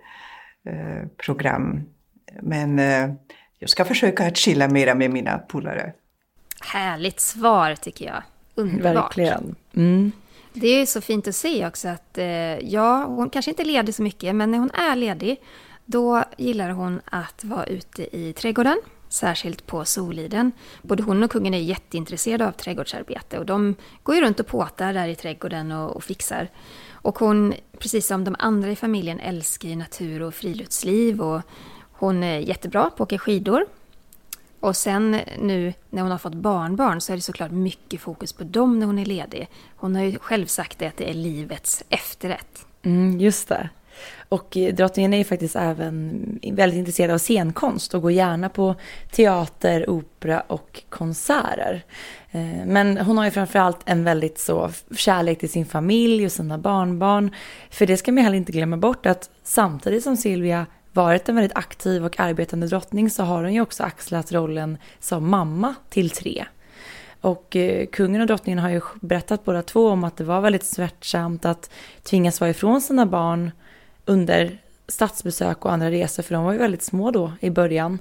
eh, 0.66 1.08
program. 1.16 1.80
Men 2.42 2.78
eh, 2.78 3.14
jag 3.58 3.70
ska 3.70 3.84
försöka 3.84 4.26
att 4.26 4.36
chilla 4.36 4.68
mera 4.68 4.94
med 4.94 5.10
mina 5.10 5.38
polare. 5.38 5.92
Härligt 6.60 7.20
svar, 7.20 7.74
tycker 7.74 8.06
jag. 8.06 8.22
Underbart. 8.54 9.18
Verkligen. 9.18 9.54
Mm. 9.76 10.12
Det 10.52 10.68
är 10.68 10.86
så 10.86 11.00
fint 11.00 11.28
att 11.28 11.36
se 11.36 11.66
också 11.66 11.88
att, 11.88 12.18
eh, 12.18 12.26
ja, 12.58 13.04
hon 13.04 13.30
kanske 13.30 13.50
inte 13.50 13.62
är 13.62 13.64
ledig 13.64 13.94
så 13.94 14.02
mycket, 14.02 14.34
men 14.34 14.50
när 14.50 14.58
hon 14.58 14.70
är 14.70 14.96
ledig, 14.96 15.40
då 15.84 16.24
gillar 16.36 16.70
hon 16.70 17.00
att 17.04 17.44
vara 17.44 17.64
ute 17.64 18.16
i 18.16 18.32
trädgården 18.32 18.80
särskilt 19.12 19.66
på 19.66 19.84
Soliden. 19.84 20.52
Både 20.82 21.02
hon 21.02 21.22
och 21.22 21.30
kungen 21.30 21.54
är 21.54 21.58
jätteintresserade 21.58 22.48
av 22.48 22.52
trädgårdsarbete 22.52 23.38
och 23.38 23.46
de 23.46 23.74
går 24.02 24.14
ju 24.14 24.20
runt 24.20 24.40
och 24.40 24.46
påtar 24.46 24.92
där 24.92 25.08
i 25.08 25.14
trädgården 25.14 25.72
och, 25.72 25.96
och 25.96 26.04
fixar. 26.04 26.48
Och 26.92 27.18
hon, 27.18 27.54
precis 27.78 28.06
som 28.06 28.24
de 28.24 28.36
andra 28.38 28.70
i 28.70 28.76
familjen, 28.76 29.20
älskar 29.20 29.68
ju 29.68 29.76
natur 29.76 30.22
och 30.22 30.34
friluftsliv 30.34 31.20
och 31.20 31.42
hon 31.92 32.22
är 32.22 32.38
jättebra 32.38 32.82
på 32.82 32.88
att 32.88 33.00
åka 33.00 33.18
skidor. 33.18 33.66
Och 34.60 34.76
sen 34.76 35.20
nu 35.38 35.74
när 35.90 36.02
hon 36.02 36.10
har 36.10 36.18
fått 36.18 36.34
barnbarn 36.34 37.00
så 37.00 37.12
är 37.12 37.16
det 37.16 37.22
såklart 37.22 37.50
mycket 37.50 38.00
fokus 38.00 38.32
på 38.32 38.44
dem 38.44 38.78
när 38.78 38.86
hon 38.86 38.98
är 38.98 39.06
ledig. 39.06 39.48
Hon 39.76 39.96
har 39.96 40.02
ju 40.02 40.18
själv 40.18 40.46
sagt 40.46 40.78
det 40.78 40.86
att 40.86 40.96
det 40.96 41.10
är 41.10 41.14
livets 41.14 41.84
efterrätt. 41.88 42.66
Mm, 42.82 43.20
just 43.20 43.48
det. 43.48 43.68
Och 44.28 44.56
eh, 44.56 44.74
drottningen 44.74 45.14
är 45.14 45.18
ju 45.18 45.24
faktiskt 45.24 45.56
även 45.56 46.40
väldigt 46.52 46.78
intresserad 46.78 47.10
av 47.10 47.18
scenkonst 47.18 47.94
och 47.94 48.02
går 48.02 48.12
gärna 48.12 48.48
på 48.48 48.74
teater, 49.10 49.90
opera 49.90 50.40
och 50.40 50.82
konserter. 50.88 51.84
Eh, 52.30 52.66
men 52.66 52.98
hon 52.98 53.18
har 53.18 53.24
ju 53.24 53.30
framförallt 53.30 53.80
en 53.84 54.04
väldigt 54.04 54.38
så 54.38 54.70
kärlek 54.96 55.38
till 55.38 55.50
sin 55.50 55.66
familj 55.66 56.26
och 56.26 56.32
sina 56.32 56.58
barnbarn. 56.58 57.34
För 57.70 57.86
det 57.86 57.96
ska 57.96 58.12
man 58.12 58.24
heller 58.24 58.36
inte 58.36 58.52
glömma 58.52 58.76
bort 58.76 59.06
att 59.06 59.30
samtidigt 59.42 60.04
som 60.04 60.16
Silvia 60.16 60.66
varit 60.92 61.28
en 61.28 61.34
väldigt 61.34 61.56
aktiv 61.56 62.04
och 62.04 62.20
arbetande 62.20 62.66
drottning 62.66 63.10
så 63.10 63.22
har 63.22 63.42
hon 63.42 63.54
ju 63.54 63.60
också 63.60 63.82
axlat 63.82 64.32
rollen 64.32 64.78
som 65.00 65.30
mamma 65.30 65.74
till 65.88 66.10
tre. 66.10 66.44
Och 67.20 67.56
eh, 67.56 67.86
kungen 67.86 68.20
och 68.20 68.26
drottningen 68.26 68.58
har 68.58 68.70
ju 68.70 68.80
berättat 69.00 69.44
båda 69.44 69.62
två 69.62 69.88
om 69.88 70.04
att 70.04 70.16
det 70.16 70.24
var 70.24 70.40
väldigt 70.40 70.64
smärtsamt 70.64 71.44
att 71.44 71.70
tvingas 72.02 72.40
vara 72.40 72.50
ifrån 72.50 72.80
sina 72.80 73.06
barn 73.06 73.50
under 74.10 74.58
statsbesök 74.88 75.64
och 75.64 75.72
andra 75.72 75.90
resor, 75.90 76.22
för 76.22 76.34
de 76.34 76.44
var 76.44 76.52
ju 76.52 76.58
väldigt 76.58 76.82
små 76.82 77.10
då 77.10 77.32
i 77.40 77.50
början. 77.50 77.98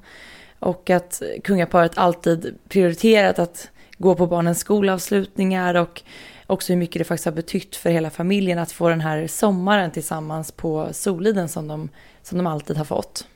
Och 0.60 0.90
att 0.90 1.22
kungaparet 1.44 1.98
alltid 1.98 2.58
prioriterat 2.70 3.40
att 3.40 3.70
gå 3.98 4.16
på 4.16 4.28
barnens 4.28 4.60
skolavslutningar 4.60 5.76
och 5.76 6.02
också 6.48 6.74
hur 6.74 6.78
mycket 6.80 7.00
det 7.00 7.04
faktiskt 7.04 7.26
har 7.26 7.32
betytt 7.32 7.76
för 7.76 7.90
hela 7.90 8.10
familjen 8.10 8.60
att 8.60 8.72
få 8.72 8.90
den 8.90 9.02
här 9.02 9.28
sommaren 9.28 9.92
tillsammans 9.92 10.52
på 10.52 10.90
Soliden 10.92 11.50
som 11.50 11.68
de, 11.68 11.90
som 12.22 12.38
de 12.38 12.48
alltid 12.48 12.78
har 12.78 12.86
fått. 12.86 13.28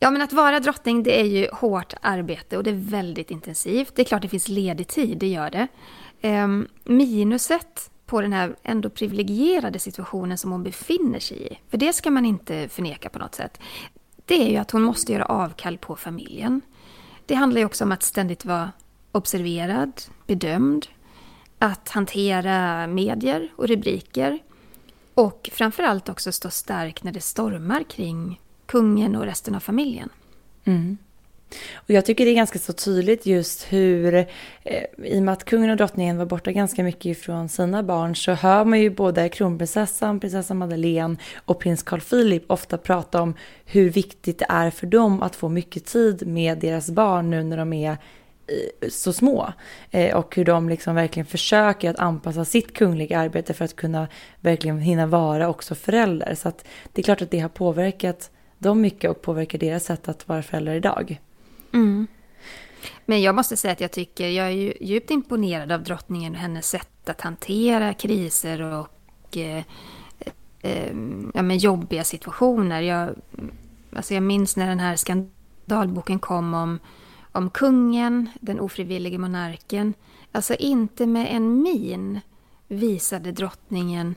Ja, 0.00 0.10
men 0.10 0.22
att 0.22 0.32
vara 0.32 0.60
drottning 0.60 1.02
det 1.02 1.20
är 1.20 1.24
ju 1.24 1.48
hårt 1.52 1.94
arbete 2.00 2.56
och 2.56 2.64
det 2.64 2.70
är 2.70 2.90
väldigt 2.90 3.30
intensivt. 3.30 3.92
Det 3.94 4.02
är 4.02 4.04
klart 4.04 4.22
det 4.22 4.28
finns 4.28 4.48
ledig 4.48 4.88
tid, 4.88 5.18
det 5.18 5.28
gör 5.28 5.50
det. 5.50 5.68
Um, 6.28 6.68
minuset 6.84 7.90
på 8.08 8.20
den 8.20 8.32
här 8.32 8.56
ändå 8.62 8.90
privilegierade 8.90 9.78
situationen 9.78 10.38
som 10.38 10.52
hon 10.52 10.62
befinner 10.62 11.18
sig 11.18 11.52
i, 11.52 11.58
för 11.70 11.78
det 11.78 11.92
ska 11.92 12.10
man 12.10 12.24
inte 12.24 12.68
förneka 12.68 13.08
på 13.08 13.18
något 13.18 13.34
sätt, 13.34 13.60
det 14.24 14.34
är 14.46 14.50
ju 14.50 14.56
att 14.56 14.70
hon 14.70 14.82
måste 14.82 15.12
göra 15.12 15.24
avkall 15.24 15.78
på 15.78 15.96
familjen. 15.96 16.60
Det 17.26 17.34
handlar 17.34 17.60
ju 17.60 17.64
också 17.64 17.84
om 17.84 17.92
att 17.92 18.02
ständigt 18.02 18.44
vara 18.44 18.72
observerad, 19.12 19.92
bedömd, 20.26 20.86
att 21.58 21.88
hantera 21.88 22.86
medier 22.86 23.52
och 23.56 23.68
rubriker 23.68 24.38
och 25.14 25.50
framförallt 25.52 26.08
också 26.08 26.32
stå 26.32 26.50
stark 26.50 27.02
när 27.02 27.12
det 27.12 27.20
stormar 27.20 27.82
kring 27.82 28.40
kungen 28.66 29.16
och 29.16 29.24
resten 29.24 29.54
av 29.54 29.60
familjen. 29.60 30.08
Mm. 30.64 30.98
Och 31.74 31.90
jag 31.90 32.04
tycker 32.04 32.24
det 32.24 32.30
är 32.30 32.34
ganska 32.34 32.58
så 32.58 32.72
tydligt 32.72 33.26
just 33.26 33.72
hur, 33.72 34.14
eh, 34.14 34.84
i 35.04 35.18
och 35.18 35.22
med 35.22 35.32
att 35.32 35.44
kungen 35.44 35.70
och 35.70 35.76
drottningen 35.76 36.18
var 36.18 36.26
borta 36.26 36.52
ganska 36.52 36.82
mycket 36.82 37.06
ifrån 37.06 37.48
sina 37.48 37.82
barn, 37.82 38.16
så 38.16 38.32
hör 38.32 38.64
man 38.64 38.80
ju 38.80 38.90
både 38.90 39.28
kronprinsessan, 39.28 40.20
prinsessan 40.20 40.56
Madeleine 40.56 41.16
och 41.44 41.58
prins 41.58 41.82
Carl 41.82 42.00
Philip 42.00 42.44
ofta 42.46 42.78
prata 42.78 43.22
om 43.22 43.34
hur 43.64 43.90
viktigt 43.90 44.38
det 44.38 44.46
är 44.48 44.70
för 44.70 44.86
dem 44.86 45.22
att 45.22 45.36
få 45.36 45.48
mycket 45.48 45.84
tid 45.84 46.26
med 46.26 46.58
deras 46.58 46.90
barn 46.90 47.30
nu 47.30 47.42
när 47.42 47.56
de 47.56 47.72
är 47.72 47.90
eh, 47.90 48.88
så 48.88 49.12
små. 49.12 49.52
Eh, 49.90 50.16
och 50.16 50.36
hur 50.36 50.44
de 50.44 50.68
liksom 50.68 50.94
verkligen 50.94 51.26
försöker 51.26 51.90
att 51.90 51.98
anpassa 51.98 52.44
sitt 52.44 52.74
kungliga 52.74 53.18
arbete 53.18 53.54
för 53.54 53.64
att 53.64 53.76
kunna 53.76 54.08
verkligen 54.40 54.78
hinna 54.78 55.06
vara 55.06 55.48
också 55.48 55.74
förälder. 55.74 56.34
Så 56.34 56.48
att 56.48 56.64
det 56.92 57.00
är 57.00 57.04
klart 57.04 57.22
att 57.22 57.30
det 57.30 57.38
har 57.38 57.48
påverkat 57.48 58.30
dem 58.58 58.80
mycket 58.80 59.10
och 59.10 59.22
påverkar 59.22 59.58
deras 59.58 59.84
sätt 59.84 60.08
att 60.08 60.28
vara 60.28 60.42
föräldrar 60.42 60.74
idag. 60.74 61.20
Mm. 61.72 62.06
Men 63.06 63.22
jag 63.22 63.34
måste 63.34 63.56
säga 63.56 63.72
att 63.72 63.80
jag 63.80 63.92
tycker, 63.92 64.28
jag 64.28 64.46
är 64.46 64.82
djupt 64.82 65.10
imponerad 65.10 65.72
av 65.72 65.82
drottningen 65.82 66.32
och 66.32 66.40
hennes 66.40 66.68
sätt 66.68 67.08
att 67.08 67.20
hantera 67.20 67.94
kriser 67.94 68.60
och 68.60 69.36
eh, 69.36 69.62
eh, 70.60 70.92
ja, 71.34 71.42
men 71.42 71.58
jobbiga 71.58 72.04
situationer. 72.04 72.80
Jag, 72.80 73.14
alltså 73.96 74.14
jag 74.14 74.22
minns 74.22 74.56
när 74.56 74.68
den 74.68 74.80
här 74.80 74.96
skandalboken 74.96 76.18
kom 76.18 76.54
om, 76.54 76.78
om 77.32 77.50
kungen, 77.50 78.30
den 78.40 78.60
ofrivillige 78.60 79.18
monarken. 79.18 79.94
Alltså 80.32 80.54
inte 80.54 81.06
med 81.06 81.26
en 81.30 81.62
min 81.62 82.20
visade 82.68 83.32
drottningen 83.32 84.14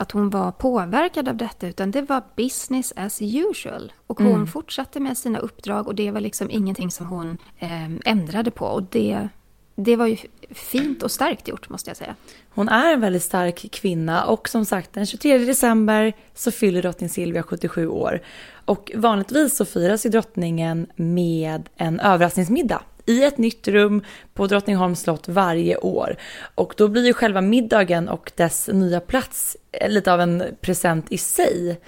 att 0.00 0.12
hon 0.12 0.30
var 0.30 0.52
påverkad 0.52 1.28
av 1.28 1.36
detta, 1.36 1.66
utan 1.66 1.90
det 1.90 2.02
var 2.02 2.22
business 2.36 2.92
as 2.96 3.22
usual. 3.22 3.92
Och 4.06 4.18
hon 4.18 4.34
mm. 4.34 4.46
fortsatte 4.46 5.00
med 5.00 5.18
sina 5.18 5.38
uppdrag 5.38 5.88
och 5.88 5.94
det 5.94 6.10
var 6.10 6.20
liksom 6.20 6.50
ingenting 6.50 6.90
som 6.90 7.06
hon 7.06 7.38
eh, 7.58 7.90
ändrade 8.04 8.50
på. 8.50 8.64
Och 8.64 8.82
det, 8.82 9.28
det 9.74 9.96
var 9.96 10.06
ju 10.06 10.16
fint 10.50 11.02
och 11.02 11.10
starkt 11.10 11.48
gjort, 11.48 11.68
måste 11.68 11.90
jag 11.90 11.96
säga. 11.96 12.14
Hon 12.50 12.68
är 12.68 12.92
en 12.92 13.00
väldigt 13.00 13.22
stark 13.22 13.70
kvinna 13.72 14.24
och 14.24 14.48
som 14.48 14.64
sagt 14.64 14.92
den 14.92 15.06
23 15.06 15.38
december 15.38 16.12
så 16.34 16.50
fyller 16.50 16.82
drottning 16.82 17.08
Silvia 17.08 17.42
77 17.42 17.88
år. 17.88 18.22
Och 18.64 18.92
vanligtvis 18.94 19.56
så 19.56 19.64
firas 19.64 20.06
ju 20.06 20.10
drottningen 20.10 20.86
med 20.96 21.68
en 21.76 22.00
överraskningsmiddag 22.00 22.82
i 23.06 23.24
ett 23.24 23.38
nytt 23.38 23.68
rum 23.68 24.02
på 24.34 24.46
Drottningholms 24.46 25.00
slott 25.00 25.28
varje 25.28 25.76
år. 25.76 26.16
Och 26.54 26.74
då 26.76 26.88
blir 26.88 27.06
ju 27.06 27.12
själva 27.12 27.40
middagen 27.40 28.08
och 28.08 28.32
dess 28.36 28.68
nya 28.72 29.00
plats 29.00 29.56
eh, 29.72 29.90
lite 29.90 30.12
av 30.12 30.20
en 30.20 30.44
present 30.60 31.12
i 31.12 31.18
sig. 31.18 31.80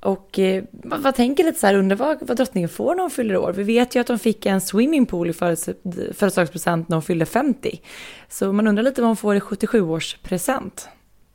Och 0.00 0.38
eh, 0.38 0.64
vad 0.72 1.14
tänker 1.14 1.44
lite 1.44 1.60
så 1.60 1.66
här, 1.66 1.74
undrar 1.74 1.96
vad, 1.96 2.18
vad 2.20 2.36
drottningen 2.36 2.68
får 2.68 2.94
när 2.94 3.02
hon 3.02 3.10
fyller 3.10 3.36
år? 3.36 3.52
Vi 3.52 3.62
vet 3.62 3.96
ju 3.96 4.00
att 4.00 4.08
hon 4.08 4.18
fick 4.18 4.46
en 4.46 4.60
swimmingpool 4.60 5.30
i 5.30 5.32
födelsedagspresent 5.32 6.88
när 6.88 6.96
hon 6.96 7.02
fyllde 7.02 7.26
50. 7.26 7.80
Så 8.28 8.52
man 8.52 8.66
undrar 8.66 8.82
lite 8.82 9.00
vad 9.00 9.08
hon 9.08 9.16
får 9.16 9.36
i 9.36 9.40
77-årspresent. 9.40 10.88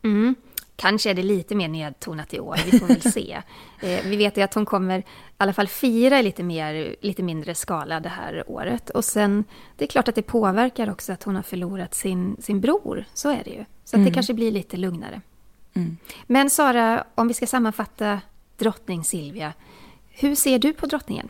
Mm. 0.03 0.35
Kanske 0.79 1.09
är 1.09 1.13
det 1.13 1.23
lite 1.23 1.55
mer 1.55 1.67
nedtonat 1.67 2.33
i 2.33 2.39
år, 2.39 2.57
vi 2.71 2.79
får 2.79 2.87
väl 2.87 3.01
se. 3.01 3.41
Eh, 3.81 3.99
vi 4.05 4.15
vet 4.17 4.37
ju 4.37 4.41
att 4.41 4.53
hon 4.53 4.65
kommer 4.65 4.99
i 4.99 5.03
alla 5.37 5.53
fall 5.53 5.67
fira 5.67 6.19
i 6.19 6.23
lite, 6.23 6.43
mer, 6.43 6.95
lite 7.01 7.23
mindre 7.23 7.55
skala 7.55 7.99
det 7.99 8.09
här 8.09 8.43
året. 8.47 8.89
Och 8.89 9.05
sen, 9.05 9.43
det 9.75 9.85
är 9.85 9.87
klart 9.87 10.07
att 10.07 10.15
det 10.15 10.21
påverkar 10.21 10.89
också 10.89 11.13
att 11.13 11.23
hon 11.23 11.35
har 11.35 11.43
förlorat 11.43 11.93
sin, 11.93 12.37
sin 12.41 12.61
bror, 12.61 13.05
så 13.13 13.29
är 13.29 13.43
det 13.43 13.49
ju. 13.49 13.65
Så 13.83 13.95
mm. 13.95 14.05
det 14.05 14.13
kanske 14.13 14.33
blir 14.33 14.51
lite 14.51 14.77
lugnare. 14.77 15.21
Mm. 15.73 15.97
Men 16.27 16.49
Sara, 16.49 17.03
om 17.15 17.27
vi 17.27 17.33
ska 17.33 17.47
sammanfatta 17.47 18.21
drottning 18.57 19.03
Silvia, 19.03 19.53
hur 20.09 20.35
ser 20.35 20.59
du 20.59 20.73
på 20.73 20.85
drottningen? 20.85 21.29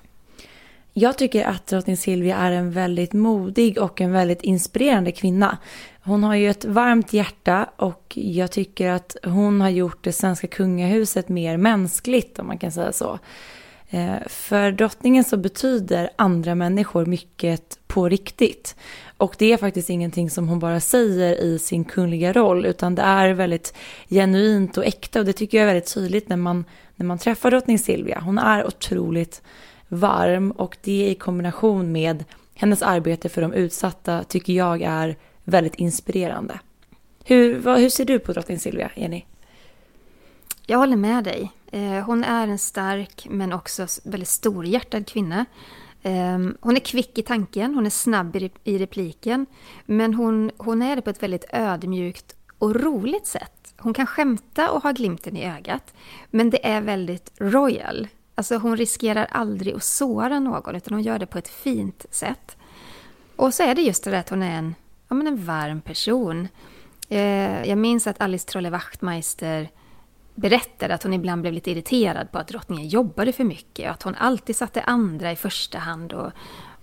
Jag 1.00 1.18
tycker 1.18 1.46
att 1.46 1.68
drottning 1.68 1.98
Silvia 1.98 2.38
är 2.38 2.52
en 2.52 2.72
väldigt 2.72 3.14
modig 3.14 3.78
och 3.78 4.02
en 4.02 4.12
väldigt 4.12 4.42
inspirerande 4.42 5.12
kvinna. 5.12 5.58
Hon 6.04 6.24
har 6.24 6.36
ju 6.36 6.50
ett 6.50 6.66
varmt 6.66 7.14
hjärta 7.14 7.70
och 7.76 8.14
jag 8.16 8.52
tycker 8.52 8.90
att 8.90 9.18
hon 9.24 9.62
har 9.62 9.70
gjort 9.70 10.04
det 10.04 10.12
svenska 10.12 10.48
kungahuset 10.48 11.30
mer 11.30 11.58
mänskligt 11.58 12.40
om 12.40 12.48
man 12.48 12.58
kan 12.58 12.72
säga 12.72 12.92
så. 12.92 13.20
Eh, 13.90 14.16
för 14.28 14.72
drottningen 14.72 15.24
så 15.24 15.38
betyder 15.38 16.10
andra 16.16 16.56
människor 16.56 17.06
mycket 17.06 17.80
på 17.88 18.10
riktigt. 18.10 18.76
Och 19.18 19.36
det 19.38 19.54
är 19.54 19.58
faktiskt 19.58 19.90
ingenting 19.90 20.30
som 20.30 20.50
hon 20.50 20.60
bara 20.60 20.80
säger 20.80 21.44
i 21.44 21.60
sin 21.60 21.86
kungliga 21.86 22.34
roll 22.34 22.66
utan 22.66 22.96
det 22.96 23.02
är 23.02 23.34
väldigt 23.34 23.74
genuint 24.10 24.78
och 24.78 24.86
äkta 24.86 25.20
och 25.20 25.26
det 25.26 25.34
tycker 25.34 25.58
jag 25.58 25.64
är 25.64 25.74
väldigt 25.74 25.94
tydligt 25.94 26.30
när 26.30 26.38
man, 26.38 26.66
när 26.96 27.06
man 27.06 27.18
träffar 27.18 27.52
drottning 27.52 27.80
Silvia. 27.80 28.20
Hon 28.20 28.38
är 28.38 28.68
otroligt 28.68 29.42
varm 29.90 30.52
och 30.52 30.78
det 30.82 31.10
i 31.10 31.16
kombination 31.16 31.92
med 31.92 32.24
hennes 32.56 32.82
arbete 32.82 33.30
för 33.30 33.42
de 33.42 33.54
utsatta 33.54 34.24
tycker 34.24 34.54
jag 34.54 34.82
är 34.82 35.16
väldigt 35.44 35.76
inspirerande. 35.76 36.60
Hur, 37.24 37.60
vad, 37.60 37.80
hur 37.80 37.90
ser 37.90 38.06
du 38.06 38.20
på 38.20 38.34
drottning 38.34 38.60
Silvia, 38.60 38.92
Jenny? 38.96 39.26
Jag 40.66 40.78
håller 40.78 40.96
med 40.96 41.24
dig. 41.24 41.52
Eh, 41.72 42.06
hon 42.06 42.24
är 42.24 42.48
en 42.48 42.60
stark 42.60 43.28
men 43.30 43.54
också 43.54 43.88
väldigt 44.04 44.30
storhjärtad 44.30 45.08
kvinna. 45.08 45.46
Ehm, 46.04 46.58
hon 46.62 46.76
är 46.76 46.80
kvick 46.80 47.18
i 47.18 47.24
tanken, 47.24 47.76
hon 47.76 47.86
är 47.86 47.90
snabb 47.90 48.36
i 48.64 48.78
repliken. 48.78 49.46
Men 49.86 50.14
hon, 50.14 50.52
hon 50.58 50.82
är 50.82 50.96
det 50.96 51.02
på 51.02 51.10
ett 51.10 51.24
väldigt 51.24 51.46
ödmjukt 51.50 52.36
och 52.58 52.76
roligt 52.76 53.28
sätt. 53.28 53.74
Hon 53.78 53.94
kan 53.94 54.08
skämta 54.08 54.72
och 54.72 54.84
ha 54.84 54.92
glimten 54.92 55.38
i 55.38 55.46
ögat. 55.46 55.94
Men 56.30 56.50
det 56.50 56.68
är 56.68 56.82
väldigt 56.82 57.32
royal. 57.38 58.08
Alltså 58.40 58.58
hon 58.58 58.78
riskerar 58.78 59.28
aldrig 59.32 59.76
att 59.76 59.84
såra 59.84 60.40
någon 60.40 60.76
utan 60.76 60.94
hon 60.94 61.04
gör 61.04 61.20
det 61.20 61.26
på 61.26 61.38
ett 61.38 61.48
fint 61.48 62.06
sätt. 62.12 62.58
Och 63.36 63.54
så 63.54 63.64
är 63.64 63.76
det 63.76 63.82
just 63.82 64.04
det 64.04 64.12
där 64.12 64.20
att 64.20 64.30
hon 64.30 64.44
är 64.44 64.58
en, 64.58 64.76
ja, 65.08 65.16
men 65.16 65.28
en 65.28 65.46
varm 65.46 65.82
person. 65.82 66.48
Eh, 67.10 67.64
jag 67.64 67.78
minns 67.78 68.08
att 68.08 68.22
Alice 68.22 68.48
Trolle 68.48 68.70
Wachtmeister 68.70 69.70
berättade 70.36 70.94
att 70.94 71.04
hon 71.04 71.14
ibland 71.14 71.42
blev 71.42 71.54
lite 71.54 71.72
irriterad 71.72 72.32
på 72.32 72.38
att 72.38 72.48
drottningen 72.48 72.88
jobbade 72.88 73.32
för 73.32 73.44
mycket 73.44 73.86
och 73.86 73.92
att 73.92 74.04
hon 74.04 74.16
alltid 74.16 74.56
satte 74.56 74.82
andra 74.82 75.32
i 75.32 75.36
första 75.36 75.78
hand 75.78 76.14
och, 76.14 76.32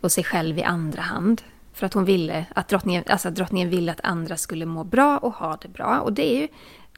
och 0.00 0.12
sig 0.12 0.24
själv 0.24 0.58
i 0.58 0.62
andra 0.62 1.02
hand. 1.02 1.42
För 1.72 1.86
att 1.86 1.94
hon 1.94 2.04
ville 2.04 2.46
att 2.54 2.68
drottningen, 2.68 3.04
alltså 3.06 3.28
att 3.28 3.34
drottningen 3.34 3.70
ville 3.70 3.92
att 3.92 4.00
andra 4.04 4.36
skulle 4.36 4.66
må 4.66 4.84
bra 4.84 5.18
och 5.18 5.34
ha 5.34 5.56
det 5.62 5.68
bra. 5.68 6.00
Och 6.00 6.12
det 6.12 6.34
är 6.34 6.40
ju 6.40 6.48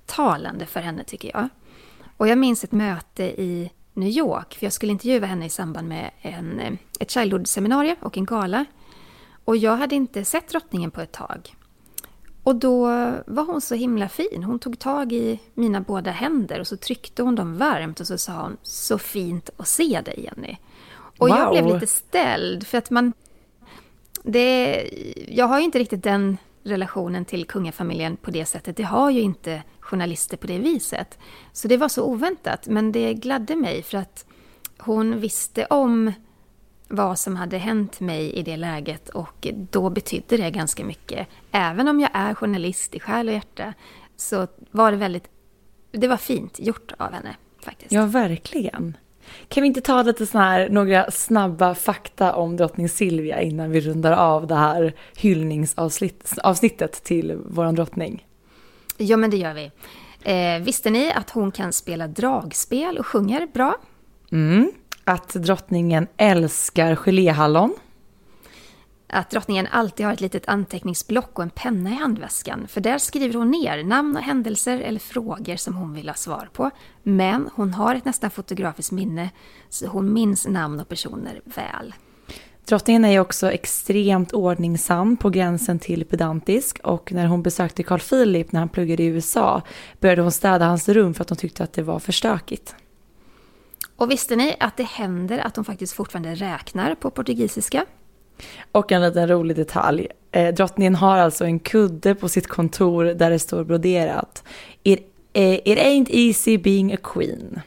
talande 0.07 0.67
för 0.67 0.81
henne 0.81 1.05
tycker 1.05 1.31
jag. 1.35 1.49
Och 2.17 2.29
jag 2.29 2.39
minns 2.39 2.65
ett 2.65 2.73
möte 2.73 3.25
i 3.25 3.71
New 3.99 4.09
York, 4.09 4.55
för 4.55 4.67
jag 4.67 4.73
skulle 4.73 4.93
intervjua 4.93 5.27
henne 5.27 5.47
i 5.47 5.51
samband 5.51 5.89
med 5.89 6.11
en, 6.23 6.61
eh, 6.61 6.73
ett 7.01 7.11
Childhood-seminarium 7.11 7.97
och 8.01 8.17
en 8.17 8.25
gala. 8.25 8.65
Och 9.45 9.57
jag 9.57 9.77
hade 9.77 9.95
inte 9.95 10.25
sett 10.25 10.49
drottningen 10.49 10.91
på 10.91 11.01
ett 11.01 11.13
tag. 11.13 11.55
Och 12.43 12.57
då 12.57 12.87
var 13.27 13.45
hon 13.45 13.61
så 13.61 13.75
himla 13.75 14.09
fin. 14.09 14.45
Hon 14.45 14.59
tog 14.59 14.79
tag 14.79 15.13
i 15.13 15.41
mina 15.55 15.81
båda 15.81 16.11
händer 16.11 16.61
och 16.61 16.67
så 16.67 16.77
tryckte 16.77 17.23
hon 17.23 17.35
dem 17.35 17.59
varmt 17.59 18.01
och 18.01 18.07
så 18.07 18.19
sa 18.19 18.43
hon 18.43 18.57
Så 18.63 18.99
fint 18.99 19.51
att 19.57 19.69
se 19.69 20.01
dig 20.05 20.25
Jenny. 20.25 20.57
Och 21.19 21.29
wow. 21.29 21.39
jag 21.39 21.51
blev 21.51 21.75
lite 21.75 21.87
ställd 21.87 22.67
för 22.67 22.79
att 22.79 22.91
man... 22.91 23.13
Det, 24.23 24.83
jag 25.29 25.47
har 25.47 25.59
ju 25.59 25.65
inte 25.65 25.79
riktigt 25.79 26.03
den 26.03 26.39
relationen 26.69 27.25
till 27.25 27.47
kungafamiljen 27.47 28.17
på 28.17 28.31
det 28.31 28.45
sättet. 28.45 28.77
Det 28.77 28.83
har 28.83 29.11
ju 29.11 29.21
inte 29.21 29.63
journalister 29.81 30.37
på 30.37 30.47
det 30.47 30.59
viset. 30.59 31.19
Så 31.53 31.69
det 31.69 31.77
var 31.77 31.89
så 31.89 32.05
oväntat, 32.05 32.67
men 32.67 32.93
det 32.93 33.15
gladde 33.15 33.57
mig 33.57 33.83
för 33.83 33.99
att 33.99 34.27
hon 34.79 35.21
visste 35.21 35.65
om 35.65 36.13
vad 36.89 37.19
som 37.19 37.37
hade 37.37 37.59
hänt 37.59 38.01
mig 38.01 38.33
i 38.33 38.43
det 38.43 38.57
läget 38.57 39.09
och 39.09 39.49
då 39.71 39.91
betydde 39.91 40.37
det 40.37 40.51
ganska 40.51 40.85
mycket. 40.85 41.29
Även 41.51 41.89
om 41.89 42.01
jag 42.01 42.11
är 42.15 42.35
journalist 42.35 42.95
i 42.95 43.01
själ 43.01 43.29
och 43.29 43.35
hjärta 43.35 43.75
så 44.17 44.47
var 44.71 44.91
det 44.91 44.97
väldigt, 44.97 45.29
det 45.91 46.09
var 46.09 46.17
fint 46.17 46.59
gjort 46.61 46.93
av 46.99 47.13
henne 47.13 47.37
faktiskt. 47.61 47.93
Ja, 47.93 48.07
verkligen. 48.07 48.97
Kan 49.49 49.63
vi 49.63 49.67
inte 49.67 49.81
ta 49.81 50.03
lite 50.03 50.27
sån 50.27 50.41
här, 50.41 50.69
några 50.69 51.11
snabba 51.11 51.75
fakta 51.75 52.35
om 52.35 52.57
drottning 52.57 52.89
Silvia 52.89 53.41
innan 53.43 53.71
vi 53.71 53.81
rundar 53.81 54.13
av 54.13 54.47
det 54.47 54.55
här 54.55 54.95
hyllningsavsnittet 55.17 57.05
till 57.05 57.37
våran 57.47 57.75
drottning? 57.75 58.27
Ja, 58.97 59.17
men 59.17 59.31
det 59.31 59.37
gör 59.37 59.55
vi. 59.55 59.71
Eh, 60.23 60.63
visste 60.65 60.91
ni 60.91 61.13
att 61.13 61.31
hon 61.31 61.53
kan 61.53 61.73
spela 61.73 62.07
dragspel 62.07 62.99
och 62.99 63.07
sjunger 63.07 63.47
bra? 63.47 63.77
Mm. 64.33 64.73
Att 65.05 65.29
drottningen 65.29 66.07
älskar 66.17 66.97
geléhallon. 66.97 67.75
Att 69.11 69.31
drottningen 69.31 69.67
alltid 69.71 70.07
har 70.07 70.13
ett 70.13 70.21
litet 70.21 70.49
anteckningsblock 70.49 71.39
och 71.39 71.43
en 71.43 71.51
penna 71.51 71.91
i 71.91 71.95
handväskan. 71.95 72.69
För 72.69 72.81
där 72.81 72.99
skriver 72.99 73.35
hon 73.35 73.51
ner 73.51 73.85
namn 73.85 74.17
och 74.17 74.23
händelser 74.23 74.81
eller 74.81 75.01
frågor 75.01 75.57
som 75.57 75.75
hon 75.75 75.95
vill 75.95 76.09
ha 76.09 76.15
svar 76.15 76.49
på. 76.53 76.71
Men 77.03 77.51
hon 77.55 77.75
har 77.75 77.95
ett 77.95 78.05
nästan 78.05 78.31
fotografiskt 78.31 78.93
minne, 78.93 79.31
så 79.69 79.87
hon 79.87 80.13
minns 80.13 80.47
namn 80.47 80.81
och 80.81 80.89
personer 80.89 81.41
väl. 81.45 81.95
Drottningen 82.69 83.05
är 83.05 83.11
ju 83.11 83.21
också 83.21 83.53
extremt 83.53 84.33
ordningsam 84.33 85.17
på 85.17 85.31
gränsen 85.31 85.79
till 85.79 86.05
pedantisk 86.05 86.79
och 86.85 87.13
när 87.13 87.27
hon 87.27 87.43
besökte 87.43 87.83
Carl 87.83 88.01
Philip 88.01 88.53
när 88.53 88.61
han 88.61 88.69
pluggade 88.69 89.03
i 89.03 89.07
USA 89.07 89.63
började 90.01 90.23
hon 90.23 90.33
städa 90.33 90.65
hans 90.65 90.89
rum 90.89 91.15
för 91.15 91.23
att 91.23 91.31
hon 91.31 91.39
tyckte 91.39 91.65
att 91.65 91.73
det 91.73 91.83
var 91.83 91.99
för 91.99 92.13
stökigt. 92.13 92.75
Och 93.97 94.11
visste 94.11 94.37
ni 94.37 94.57
att 94.61 94.77
det 94.77 94.83
händer 94.83 95.39
att 95.39 95.57
hon 95.57 95.65
faktiskt 95.65 95.93
fortfarande 95.93 96.35
räknar 96.35 96.95
på 96.95 97.11
portugisiska? 97.11 97.87
Och 98.73 98.93
en 98.93 99.03
liten 99.03 99.29
rolig 99.29 99.57
detalj. 99.57 100.07
Eh, 100.33 100.55
drottningen 100.55 100.95
har 100.95 101.19
alltså 101.19 101.45
en 101.45 101.59
kudde 101.59 102.15
på 102.15 102.29
sitt 102.29 102.47
kontor 102.47 103.05
där 103.05 103.31
det 103.31 103.39
står 103.39 103.65
broderat. 103.65 104.45
It, 104.83 105.01
eh, 105.33 105.55
it 105.55 105.79
ain't 105.79 106.09
easy 106.11 106.59
being 106.59 106.93
a 106.93 106.99
queen. 107.03 107.61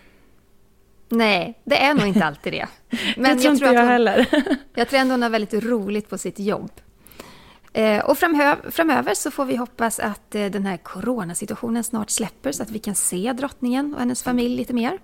Nej, 1.10 1.60
det 1.64 1.84
är 1.84 1.94
nog 1.94 2.08
inte 2.08 2.26
alltid 2.26 2.54
det. 2.54 2.68
Men 3.18 3.38
det 3.38 3.44
tror 3.44 3.46
jag 3.46 3.54
inte 3.54 3.66
jag 3.66 3.82
hon, 3.82 3.88
heller. 3.88 4.26
jag 4.76 4.90
tror 4.90 5.00
ändå 5.00 5.14
hon 5.14 5.22
har 5.22 5.30
väldigt 5.30 5.64
roligt 5.64 6.10
på 6.10 6.18
sitt 6.18 6.40
jobb. 6.40 6.72
Eh, 7.74 8.06
och 8.06 8.18
framöver, 8.18 8.72
framöver 8.72 9.14
så 9.14 9.32
får 9.32 9.46
vi 9.46 9.56
hoppas 9.56 10.00
att 10.00 10.36
eh, 10.36 10.46
den 10.46 10.66
här 10.66 10.78
coronasituationen 10.78 11.84
snart 11.84 12.10
släpper 12.10 12.52
så 12.52 12.64
att 12.64 12.72
vi 12.72 12.80
kan 12.80 12.96
se 12.96 13.34
drottningen 13.34 13.94
och 13.94 14.00
hennes 14.00 14.24
familj 14.24 14.56
lite 14.56 14.74
mer. 14.74 15.00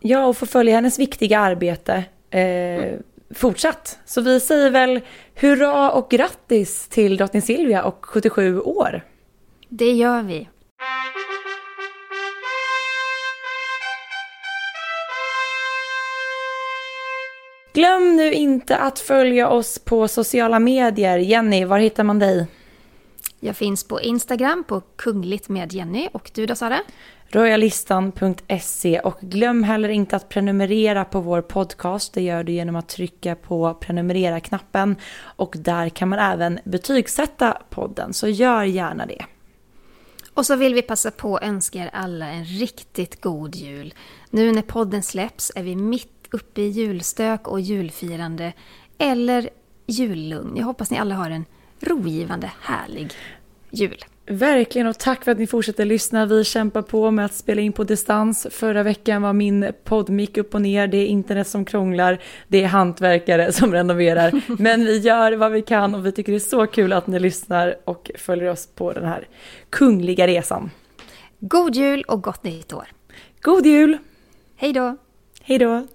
Ja, 0.00 0.26
och 0.26 0.36
få 0.36 0.46
följa 0.46 0.74
hennes 0.74 0.98
viktiga 0.98 1.38
arbete 1.38 2.04
eh, 2.30 2.40
mm. 2.40 3.02
Fortsatt. 3.38 3.98
Så 4.04 4.20
vi 4.20 4.40
säger 4.40 4.70
väl 4.70 5.00
hurra 5.34 5.90
och 5.90 6.10
grattis 6.10 6.88
till 6.88 7.16
drottning 7.16 7.42
Silvia 7.42 7.82
och 7.82 8.04
77 8.04 8.60
år. 8.60 9.04
Det 9.68 9.92
gör 9.92 10.22
vi. 10.22 10.48
Glöm 17.74 18.16
nu 18.16 18.32
inte 18.32 18.76
att 18.76 18.98
följa 18.98 19.48
oss 19.48 19.78
på 19.78 20.08
sociala 20.08 20.58
medier. 20.58 21.18
Jenny, 21.18 21.64
var 21.64 21.78
hittar 21.78 22.04
man 22.04 22.18
dig? 22.18 22.46
Jag 23.40 23.56
finns 23.56 23.84
på 23.84 24.00
Instagram 24.00 24.64
på 24.68 24.80
Kungligt 24.80 25.48
med 25.48 25.72
Jenny. 25.72 26.08
Och 26.12 26.30
du 26.34 26.46
då 26.46 26.54
Sara? 26.54 26.78
Royalistan.se 27.34 29.00
och 29.00 29.18
glöm 29.20 29.62
heller 29.62 29.88
inte 29.88 30.16
att 30.16 30.28
prenumerera 30.28 31.04
på 31.04 31.20
vår 31.20 31.42
podcast. 31.42 32.12
Det 32.12 32.22
gör 32.22 32.44
du 32.44 32.52
genom 32.52 32.76
att 32.76 32.88
trycka 32.88 33.34
på 33.34 33.74
prenumerera-knappen 33.74 34.96
och 35.20 35.54
där 35.58 35.88
kan 35.88 36.08
man 36.08 36.18
även 36.18 36.60
betygsätta 36.64 37.58
podden, 37.70 38.14
så 38.14 38.28
gör 38.28 38.64
gärna 38.64 39.06
det. 39.06 39.24
Och 40.34 40.46
så 40.46 40.56
vill 40.56 40.74
vi 40.74 40.82
passa 40.82 41.10
på 41.10 41.36
att 41.36 41.42
önska 41.42 41.78
er 41.78 41.90
alla 41.92 42.26
en 42.26 42.44
riktigt 42.44 43.20
god 43.20 43.54
jul. 43.54 43.94
Nu 44.30 44.52
när 44.52 44.62
podden 44.62 45.02
släpps 45.02 45.52
är 45.54 45.62
vi 45.62 45.76
mitt 45.76 46.28
uppe 46.30 46.60
i 46.60 46.68
julstök 46.68 47.48
och 47.48 47.60
julfirande 47.60 48.52
eller 48.98 49.50
jullugn. 49.86 50.56
Jag 50.56 50.64
hoppas 50.64 50.90
ni 50.90 50.98
alla 50.98 51.14
har 51.14 51.30
en 51.30 51.44
rogivande, 51.80 52.52
härlig 52.60 53.12
jul. 53.70 54.04
Verkligen 54.26 54.86
och 54.86 54.98
tack 54.98 55.24
för 55.24 55.32
att 55.32 55.38
ni 55.38 55.46
fortsätter 55.46 55.84
lyssna. 55.84 56.26
Vi 56.26 56.44
kämpar 56.44 56.82
på 56.82 57.10
med 57.10 57.24
att 57.24 57.34
spela 57.34 57.62
in 57.62 57.72
på 57.72 57.84
distans. 57.84 58.46
Förra 58.50 58.82
veckan 58.82 59.22
var 59.22 59.32
min 59.32 59.72
poddmick 59.84 60.36
upp 60.36 60.54
och 60.54 60.62
ner. 60.62 60.86
Det 60.86 60.96
är 60.96 61.06
internet 61.06 61.48
som 61.48 61.64
krånglar. 61.64 62.18
Det 62.48 62.62
är 62.62 62.66
hantverkare 62.66 63.52
som 63.52 63.72
renoverar. 63.72 64.40
Men 64.62 64.84
vi 64.84 64.98
gör 64.98 65.32
vad 65.32 65.52
vi 65.52 65.62
kan 65.62 65.94
och 65.94 66.06
vi 66.06 66.12
tycker 66.12 66.32
det 66.32 66.38
är 66.38 66.40
så 66.40 66.66
kul 66.66 66.92
att 66.92 67.06
ni 67.06 67.20
lyssnar 67.20 67.76
och 67.84 68.10
följer 68.18 68.50
oss 68.50 68.66
på 68.66 68.92
den 68.92 69.04
här 69.04 69.28
kungliga 69.70 70.26
resan. 70.26 70.70
God 71.40 71.74
jul 71.74 72.02
och 72.02 72.22
gott 72.22 72.44
nytt 72.44 72.72
år! 72.72 72.88
God 73.40 73.66
jul! 73.66 73.98
Hej 74.56 74.72
då! 74.72 74.96
Hej 75.42 75.58
då! 75.58 75.86